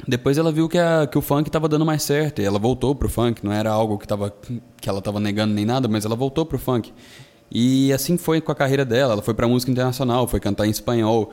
Depois 0.07 0.37
ela 0.37 0.53
viu 0.53 0.69
que, 0.69 0.79
a- 0.79 1.09
que 1.11 1.17
o 1.17 1.23
funk 1.23 1.49
estava 1.49 1.69
dando 1.69 1.85
mais 1.87 2.03
certo 2.03 2.41
e 2.41 2.45
ela 2.45 2.59
voltou 2.59 2.95
pro 2.95 3.09
funk. 3.09 3.45
Não 3.45 3.53
era 3.53 3.71
algo 3.71 3.99
que, 3.99 4.07
tava, 4.07 4.33
que 4.81 4.89
ela 4.89 4.99
estava 4.99 5.19
negando 5.19 5.55
nem 5.55 5.65
nada, 5.65 5.89
mas 5.89 6.05
ela 6.05 6.15
voltou 6.15 6.45
pro 6.45 6.59
funk. 6.59 6.93
E 7.51 7.93
assim 7.93 8.19
foi 8.19 8.41
com 8.41 8.53
a 8.53 8.55
carreira 8.55 8.85
dela. 8.85 9.15
Ela 9.15 9.23
foi 9.23 9.33
pra 9.33 9.49
música 9.49 9.73
internacional, 9.73 10.29
foi 10.29 10.39
cantar 10.39 10.67
em 10.67 10.71
espanhol. 10.71 11.33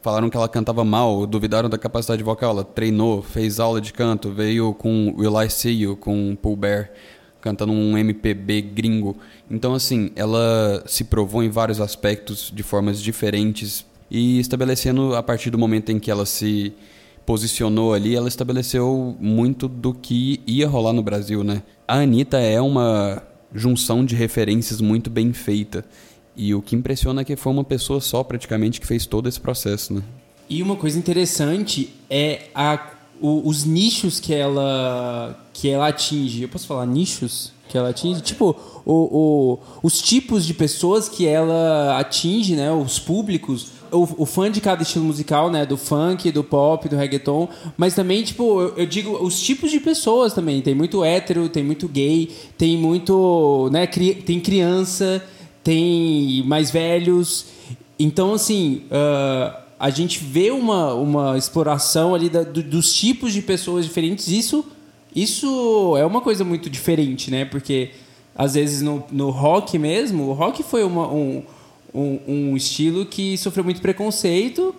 Falaram 0.00 0.30
que 0.30 0.36
ela 0.36 0.48
cantava 0.48 0.84
mal, 0.84 1.26
duvidaram 1.26 1.68
da 1.68 1.76
capacidade 1.76 2.22
vocal. 2.22 2.50
Ela 2.50 2.64
treinou, 2.64 3.20
fez 3.22 3.58
aula 3.58 3.80
de 3.80 3.92
canto, 3.92 4.30
veio 4.30 4.72
com 4.74 5.14
Will 5.16 5.42
I 5.42 5.50
See 5.50 5.82
You, 5.82 5.96
com 5.96 6.36
Paul 6.40 6.56
Bear, 6.56 6.90
cantando 7.40 7.72
um 7.72 7.98
MPB 7.98 8.62
gringo. 8.62 9.16
Então, 9.50 9.74
assim, 9.74 10.10
ela 10.14 10.82
se 10.86 11.04
provou 11.04 11.42
em 11.42 11.50
vários 11.50 11.80
aspectos, 11.80 12.52
de 12.54 12.62
formas 12.62 13.02
diferentes, 13.02 13.84
e 14.10 14.38
estabelecendo, 14.38 15.14
a 15.14 15.22
partir 15.22 15.50
do 15.50 15.58
momento 15.58 15.90
em 15.90 15.98
que 15.98 16.10
ela 16.10 16.24
se 16.24 16.72
posicionou 17.26 17.92
ali, 17.92 18.16
ela 18.16 18.28
estabeleceu 18.28 19.14
muito 19.20 19.68
do 19.68 19.92
que 19.92 20.40
ia 20.46 20.66
rolar 20.66 20.94
no 20.94 21.02
Brasil, 21.02 21.44
né? 21.44 21.62
A 21.86 21.96
Anitta 21.98 22.38
é 22.38 22.60
uma 22.60 23.22
junção 23.54 24.04
de 24.04 24.14
referências 24.14 24.80
muito 24.80 25.10
bem 25.10 25.32
feita. 25.32 25.84
E 26.38 26.54
o 26.54 26.62
que 26.62 26.76
impressiona 26.76 27.22
é 27.22 27.24
que 27.24 27.34
foi 27.34 27.52
uma 27.52 27.64
pessoa 27.64 28.00
só, 28.00 28.22
praticamente, 28.22 28.80
que 28.80 28.86
fez 28.86 29.04
todo 29.04 29.28
esse 29.28 29.40
processo, 29.40 29.92
né? 29.92 30.02
E 30.48 30.62
uma 30.62 30.76
coisa 30.76 30.96
interessante 30.96 31.92
é 32.08 32.44
a, 32.54 32.92
o, 33.20 33.46
os 33.46 33.64
nichos 33.64 34.20
que 34.20 34.32
ela, 34.32 35.36
que 35.52 35.68
ela 35.68 35.88
atinge. 35.88 36.42
Eu 36.42 36.48
posso 36.48 36.68
falar 36.68 36.86
nichos 36.86 37.52
que 37.68 37.76
ela 37.76 37.90
atinge? 37.90 38.20
Tipo, 38.20 38.56
o, 38.84 38.92
o, 38.92 39.58
os 39.82 40.00
tipos 40.00 40.46
de 40.46 40.54
pessoas 40.54 41.08
que 41.08 41.26
ela 41.26 41.98
atinge, 41.98 42.54
né? 42.54 42.72
Os 42.72 43.00
públicos. 43.00 43.78
O, 43.90 44.22
o, 44.22 44.26
fã 44.26 44.50
de 44.50 44.60
cada 44.60 44.82
estilo 44.82 45.04
musical, 45.04 45.50
né? 45.50 45.66
Do 45.66 45.76
funk, 45.76 46.30
do 46.30 46.44
pop, 46.44 46.88
do 46.88 46.96
reggaeton. 46.96 47.48
Mas 47.76 47.94
também, 47.94 48.22
tipo, 48.22 48.60
eu, 48.60 48.74
eu, 48.76 48.86
digo 48.86 49.10
os 49.22 49.40
tipos 49.40 49.70
de 49.70 49.80
pessoas 49.80 50.32
também. 50.32 50.62
Tem 50.62 50.74
muito 50.74 51.04
hétero, 51.04 51.48
tem 51.48 51.64
muito 51.64 51.88
gay, 51.88 52.30
tem 52.56 52.76
muito. 52.76 53.68
Né, 53.72 53.86
cri, 53.86 54.14
tem 54.14 54.40
criança, 54.40 55.22
tem 55.62 56.42
mais 56.46 56.70
velhos. 56.70 57.46
Então, 57.98 58.34
assim. 58.34 58.82
Uh, 58.86 59.68
a 59.78 59.90
gente 59.90 60.18
vê 60.18 60.50
uma, 60.50 60.92
uma 60.94 61.38
exploração 61.38 62.14
ali 62.14 62.28
da, 62.28 62.42
do, 62.42 62.62
dos 62.62 62.92
tipos 62.92 63.32
de 63.32 63.40
pessoas 63.40 63.84
diferentes. 63.84 64.26
Isso, 64.28 64.64
isso 65.14 65.96
é 65.96 66.04
uma 66.04 66.20
coisa 66.20 66.44
muito 66.44 66.68
diferente, 66.68 67.30
né? 67.30 67.44
Porque 67.44 67.90
às 68.34 68.54
vezes 68.54 68.82
no, 68.82 69.04
no 69.10 69.30
rock 69.30 69.78
mesmo, 69.78 70.24
o 70.24 70.32
rock 70.32 70.62
foi 70.62 70.82
uma, 70.82 71.06
um, 71.08 71.42
um, 71.94 72.18
um 72.26 72.56
estilo 72.56 73.06
que 73.06 73.38
sofreu 73.38 73.64
muito 73.64 73.80
preconceito 73.80 74.74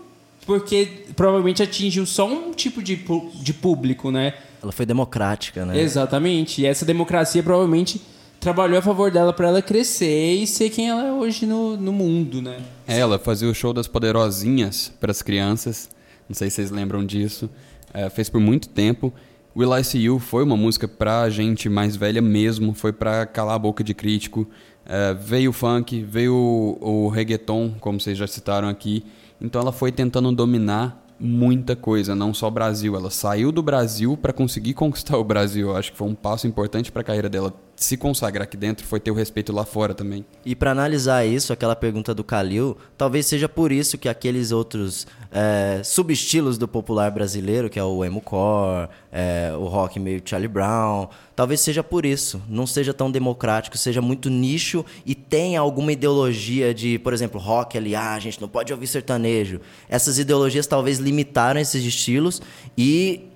porque 0.46 1.06
provavelmente 1.16 1.62
atingiu 1.62 2.06
só 2.06 2.28
um 2.28 2.52
tipo 2.52 2.82
de, 2.82 3.00
de 3.36 3.54
público, 3.54 4.10
né? 4.10 4.34
Ela 4.62 4.72
foi 4.72 4.86
democrática, 4.86 5.64
né? 5.64 5.80
Exatamente. 5.80 6.62
E 6.62 6.66
essa 6.66 6.84
democracia 6.84 7.44
provavelmente 7.44 8.02
trabalhou 8.40 8.80
a 8.80 8.82
favor 8.82 9.12
dela 9.12 9.34
para 9.34 9.50
ela 9.50 9.62
crescer 9.62 10.36
e 10.36 10.48
ser 10.48 10.70
quem 10.70 10.90
ela 10.90 11.06
é 11.06 11.12
hoje 11.12 11.46
no, 11.46 11.76
no 11.76 11.92
mundo, 11.92 12.42
né? 12.42 12.60
É, 12.88 13.00
ela 13.00 13.20
fazia 13.20 13.50
o 13.50 13.54
show 13.54 13.74
das 13.74 13.88
poderosinhas 13.88 14.92
para 15.00 15.12
as 15.12 15.22
crianças. 15.22 15.90
Não 16.28 16.36
sei 16.36 16.50
se 16.50 16.58
vocês 16.58 16.72
lembram 16.72 17.06
disso. 17.06 17.50
É, 17.94 18.10
fez 18.10 18.30
por 18.30 18.40
muito 18.40 18.70
tempo. 18.70 19.14
Will 19.56 19.76
I 19.76 19.84
See 19.84 20.04
You 20.04 20.20
foi 20.20 20.44
uma 20.44 20.56
música 20.56 20.88
pra 20.88 21.30
gente 21.30 21.68
mais 21.68 21.96
velha 21.96 22.22
mesmo, 22.22 22.74
foi 22.74 22.94
pra 22.94 23.26
calar 23.26 23.56
a 23.56 23.60
boca 23.60 23.84
de 23.84 23.94
crítico. 23.94 24.48
É, 24.86 25.14
veio 25.14 25.50
o 25.50 25.54
funk, 25.54 26.02
veio 26.04 26.34
o, 26.34 27.06
o 27.06 27.10
reggaeton, 27.10 27.76
como 27.80 28.00
vocês 28.00 28.18
já 28.18 28.28
citaram 28.28 28.70
aqui. 28.70 29.04
Então 29.42 29.62
ela 29.62 29.72
foi 29.72 29.92
tentando 29.92 30.32
dominar 30.32 31.06
muita 31.20 31.76
coisa, 31.76 32.16
não 32.16 32.34
só 32.34 32.48
o 32.48 32.52
Brasil. 32.52 32.96
Ela 32.96 33.10
saiu 33.10 33.52
do 33.52 33.62
Brasil 33.62 34.16
para 34.16 34.32
conseguir 34.32 34.74
conquistar 34.76 35.18
o 35.18 35.24
Brasil. 35.24 35.70
Eu 35.70 35.76
acho 35.76 35.92
que 35.92 35.98
foi 35.98 36.08
um 36.08 36.16
passo 36.16 36.48
importante 36.48 36.92
para 36.92 37.02
a 37.02 37.06
carreira 37.06 37.30
dela 37.30 37.54
se 37.80 37.96
consagrar 37.96 38.44
aqui 38.44 38.58
dentro, 38.58 38.86
foi 38.86 39.00
ter 39.00 39.10
o 39.10 39.14
respeito 39.14 39.54
lá 39.54 39.64
fora 39.64 39.94
também. 39.94 40.26
E 40.46 40.54
para 40.54 40.72
analisar 40.72 41.26
isso, 41.26 41.54
aquela 41.54 41.76
pergunta 41.78 42.14
do 42.14 42.26
Kalil, 42.26 42.78
talvez 42.98 43.26
seja 43.26 43.48
por 43.48 43.72
isso 43.72 43.98
que 43.98 44.10
aqueles 44.10 44.52
outros 44.52 45.08
é, 45.32 45.82
subestilos 45.82 46.58
do 46.58 46.68
popular 46.68 47.10
brasileiro, 47.10 47.70
que 47.70 47.80
é 47.80 47.84
o 47.84 48.04
emo-core, 48.04 48.90
é, 49.10 49.54
o 49.58 49.64
rock 49.66 49.98
meio 49.98 50.22
Charlie 50.26 50.50
Brown, 50.50 51.08
talvez 51.34 51.62
seja 51.62 51.82
por 51.82 52.06
isso, 52.06 52.42
não 52.50 52.68
seja 52.68 52.94
tão 52.94 53.10
democrático, 53.10 53.78
seja 53.78 54.02
muito 54.02 54.30
nicho 54.30 54.86
e 55.06 55.16
tenha 55.16 55.62
alguma 55.62 55.94
ideologia 55.94 56.74
de, 56.74 57.00
por 57.00 57.14
exemplo, 57.14 57.40
rock 57.40 57.78
ali, 57.78 57.96
ah, 57.96 58.14
a 58.14 58.20
gente 58.20 58.42
não 58.42 58.50
pode 58.50 58.74
ouvir 58.74 58.88
sertanejo. 58.88 59.62
Essas 59.88 60.20
ideologias 60.20 60.68
talvez 60.68 61.00
limitaram 61.00 61.62
esses 61.62 61.86
estilos 61.86 62.42
e 62.78 63.30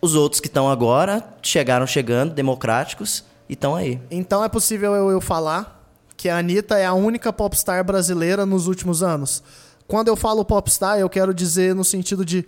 os 0.00 0.14
outros 0.14 0.40
que 0.40 0.46
estão 0.46 0.70
agora 0.70 1.36
chegaram 1.42 1.84
chegando, 1.84 2.32
democráticos, 2.32 3.24
e 3.48 3.54
estão 3.54 3.74
aí. 3.74 4.00
Então 4.10 4.44
é 4.44 4.48
possível 4.48 4.94
eu, 4.94 5.10
eu 5.10 5.20
falar 5.20 5.78
que 6.16 6.28
a 6.28 6.38
Anitta 6.38 6.76
é 6.76 6.84
a 6.84 6.92
única 6.92 7.32
popstar 7.32 7.82
brasileira 7.84 8.44
nos 8.44 8.66
últimos 8.66 9.02
anos. 9.02 9.42
Quando 9.86 10.08
eu 10.08 10.16
falo 10.16 10.44
popstar, 10.44 10.98
eu 10.98 11.08
quero 11.08 11.32
dizer 11.32 11.74
no 11.74 11.84
sentido 11.84 12.24
de 12.24 12.44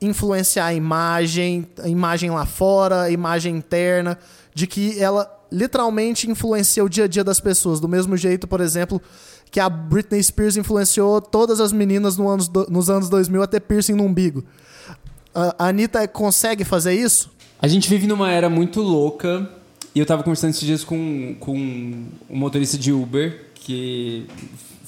influenciar 0.00 0.66
a 0.66 0.74
imagem, 0.74 1.68
a 1.82 1.88
imagem 1.88 2.30
lá 2.30 2.46
fora, 2.46 3.02
a 3.02 3.10
imagem 3.10 3.56
interna, 3.56 4.18
de 4.54 4.66
que 4.66 4.98
ela 4.98 5.30
literalmente 5.52 6.30
influencia 6.30 6.82
o 6.82 6.88
dia 6.88 7.04
a 7.04 7.08
dia 7.08 7.22
das 7.22 7.38
pessoas. 7.38 7.78
Do 7.78 7.86
mesmo 7.86 8.16
jeito, 8.16 8.48
por 8.48 8.60
exemplo, 8.60 9.00
que 9.50 9.60
a 9.60 9.68
Britney 9.68 10.22
Spears 10.22 10.56
influenciou 10.56 11.20
todas 11.20 11.60
as 11.60 11.72
meninas 11.72 12.16
no 12.16 12.28
anos 12.28 12.48
do, 12.48 12.66
nos 12.70 12.88
anos 12.88 13.08
2000 13.08 13.42
a 13.42 13.46
ter 13.46 13.60
piercing 13.60 13.94
no 13.94 14.04
umbigo. 14.04 14.44
A 15.34 15.68
Anitta 15.68 16.08
consegue 16.08 16.64
fazer 16.64 16.94
isso? 16.94 17.30
A 17.60 17.68
gente 17.68 17.88
vive 17.88 18.06
numa 18.06 18.32
era 18.32 18.48
muito 18.48 18.80
louca 18.80 19.48
e 19.94 19.98
eu 19.98 20.06
tava 20.06 20.22
conversando 20.22 20.50
esses 20.50 20.64
dias 20.64 20.84
com, 20.84 21.34
com 21.40 21.54
um 21.56 22.36
motorista 22.36 22.78
de 22.78 22.92
Uber 22.92 23.46
que 23.54 24.26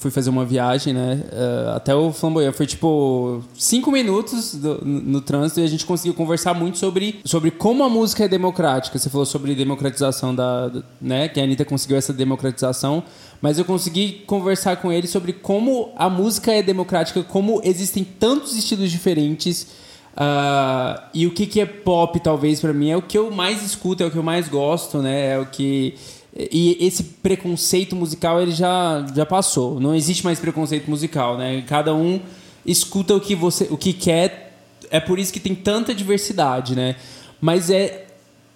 fui 0.03 0.11
fazer 0.11 0.29
uma 0.29 0.43
viagem, 0.43 0.93
né? 0.93 1.23
Uh, 1.31 1.69
até 1.75 1.95
o 1.95 2.11
Flamboyant. 2.11 2.51
Foi 2.51 2.67
tipo 2.67 3.41
cinco 3.53 3.89
minutos 3.89 4.53
do, 4.55 4.83
no, 4.83 5.01
no, 5.01 5.21
trânsito 5.21 5.61
e 5.61 5.63
a 5.63 5.67
gente 5.67 5.85
conseguiu 5.85 6.13
conversar 6.13 6.53
muito 6.53 6.77
sobre, 6.77 7.21
sobre 7.23 7.51
como 7.51 7.83
a 7.83 7.89
música 7.89 8.25
é 8.25 8.27
democrática. 8.27 8.99
Você 8.99 9.09
falou 9.09 9.25
sobre 9.25 9.55
democratização 9.55 10.35
da. 10.35 10.69
né? 10.99 11.29
Que 11.29 11.39
a 11.39 11.43
Anitta 11.43 11.63
conseguiu 11.63 11.95
essa 11.95 12.11
democratização. 12.11 13.03
Mas 13.41 13.57
eu 13.57 13.65
consegui 13.65 14.23
conversar 14.27 14.77
com 14.77 14.91
ele 14.91 15.07
sobre 15.07 15.33
como 15.33 15.91
a 15.95 16.09
música 16.09 16.51
é 16.51 16.61
democrática, 16.61 17.23
como 17.23 17.61
existem 17.63 18.03
tantos 18.03 18.57
estilos 18.57 18.91
diferentes 18.91 19.67
Uh, 20.13 21.01
e 21.13 21.25
o 21.25 21.31
que, 21.31 21.47
que 21.47 21.59
é 21.59 21.65
pop, 21.65 22.19
talvez, 22.19 22.61
para 22.61 22.71
mim, 22.71 22.91
é 22.91 22.97
o 22.97 23.01
que 23.01 23.17
eu 23.17 23.31
mais 23.31 23.63
escuto, 23.63 24.03
é 24.03 24.05
o 24.05 24.11
que 24.11 24.17
eu 24.17 24.23
mais 24.23 24.47
gosto, 24.47 24.99
né? 24.99 25.33
É 25.33 25.39
o 25.39 25.45
que. 25.45 25.95
E 26.35 26.77
esse 26.79 27.03
preconceito 27.03 27.95
musical 27.95 28.41
ele 28.41 28.51
já, 28.51 29.05
já 29.13 29.25
passou. 29.25 29.79
Não 29.79 29.93
existe 29.93 30.23
mais 30.23 30.39
preconceito 30.39 30.89
musical, 30.89 31.37
né? 31.37 31.63
Cada 31.67 31.93
um 31.93 32.19
escuta 32.65 33.15
o 33.15 33.19
que 33.19 33.35
você 33.35 33.67
o 33.69 33.77
que 33.77 33.93
quer. 33.93 34.57
É 34.89 34.99
por 34.99 35.17
isso 35.17 35.33
que 35.33 35.39
tem 35.39 35.55
tanta 35.55 35.93
diversidade, 35.93 36.75
né? 36.75 36.95
Mas 37.41 37.69
é 37.69 38.07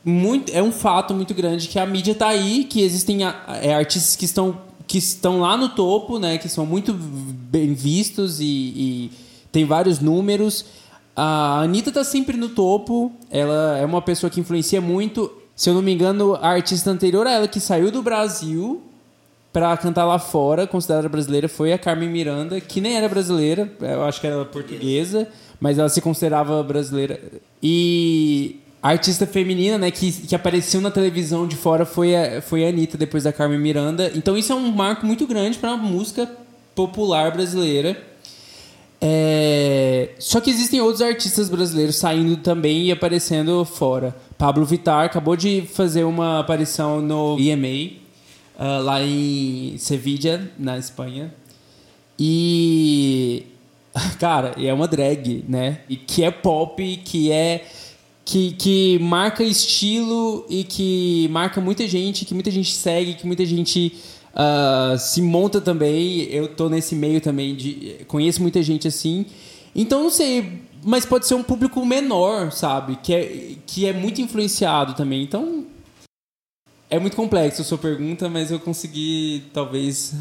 muito 0.04 0.52
é 0.52 0.62
um 0.62 0.72
fato 0.72 1.14
muito 1.14 1.34
grande 1.34 1.68
que 1.68 1.80
a 1.80 1.86
mídia 1.86 2.14
tá 2.16 2.28
aí, 2.28 2.64
que 2.64 2.82
existem 2.82 3.20
é, 3.26 3.74
artistas 3.74 4.16
que 4.16 4.26
estão 4.26 4.60
que 4.88 4.98
estão 5.00 5.42
lá 5.42 5.58
no 5.58 5.70
topo, 5.70 6.18
né? 6.20 6.38
Que 6.38 6.48
são 6.48 6.66
muito 6.66 6.94
bem 6.94 7.74
vistos 7.74 8.40
e, 8.40 8.46
e 8.46 9.12
tem 9.52 9.66
vários 9.66 10.00
números 10.00 10.66
a 11.20 11.62
Anitta 11.62 11.92
tá 11.92 12.04
sempre 12.04 12.38
no 12.38 12.50
topo, 12.50 13.12
ela 13.32 13.76
é 13.80 13.84
uma 13.84 14.04
pessoa 14.04 14.30
que 14.30 14.40
influencia 14.40 14.80
muito. 14.80 15.32
Se 15.56 15.68
eu 15.68 15.74
não 15.74 15.82
me 15.82 15.92
engano, 15.92 16.36
a 16.36 16.50
artista 16.50 16.92
anterior 16.92 17.26
a 17.26 17.32
ela 17.32 17.48
que 17.48 17.60
saiu 17.60 17.90
do 17.90 18.04
Brasil 18.04 18.84
para 19.52 19.76
cantar 19.78 20.06
lá 20.06 20.20
fora, 20.20 20.68
considerada 20.68 21.10
brasileira, 21.10 21.50
foi 21.50 21.74
a 21.74 21.80
Carmen 21.80 22.10
Miranda, 22.10 22.62
que 22.62 22.80
nem 22.80 22.96
era 22.96 23.10
brasileira, 23.10 23.68
eu 23.82 24.04
acho 24.04 24.22
que 24.22 24.28
era 24.28 24.46
portuguesa, 24.46 25.28
mas 25.60 25.80
ela 25.80 25.90
se 25.90 26.00
considerava 26.02 26.62
brasileira. 26.62 27.20
E 27.64 28.60
a 28.80 28.90
artista 28.90 29.26
feminina, 29.26 29.80
né, 29.80 29.90
que, 29.90 30.12
que 30.12 30.36
apareceu 30.36 30.80
na 30.82 30.92
televisão 30.92 31.48
de 31.48 31.56
fora 31.56 31.84
foi 31.84 32.16
a, 32.16 32.44
foi 32.44 32.64
a 32.64 32.70
Anitta, 32.70 32.96
depois 32.96 33.24
da 33.24 33.34
Carmen 33.34 33.58
Miranda. 33.58 34.12
Então 34.14 34.38
isso 34.38 34.54
é 34.54 34.56
um 34.56 34.72
marco 34.72 35.04
muito 35.04 35.26
grande 35.26 35.58
para 35.58 35.72
a 35.72 35.78
música 35.78 36.30
popular 36.76 37.32
brasileira. 37.32 37.98
É... 39.00 40.10
Só 40.20 40.42
que 40.42 40.50
existem 40.50 40.82
outros 40.82 41.02
artistas 41.02 41.50
brasileiros 41.50 41.96
saindo 41.98 42.38
também 42.38 42.86
e 42.86 42.92
aparecendo 42.92 43.64
fora. 43.64 44.16
Pablo 44.38 44.66
Vittar 44.66 45.06
acabou 45.06 45.36
de 45.36 45.62
fazer 45.62 46.04
uma 46.04 46.40
aparição 46.40 47.02
no 47.02 47.38
EMA, 47.40 47.94
uh, 48.58 48.84
lá 48.84 49.02
em 49.04 49.78
Sevilla, 49.78 50.42
na 50.58 50.78
Espanha. 50.78 51.34
E. 52.20 53.46
Cara, 54.20 54.54
é 54.58 54.74
uma 54.74 54.88
drag, 54.88 55.44
né? 55.48 55.82
E 55.90 55.96
que 55.96 56.24
é 56.24 56.32
pop, 56.32 56.98
que 57.04 57.32
é. 57.32 57.66
Que, 58.26 58.52
que 58.52 59.00
marca 59.00 59.42
estilo 59.42 60.46
e 60.50 60.66
que 60.66 61.30
marca 61.32 61.62
muita 61.62 61.88
gente, 61.88 62.26
que 62.26 62.34
muita 62.34 62.52
gente 62.52 62.76
segue, 62.76 63.14
que 63.14 63.26
muita 63.26 63.46
gente 63.46 63.96
uh, 64.38 64.98
se 64.98 65.22
monta 65.22 65.60
também. 65.60 66.24
Eu 66.24 66.48
tô 66.48 66.70
nesse 66.70 66.96
meio 66.96 67.20
também 67.20 67.56
de 67.56 68.06
conheço 68.08 68.42
muita 68.42 68.62
gente 68.62 68.88
assim. 68.88 69.26
Então 69.76 70.04
não 70.04 70.10
sei, 70.10 70.62
mas 70.84 71.06
pode 71.06 71.28
ser 71.28 71.34
um 71.36 71.44
público 71.44 71.86
menor, 71.86 72.52
sabe? 72.52 72.98
Que 72.98 73.14
é, 73.14 73.56
que 73.66 73.86
é 73.86 73.94
muito 73.94 74.22
influenciado 74.22 74.94
também. 74.94 75.24
Então 75.24 75.66
é 76.90 77.00
muito 77.00 77.16
complexo 77.16 77.62
a 77.62 77.66
sua 77.66 77.78
pergunta, 77.78 78.30
mas 78.30 78.52
eu 78.52 78.60
consegui 78.60 79.44
talvez 79.54 80.16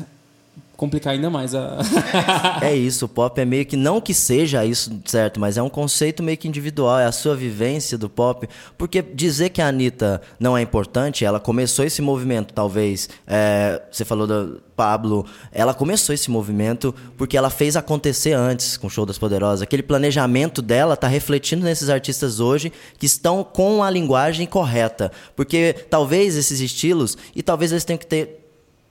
complicar 0.77 1.15
ainda 1.15 1.31
mais 1.31 1.55
a. 1.55 1.79
é 2.63 2.75
isso, 2.75 3.07
o 3.07 3.09
pop 3.09 3.41
é 3.41 3.45
meio 3.45 3.65
que 3.65 3.77
não 3.77 4.01
que 4.01 4.13
seja 4.13 4.65
isso, 4.65 5.01
certo, 5.05 5.41
mas 5.41 5.57
é 5.57 5.63
um 5.63 5.69
conceito 5.69 6.23
meio 6.23 6.37
que 6.37 6.47
individual, 6.47 6.99
é 6.99 7.07
a 7.07 7.13
sua 7.13 7.35
vivência 7.35 7.97
do 7.97 8.09
pop. 8.09 8.49
Porque 8.77 9.03
dizer 9.03 9.51
que 9.51 9.63
a 9.63 9.69
Anitta 9.69 10.21
não 10.39 10.57
é 10.57 10.63
importante, 10.63 11.25
ela 11.25 11.41
começou 11.41 11.85
esse 11.85 12.03
movimento, 12.03 12.53
talvez. 12.53 13.09
É, 13.27 13.83
você 13.91 14.05
falou 14.05 14.27
do 14.27 14.63
Pablo, 14.77 15.25
ela 15.51 15.73
começou 15.73 16.15
esse 16.15 16.31
movimento 16.31 16.95
porque 17.17 17.37
ela 17.37 17.49
fez 17.49 17.77
acontecer 17.77 18.35
antes 18.35 18.77
com 18.77 18.87
o 18.87 18.91
Show 18.91 19.07
das 19.07 19.19
Poderosas. 19.19 19.63
Aquele 19.63 19.83
planejamento 19.83 20.61
dela 20.61 20.95
está 20.95 21.09
refletindo 21.09 21.65
nesses 21.65 21.89
artistas 21.89 22.39
hoje 22.39 22.71
que 22.99 23.07
estão 23.07 23.43
com 23.43 23.83
a 23.83 23.91
linguagem 23.91 24.47
correta. 24.47 25.11
Porque 25.35 25.75
talvez 25.89 26.37
esses 26.37 26.61
estilos, 26.61 27.17
e 27.35 27.43
talvez 27.43 27.73
eles 27.73 27.85
tenham 27.85 27.99
que 27.99 28.07
ter 28.07 28.46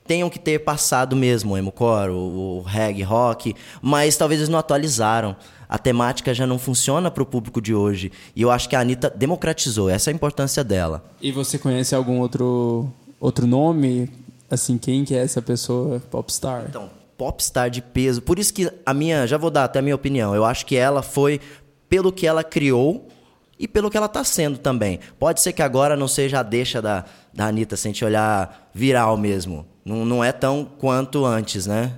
tenham 0.07 0.29
que 0.29 0.39
ter 0.39 0.59
passado 0.59 1.15
mesmo 1.15 1.53
o 1.53 1.57
emo-core, 1.57 2.11
o, 2.11 2.59
o 2.59 2.61
reggae, 2.61 3.03
rock, 3.03 3.55
mas 3.81 4.15
talvez 4.15 4.39
eles 4.39 4.49
não 4.49 4.59
atualizaram. 4.59 5.35
A 5.67 5.77
temática 5.77 6.33
já 6.33 6.45
não 6.45 6.59
funciona 6.59 7.09
para 7.09 7.23
o 7.23 7.25
público 7.25 7.59
de 7.59 7.73
hoje. 7.73 8.11
E 8.35 8.41
eu 8.41 8.51
acho 8.51 8.69
que 8.69 8.75
a 8.75 8.79
Anitta 8.79 9.09
democratizou, 9.09 9.89
essa 9.89 10.09
é 10.09 10.13
a 10.13 10.15
importância 10.15 10.63
dela. 10.63 11.03
E 11.19 11.31
você 11.31 11.57
conhece 11.57 11.95
algum 11.95 12.19
outro, 12.19 12.91
outro 13.19 13.47
nome? 13.47 14.09
Assim, 14.49 14.77
quem 14.77 15.03
que 15.03 15.15
é 15.15 15.23
essa 15.23 15.41
pessoa 15.41 15.99
popstar? 16.11 16.65
Então, 16.69 16.89
popstar 17.17 17.69
de 17.69 17.81
peso. 17.81 18.21
Por 18.21 18.37
isso 18.37 18.53
que 18.53 18.71
a 18.85 18.93
minha, 18.93 19.25
já 19.25 19.37
vou 19.37 19.49
dar 19.49 19.63
até 19.63 19.79
a 19.79 19.81
minha 19.81 19.95
opinião. 19.95 20.35
Eu 20.35 20.45
acho 20.45 20.67
que 20.67 20.75
ela 20.75 21.01
foi 21.01 21.41
pelo 21.89 22.11
que 22.11 22.27
ela 22.27 22.43
criou 22.43 23.07
e 23.57 23.67
pelo 23.67 23.89
que 23.89 23.97
ela 23.97 24.05
está 24.05 24.23
sendo 24.23 24.59
também. 24.59 24.99
Pode 25.17 25.41
ser 25.41 25.51
que 25.51 25.63
agora 25.63 25.95
não 25.95 26.07
seja 26.07 26.39
a 26.39 26.43
deixa 26.43 26.79
da, 26.79 27.05
da 27.33 27.47
Anitta, 27.47 27.75
se 27.75 27.87
a 27.87 27.89
gente 27.89 28.05
olhar 28.05 28.69
viral 28.73 29.17
mesmo. 29.17 29.65
Não, 29.85 30.03
não 30.03 30.23
é 30.23 30.31
tão 30.31 30.65
quanto 30.65 31.23
antes, 31.25 31.67
né? 31.67 31.93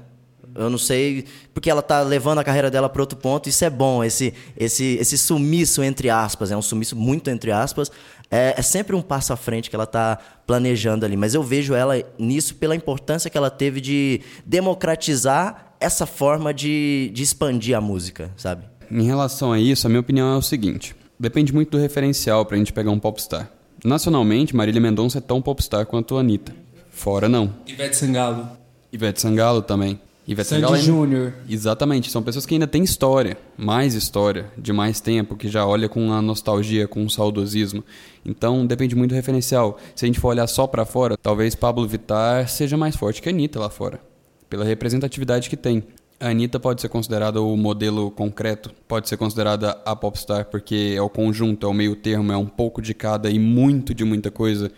Eu 0.53 0.69
não 0.69 0.77
sei, 0.77 1.23
porque 1.53 1.69
ela 1.69 1.83
tá 1.83 2.01
levando 2.01 2.39
a 2.39 2.43
carreira 2.43 2.71
dela 2.71 2.89
para 2.89 3.01
outro 3.01 3.17
ponto. 3.17 3.47
Isso 3.47 3.63
é 3.63 3.69
bom, 3.69 4.03
esse, 4.03 4.33
esse, 4.57 4.97
esse 4.99 5.17
sumiço 5.17 5.83
entre 5.83 6.09
aspas, 6.09 6.51
é 6.51 6.57
um 6.57 6.61
sumiço 6.61 6.95
muito 6.95 7.29
entre 7.29 7.51
aspas. 7.51 7.91
É, 8.29 8.55
é 8.57 8.61
sempre 8.61 8.95
um 8.95 9.01
passo 9.01 9.31
à 9.31 9.37
frente 9.37 9.69
que 9.69 9.75
ela 9.75 9.85
tá 9.85 10.17
planejando 10.45 11.05
ali. 11.05 11.15
Mas 11.15 11.33
eu 11.33 11.43
vejo 11.43 11.73
ela 11.73 11.95
nisso 12.19 12.55
pela 12.55 12.75
importância 12.75 13.29
que 13.29 13.37
ela 13.37 13.49
teve 13.49 13.79
de 13.79 14.21
democratizar 14.45 15.75
essa 15.79 16.05
forma 16.05 16.53
de, 16.53 17.11
de 17.13 17.23
expandir 17.23 17.77
a 17.77 17.79
música, 17.79 18.31
sabe? 18.35 18.65
Em 18.91 19.03
relação 19.03 19.53
a 19.53 19.59
isso, 19.59 19.85
a 19.85 19.89
minha 19.89 19.99
opinião 19.99 20.33
é 20.33 20.37
o 20.37 20.41
seguinte: 20.41 20.95
depende 21.19 21.53
muito 21.53 21.71
do 21.71 21.77
referencial 21.77 22.45
pra 22.45 22.57
gente 22.57 22.73
pegar 22.73 22.91
um 22.91 22.99
popstar. 22.99 23.49
Nacionalmente, 23.85 24.55
Marília 24.55 24.81
Mendonça 24.81 25.19
é 25.19 25.21
tão 25.21 25.41
popstar 25.41 25.85
quanto 25.85 26.17
a 26.17 26.21
Anitta. 26.21 26.66
Fora 26.97 27.29
não. 27.29 27.53
Ivete 27.67 27.95
Sangalo. 27.95 28.49
Ivete 28.91 29.21
Sangalo 29.21 29.61
também. 29.61 29.99
Ivete 30.27 30.47
Sandy 30.47 30.61
Sangalo 30.61 30.73
ainda- 30.73 30.85
Júnior. 30.85 31.33
Exatamente, 31.47 32.09
são 32.09 32.23
pessoas 32.23 32.43
que 32.45 32.55
ainda 32.55 32.65
têm 32.65 32.83
história, 32.83 33.37
mais 33.55 33.93
história, 33.93 34.47
de 34.57 34.73
mais 34.73 34.99
tempo, 34.99 35.35
que 35.37 35.47
já 35.47 35.63
olha 35.65 35.87
com 35.87 36.11
a 36.11 36.21
nostalgia, 36.23 36.87
com 36.87 37.05
o 37.05 37.09
saudosismo. 37.09 37.83
Então 38.25 38.65
depende 38.65 38.95
muito 38.95 39.11
do 39.11 39.15
referencial. 39.15 39.77
Se 39.95 40.03
a 40.05 40.07
gente 40.07 40.19
for 40.19 40.29
olhar 40.29 40.47
só 40.47 40.65
pra 40.65 40.85
fora, 40.85 41.15
talvez 41.15 41.53
Pablo 41.53 41.87
Vittar 41.87 42.49
seja 42.49 42.75
mais 42.75 42.95
forte 42.95 43.21
que 43.21 43.29
a 43.29 43.31
Anitta 43.31 43.59
lá 43.59 43.69
fora, 43.69 44.01
pela 44.49 44.65
representatividade 44.65 45.49
que 45.51 45.55
tem. 45.55 45.83
A 46.19 46.29
Anitta 46.29 46.59
pode 46.59 46.81
ser 46.81 46.89
considerada 46.89 47.39
o 47.39 47.55
modelo 47.55 48.09
concreto, 48.09 48.71
pode 48.87 49.07
ser 49.07 49.17
considerada 49.17 49.77
a 49.85 49.95
popstar, 49.95 50.45
porque 50.45 50.95
é 50.97 51.01
o 51.01 51.09
conjunto, 51.09 51.67
é 51.67 51.69
o 51.69 51.73
meio 51.73 51.95
termo, 51.95 52.31
é 52.31 52.37
um 52.37 52.47
pouco 52.47 52.81
de 52.81 52.95
cada 52.95 53.29
e 53.29 53.37
muito 53.37 53.93
de 53.93 54.03
muita 54.03 54.31
coisa, 54.31 54.71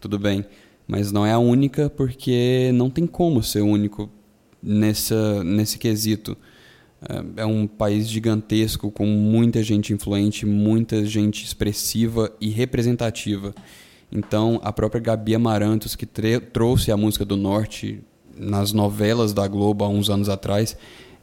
tudo 0.00 0.18
bem. 0.18 0.46
Mas 0.88 1.12
não 1.12 1.24
é 1.26 1.32
a 1.32 1.38
única, 1.38 1.90
porque 1.90 2.70
não 2.74 2.88
tem 2.88 3.06
como 3.06 3.42
ser 3.42 3.60
único 3.60 4.08
nessa, 4.62 5.44
nesse 5.44 5.78
quesito. 5.78 6.36
É- 7.36 7.42
É 7.42 7.46
um 7.46 7.66
país 7.66 8.08
gigantesco, 8.08 8.90
com 8.90 9.06
muita 9.06 9.62
gente 9.62 9.92
influente, 9.92 10.44
muita 10.46 11.04
gente 11.04 11.44
expressiva 11.44 12.32
e 12.40 12.48
representativa. 12.48 13.54
Então, 14.10 14.58
a 14.64 14.72
própria 14.72 15.00
Gabi 15.00 15.34
Amarantos, 15.34 15.94
que 15.94 16.06
trouxe 16.06 16.90
a 16.90 16.96
música 16.96 17.24
do 17.24 17.36
Norte 17.36 18.00
nas 18.36 18.72
novelas 18.72 19.32
da 19.34 19.46
Globo 19.46 19.84
há 19.84 19.88
uns 19.88 20.08
anos 20.08 20.28
atrás, 20.30 20.76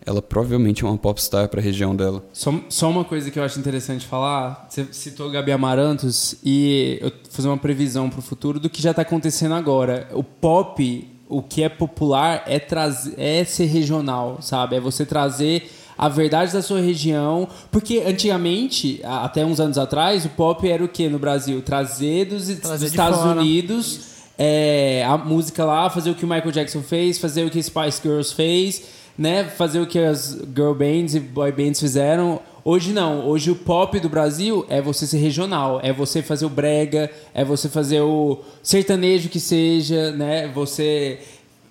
ela 0.05 0.21
provavelmente 0.21 0.83
é 0.83 0.87
uma 0.87 0.97
popstar 0.97 1.49
para 1.49 1.59
a 1.59 1.63
região 1.63 1.95
dela. 1.95 2.23
Só, 2.31 2.53
só 2.69 2.89
uma 2.89 3.03
coisa 3.03 3.31
que 3.31 3.39
eu 3.39 3.43
acho 3.43 3.59
interessante 3.59 4.05
falar. 4.05 4.67
Você 4.69 4.87
citou 4.91 5.29
Gabi 5.31 5.51
Amarantos 5.51 6.35
e 6.43 6.99
eu 7.01 7.09
vou 7.09 7.19
fazer 7.29 7.47
uma 7.47 7.57
previsão 7.57 8.09
para 8.09 8.19
o 8.19 8.21
futuro 8.21 8.59
do 8.59 8.69
que 8.69 8.81
já 8.81 8.91
está 8.91 9.01
acontecendo 9.01 9.55
agora. 9.55 10.07
O 10.13 10.23
pop, 10.23 11.09
o 11.27 11.41
que 11.41 11.63
é 11.63 11.69
popular, 11.69 12.43
é, 12.45 12.59
trazer, 12.59 13.13
é 13.17 13.43
ser 13.43 13.65
regional, 13.65 14.37
sabe? 14.41 14.75
É 14.75 14.79
você 14.79 15.05
trazer 15.05 15.71
a 15.97 16.07
verdade 16.07 16.53
da 16.53 16.61
sua 16.61 16.81
região. 16.81 17.47
Porque 17.71 18.03
antigamente, 18.05 19.01
até 19.03 19.43
uns 19.43 19.59
anos 19.59 19.77
atrás, 19.77 20.25
o 20.25 20.29
pop 20.29 20.69
era 20.69 20.83
o 20.83 20.87
que 20.87 21.09
no 21.09 21.17
Brasil? 21.17 21.61
Trazer 21.61 22.25
dos, 22.25 22.47
dos 22.47 22.59
Trazer 22.59 22.85
de 22.85 22.91
Estados 22.91 23.19
fora. 23.19 23.39
Unidos 23.41 24.15
é, 24.37 25.03
a 25.07 25.17
música 25.17 25.63
lá, 25.63 25.89
fazer 25.89 26.11
o 26.11 26.15
que 26.15 26.25
o 26.25 26.27
Michael 26.27 26.51
Jackson 26.51 26.81
fez, 26.81 27.17
fazer 27.17 27.45
o 27.45 27.49
que 27.49 27.61
Spice 27.61 28.01
Girls 28.01 28.33
fez, 28.33 28.83
né? 29.17 29.43
Fazer 29.45 29.79
o 29.79 29.87
que 29.87 29.99
as 29.99 30.37
girl 30.55 30.73
bands 30.73 31.15
e 31.15 31.19
boy 31.19 31.51
bands 31.51 31.79
fizeram. 31.79 32.41
Hoje 32.63 32.91
não, 32.91 33.27
hoje 33.27 33.51
o 33.51 33.55
pop 33.55 33.99
do 33.99 34.09
Brasil 34.09 34.65
é 34.67 34.81
você 34.81 35.05
ser 35.05 35.19
regional, 35.19 35.79
é 35.83 35.93
você 35.93 36.23
fazer 36.23 36.45
o 36.47 36.49
brega, 36.49 37.11
é 37.33 37.45
você 37.45 37.69
fazer 37.69 38.01
o 38.01 38.39
sertanejo 38.63 39.29
que 39.29 39.39
seja, 39.39 40.11
né? 40.11 40.47
Você 40.47 41.19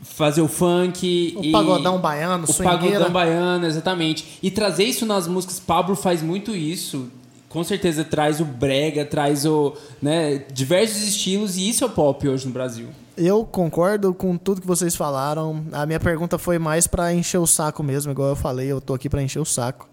fazer 0.02 0.42
o 0.42 0.48
funk 0.48 1.34
O 1.36 1.50
pagodão 1.50 1.98
baiano, 1.98 2.44
o 2.44 2.52
swingueira. 2.52 2.78
pagodão 2.78 3.10
baiano, 3.10 3.66
exatamente. 3.66 4.38
E 4.42 4.50
trazer 4.50 4.84
isso 4.84 5.04
nas 5.04 5.26
músicas, 5.26 5.58
Pablo 5.58 5.96
faz 5.96 6.22
muito 6.22 6.54
isso. 6.54 7.08
Com 7.48 7.64
certeza 7.64 8.04
traz 8.04 8.40
o 8.40 8.44
brega, 8.44 9.04
traz 9.04 9.44
o, 9.46 9.74
né, 10.02 10.44
diversos 10.52 11.02
estilos 11.02 11.56
e 11.56 11.68
isso 11.68 11.82
é 11.84 11.86
o 11.86 11.90
pop 11.90 12.28
hoje 12.28 12.46
no 12.46 12.52
Brasil. 12.52 12.88
Eu 13.16 13.44
concordo 13.44 14.12
com 14.12 14.36
tudo 14.36 14.60
que 14.60 14.66
vocês 14.66 14.96
falaram. 14.96 15.64
A 15.72 15.86
minha 15.86 16.00
pergunta 16.00 16.36
foi 16.36 16.58
mais 16.58 16.86
pra 16.86 17.12
encher 17.12 17.38
o 17.38 17.46
saco 17.46 17.82
mesmo, 17.82 18.10
igual 18.10 18.30
eu 18.30 18.36
falei, 18.36 18.66
eu 18.66 18.80
tô 18.80 18.94
aqui 18.94 19.08
pra 19.08 19.22
encher 19.22 19.38
o 19.38 19.44
saco. 19.44 19.88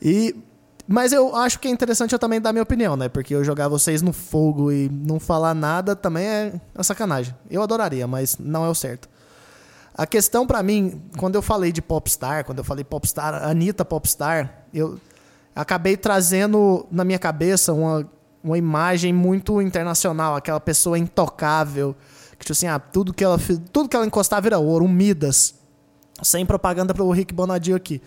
E 0.00 0.34
mas 0.86 1.12
eu 1.12 1.34
acho 1.36 1.60
que 1.60 1.68
é 1.68 1.70
interessante 1.70 2.12
eu 2.12 2.18
também 2.18 2.40
dar 2.40 2.52
minha 2.52 2.62
opinião, 2.62 2.96
né? 2.96 3.08
Porque 3.08 3.34
eu 3.34 3.44
jogar 3.44 3.68
vocês 3.68 4.02
no 4.02 4.12
fogo 4.12 4.72
e 4.72 4.88
não 4.88 5.20
falar 5.20 5.54
nada 5.54 5.94
também 5.94 6.26
é 6.26 6.60
uma 6.74 6.82
sacanagem. 6.82 7.34
Eu 7.48 7.62
adoraria, 7.62 8.06
mas 8.06 8.36
não 8.38 8.64
é 8.64 8.68
o 8.68 8.74
certo. 8.74 9.08
A 9.94 10.06
questão 10.06 10.46
pra 10.46 10.62
mim, 10.62 11.00
quando 11.16 11.36
eu 11.36 11.42
falei 11.42 11.70
de 11.70 11.80
popstar, 11.80 12.44
quando 12.44 12.58
eu 12.58 12.64
falei 12.64 12.82
popstar, 12.82 13.44
Anitta 13.44 13.84
popstar, 13.84 14.64
eu 14.74 14.98
acabei 15.54 15.96
trazendo 15.96 16.86
na 16.90 17.04
minha 17.04 17.18
cabeça 17.18 17.72
uma, 17.72 18.08
uma 18.42 18.58
imagem 18.58 19.12
muito 19.12 19.62
internacional, 19.62 20.34
aquela 20.34 20.60
pessoa 20.60 20.98
intocável, 20.98 21.94
que 22.42 22.46
tipo 22.46 22.52
assim, 22.52 22.66
ah, 22.66 22.78
tudo 22.78 23.14
que 23.14 23.22
ela 23.22 23.38
tudo 23.72 23.88
que 23.88 23.94
ela 23.94 24.04
encostar 24.04 24.42
vira 24.42 24.58
ouro, 24.58 24.84
um 24.84 24.88
Midas. 24.88 25.54
Sem 26.22 26.44
propaganda 26.44 26.92
pro 26.92 27.08
Rick 27.10 27.32
Bonadio 27.32 27.76
aqui. 27.76 28.02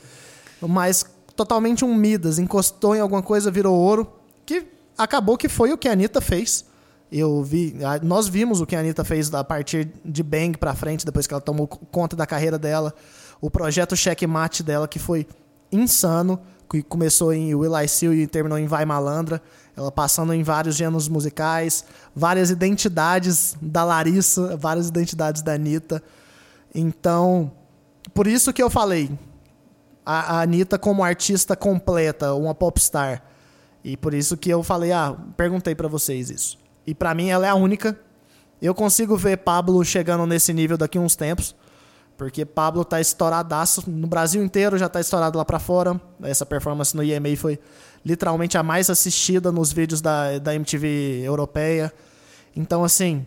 Mas 0.61 1.05
totalmente 1.35 1.85
um 1.85 1.95
Midas, 1.95 2.37
encostou 2.37 2.95
em 2.95 2.99
alguma 2.99 3.23
coisa, 3.23 3.49
virou 3.49 3.73
ouro, 3.73 4.07
que 4.45 4.67
acabou 4.97 5.37
que 5.37 5.47
foi 5.47 5.71
o 5.71 5.77
que 5.77 5.87
a 5.87 5.93
Anitta 5.93 6.19
fez. 6.19 6.65
Eu 7.11 7.43
vi, 7.43 7.77
nós 8.03 8.27
vimos 8.27 8.59
o 8.59 8.65
que 8.65 8.75
a 8.75 8.79
Anitta 8.79 9.05
fez 9.05 9.33
a 9.33 9.43
partir 9.43 9.89
de 10.03 10.21
Bang 10.21 10.57
pra 10.57 10.75
frente, 10.75 11.05
depois 11.05 11.25
que 11.25 11.33
ela 11.33 11.41
tomou 11.41 11.67
conta 11.67 12.15
da 12.15 12.25
carreira 12.25 12.59
dela. 12.59 12.93
O 13.39 13.49
projeto 13.49 13.95
Checkmate 13.95 14.63
dela, 14.63 14.87
que 14.87 14.99
foi 14.99 15.27
insano, 15.71 16.41
que 16.69 16.81
começou 16.81 17.31
em 17.33 17.53
Will 17.55 17.77
I 17.77 17.87
See 17.87 18.09
e 18.09 18.27
terminou 18.27 18.57
em 18.57 18.67
Vai 18.67 18.85
Malandra. 18.85 19.41
Ela 19.75 19.91
passando 19.91 20.33
em 20.33 20.41
vários 20.41 20.75
gêneros 20.75 21.09
musicais, 21.09 21.83
várias 22.15 22.49
identidades 22.49 23.57
da 23.61 23.83
Larissa, 23.83 24.55
várias 24.55 24.87
identidades 24.87 25.41
da 25.41 25.53
Anitta. 25.53 26.01
Então, 26.73 27.51
por 28.13 28.25
isso 28.25 28.53
que 28.53 28.63
eu 28.63 28.69
falei, 28.69 29.11
a, 30.05 30.37
a 30.37 30.41
Anitta 30.41 30.77
como 30.77 31.03
artista 31.03 31.55
completa, 31.55 32.33
uma 32.33 32.55
popstar. 32.55 33.23
E 33.83 33.97
por 33.97 34.13
isso 34.13 34.37
que 34.37 34.49
eu 34.49 34.63
falei, 34.63 34.91
ah, 34.91 35.15
perguntei 35.35 35.75
pra 35.75 35.87
vocês 35.87 36.29
isso. 36.29 36.57
E 36.87 36.95
pra 36.95 37.13
mim 37.13 37.29
ela 37.29 37.45
é 37.45 37.49
a 37.49 37.55
única. 37.55 37.99
Eu 38.61 38.73
consigo 38.73 39.17
ver 39.17 39.37
Pablo 39.37 39.83
chegando 39.83 40.25
nesse 40.25 40.53
nível 40.53 40.77
daqui 40.77 40.97
a 40.97 41.01
uns 41.01 41.15
tempos. 41.15 41.55
Porque 42.17 42.45
Pablo 42.45 42.85
tá 42.85 43.01
estouradaço. 43.01 43.89
No 43.89 44.07
Brasil 44.07 44.43
inteiro 44.43 44.77
já 44.77 44.87
tá 44.87 44.99
estourado 44.99 45.37
lá 45.37 45.43
pra 45.43 45.59
fora. 45.59 45.99
Essa 46.23 46.45
performance 46.45 46.95
no 46.95 47.03
EMA 47.03 47.35
foi 47.35 47.59
literalmente 48.05 48.57
a 48.57 48.63
mais 48.63 48.89
assistida 48.89 49.51
nos 49.51 49.73
vídeos 49.73 49.99
da, 49.99 50.37
da 50.37 50.53
MTV 50.53 51.23
europeia. 51.23 51.91
Então, 52.55 52.83
assim, 52.83 53.25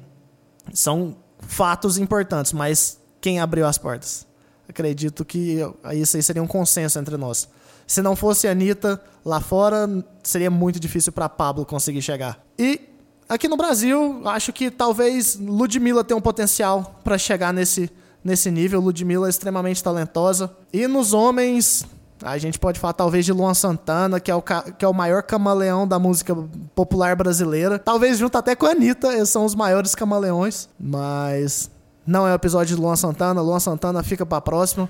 são 0.72 1.16
fatos 1.40 1.98
importantes, 1.98 2.52
mas 2.52 3.00
quem 3.20 3.40
abriu 3.40 3.66
as 3.66 3.76
portas? 3.76 4.26
Acredito 4.68 5.24
que 5.24 5.58
isso 5.94 6.16
aí 6.16 6.22
seria 6.22 6.42
um 6.42 6.46
consenso 6.46 6.98
entre 6.98 7.16
nós. 7.16 7.48
Se 7.86 8.02
não 8.02 8.14
fosse 8.14 8.46
a 8.46 8.52
Anitta 8.52 9.02
lá 9.24 9.40
fora, 9.40 9.88
seria 10.22 10.50
muito 10.50 10.78
difícil 10.78 11.10
para 11.10 11.28
Pablo 11.28 11.64
conseguir 11.64 12.02
chegar. 12.02 12.38
E 12.58 12.80
aqui 13.26 13.48
no 13.48 13.56
Brasil, 13.56 14.20
acho 14.26 14.52
que 14.52 14.70
talvez 14.70 15.36
Ludmilla 15.36 16.04
tenha 16.04 16.16
um 16.16 16.20
potencial 16.20 17.00
para 17.02 17.16
chegar 17.16 17.52
nesse, 17.52 17.90
nesse 18.22 18.50
nível. 18.50 18.80
Ludmilla 18.80 19.26
é 19.26 19.30
extremamente 19.30 19.82
talentosa. 19.82 20.54
E 20.70 20.86
nos 20.86 21.14
homens, 21.14 21.86
a 22.22 22.38
gente 22.38 22.58
pode 22.58 22.78
falar 22.78 22.92
talvez 22.92 23.24
de 23.24 23.32
Luan 23.32 23.54
Santana, 23.54 24.20
que 24.20 24.30
é 24.30 24.34
o, 24.34 24.42
que 24.42 24.84
é 24.84 24.88
o 24.88 24.94
maior 24.94 25.22
camaleão 25.22 25.86
da 25.86 25.98
música 25.98 26.34
popular 26.74 27.16
brasileira. 27.16 27.78
Talvez 27.78 28.18
junto 28.18 28.36
até 28.36 28.54
com 28.54 28.66
a 28.66 28.70
Anitta, 28.70 29.08
eles 29.14 29.28
são 29.28 29.44
os 29.44 29.54
maiores 29.54 29.94
camaleões. 29.94 30.68
Mas 30.78 31.70
não 32.06 32.26
é 32.26 32.32
o 32.32 32.34
episódio 32.34 32.76
de 32.76 32.82
Luan 32.82 32.96
Santana. 32.96 33.40
Luan 33.40 33.60
Santana 33.60 34.02
fica 34.02 34.26
pra 34.26 34.40
próxima. 34.40 34.88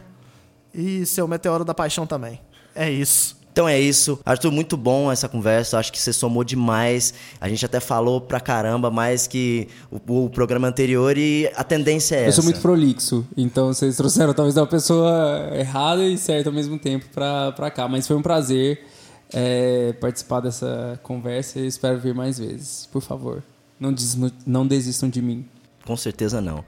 E 0.72 1.06
seu 1.06 1.26
Meteoro 1.28 1.64
da 1.64 1.74
Paixão 1.74 2.06
também. 2.06 2.40
É 2.74 2.90
isso. 2.90 3.37
Então 3.52 3.68
é 3.68 3.78
isso. 3.80 4.20
Arthur, 4.24 4.52
muito 4.52 4.76
bom 4.76 5.10
essa 5.10 5.28
conversa. 5.28 5.78
Acho 5.78 5.90
que 5.92 5.98
você 5.98 6.12
somou 6.12 6.44
demais. 6.44 7.12
A 7.40 7.48
gente 7.48 7.64
até 7.66 7.80
falou 7.80 8.20
pra 8.20 8.38
caramba 8.38 8.88
mais 8.90 9.26
que 9.26 9.66
o, 9.90 10.24
o 10.26 10.30
programa 10.30 10.68
anterior 10.68 11.18
e 11.18 11.50
a 11.56 11.64
tendência 11.64 12.14
é 12.14 12.20
Eu 12.20 12.26
essa. 12.26 12.36
sou 12.36 12.44
muito 12.44 12.60
prolixo, 12.60 13.26
então 13.36 13.66
vocês 13.74 13.96
trouxeram 13.96 14.32
talvez 14.32 14.56
uma 14.56 14.66
pessoa 14.66 15.50
errada 15.54 16.04
e 16.06 16.16
certa 16.16 16.50
ao 16.50 16.54
mesmo 16.54 16.78
tempo 16.78 17.06
pra, 17.12 17.50
pra 17.52 17.70
cá. 17.70 17.88
Mas 17.88 18.06
foi 18.06 18.14
um 18.16 18.22
prazer 18.22 18.84
é, 19.32 19.92
participar 20.00 20.40
dessa 20.40 20.98
conversa 21.02 21.58
e 21.58 21.66
espero 21.66 21.98
vir 21.98 22.14
mais 22.14 22.38
vezes. 22.38 22.88
Por 22.92 23.02
favor, 23.02 23.42
não, 23.80 23.92
des- 23.92 24.16
não 24.46 24.66
desistam 24.66 25.08
de 25.08 25.20
mim. 25.20 25.44
Com 25.84 25.96
certeza 25.96 26.40
não. 26.40 26.64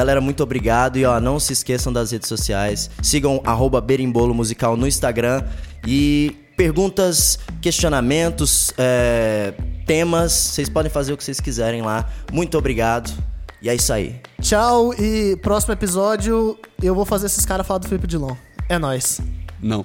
Galera, 0.00 0.18
muito 0.18 0.42
obrigado. 0.42 0.96
E 0.96 1.04
ó, 1.04 1.20
não 1.20 1.38
se 1.38 1.52
esqueçam 1.52 1.92
das 1.92 2.10
redes 2.10 2.26
sociais. 2.26 2.88
Sigam 3.02 3.42
arroba 3.44 3.82
Berimbolo 3.82 4.32
Musical 4.32 4.74
no 4.74 4.88
Instagram. 4.88 5.44
E 5.86 6.34
perguntas, 6.56 7.38
questionamentos, 7.60 8.72
é, 8.78 9.52
temas, 9.84 10.32
vocês 10.32 10.70
podem 10.70 10.90
fazer 10.90 11.12
o 11.12 11.18
que 11.18 11.22
vocês 11.22 11.38
quiserem 11.38 11.82
lá. 11.82 12.08
Muito 12.32 12.56
obrigado. 12.56 13.12
E 13.60 13.68
é 13.68 13.74
isso 13.74 13.92
aí. 13.92 14.18
Tchau 14.40 14.94
e 14.94 15.36
próximo 15.42 15.74
episódio 15.74 16.58
eu 16.82 16.94
vou 16.94 17.04
fazer 17.04 17.26
esses 17.26 17.44
caras 17.44 17.66
falar 17.66 17.80
do 17.80 17.86
Felipe 17.86 18.06
Dilon. 18.06 18.34
É 18.70 18.78
nóis. 18.78 19.20
Não. 19.60 19.84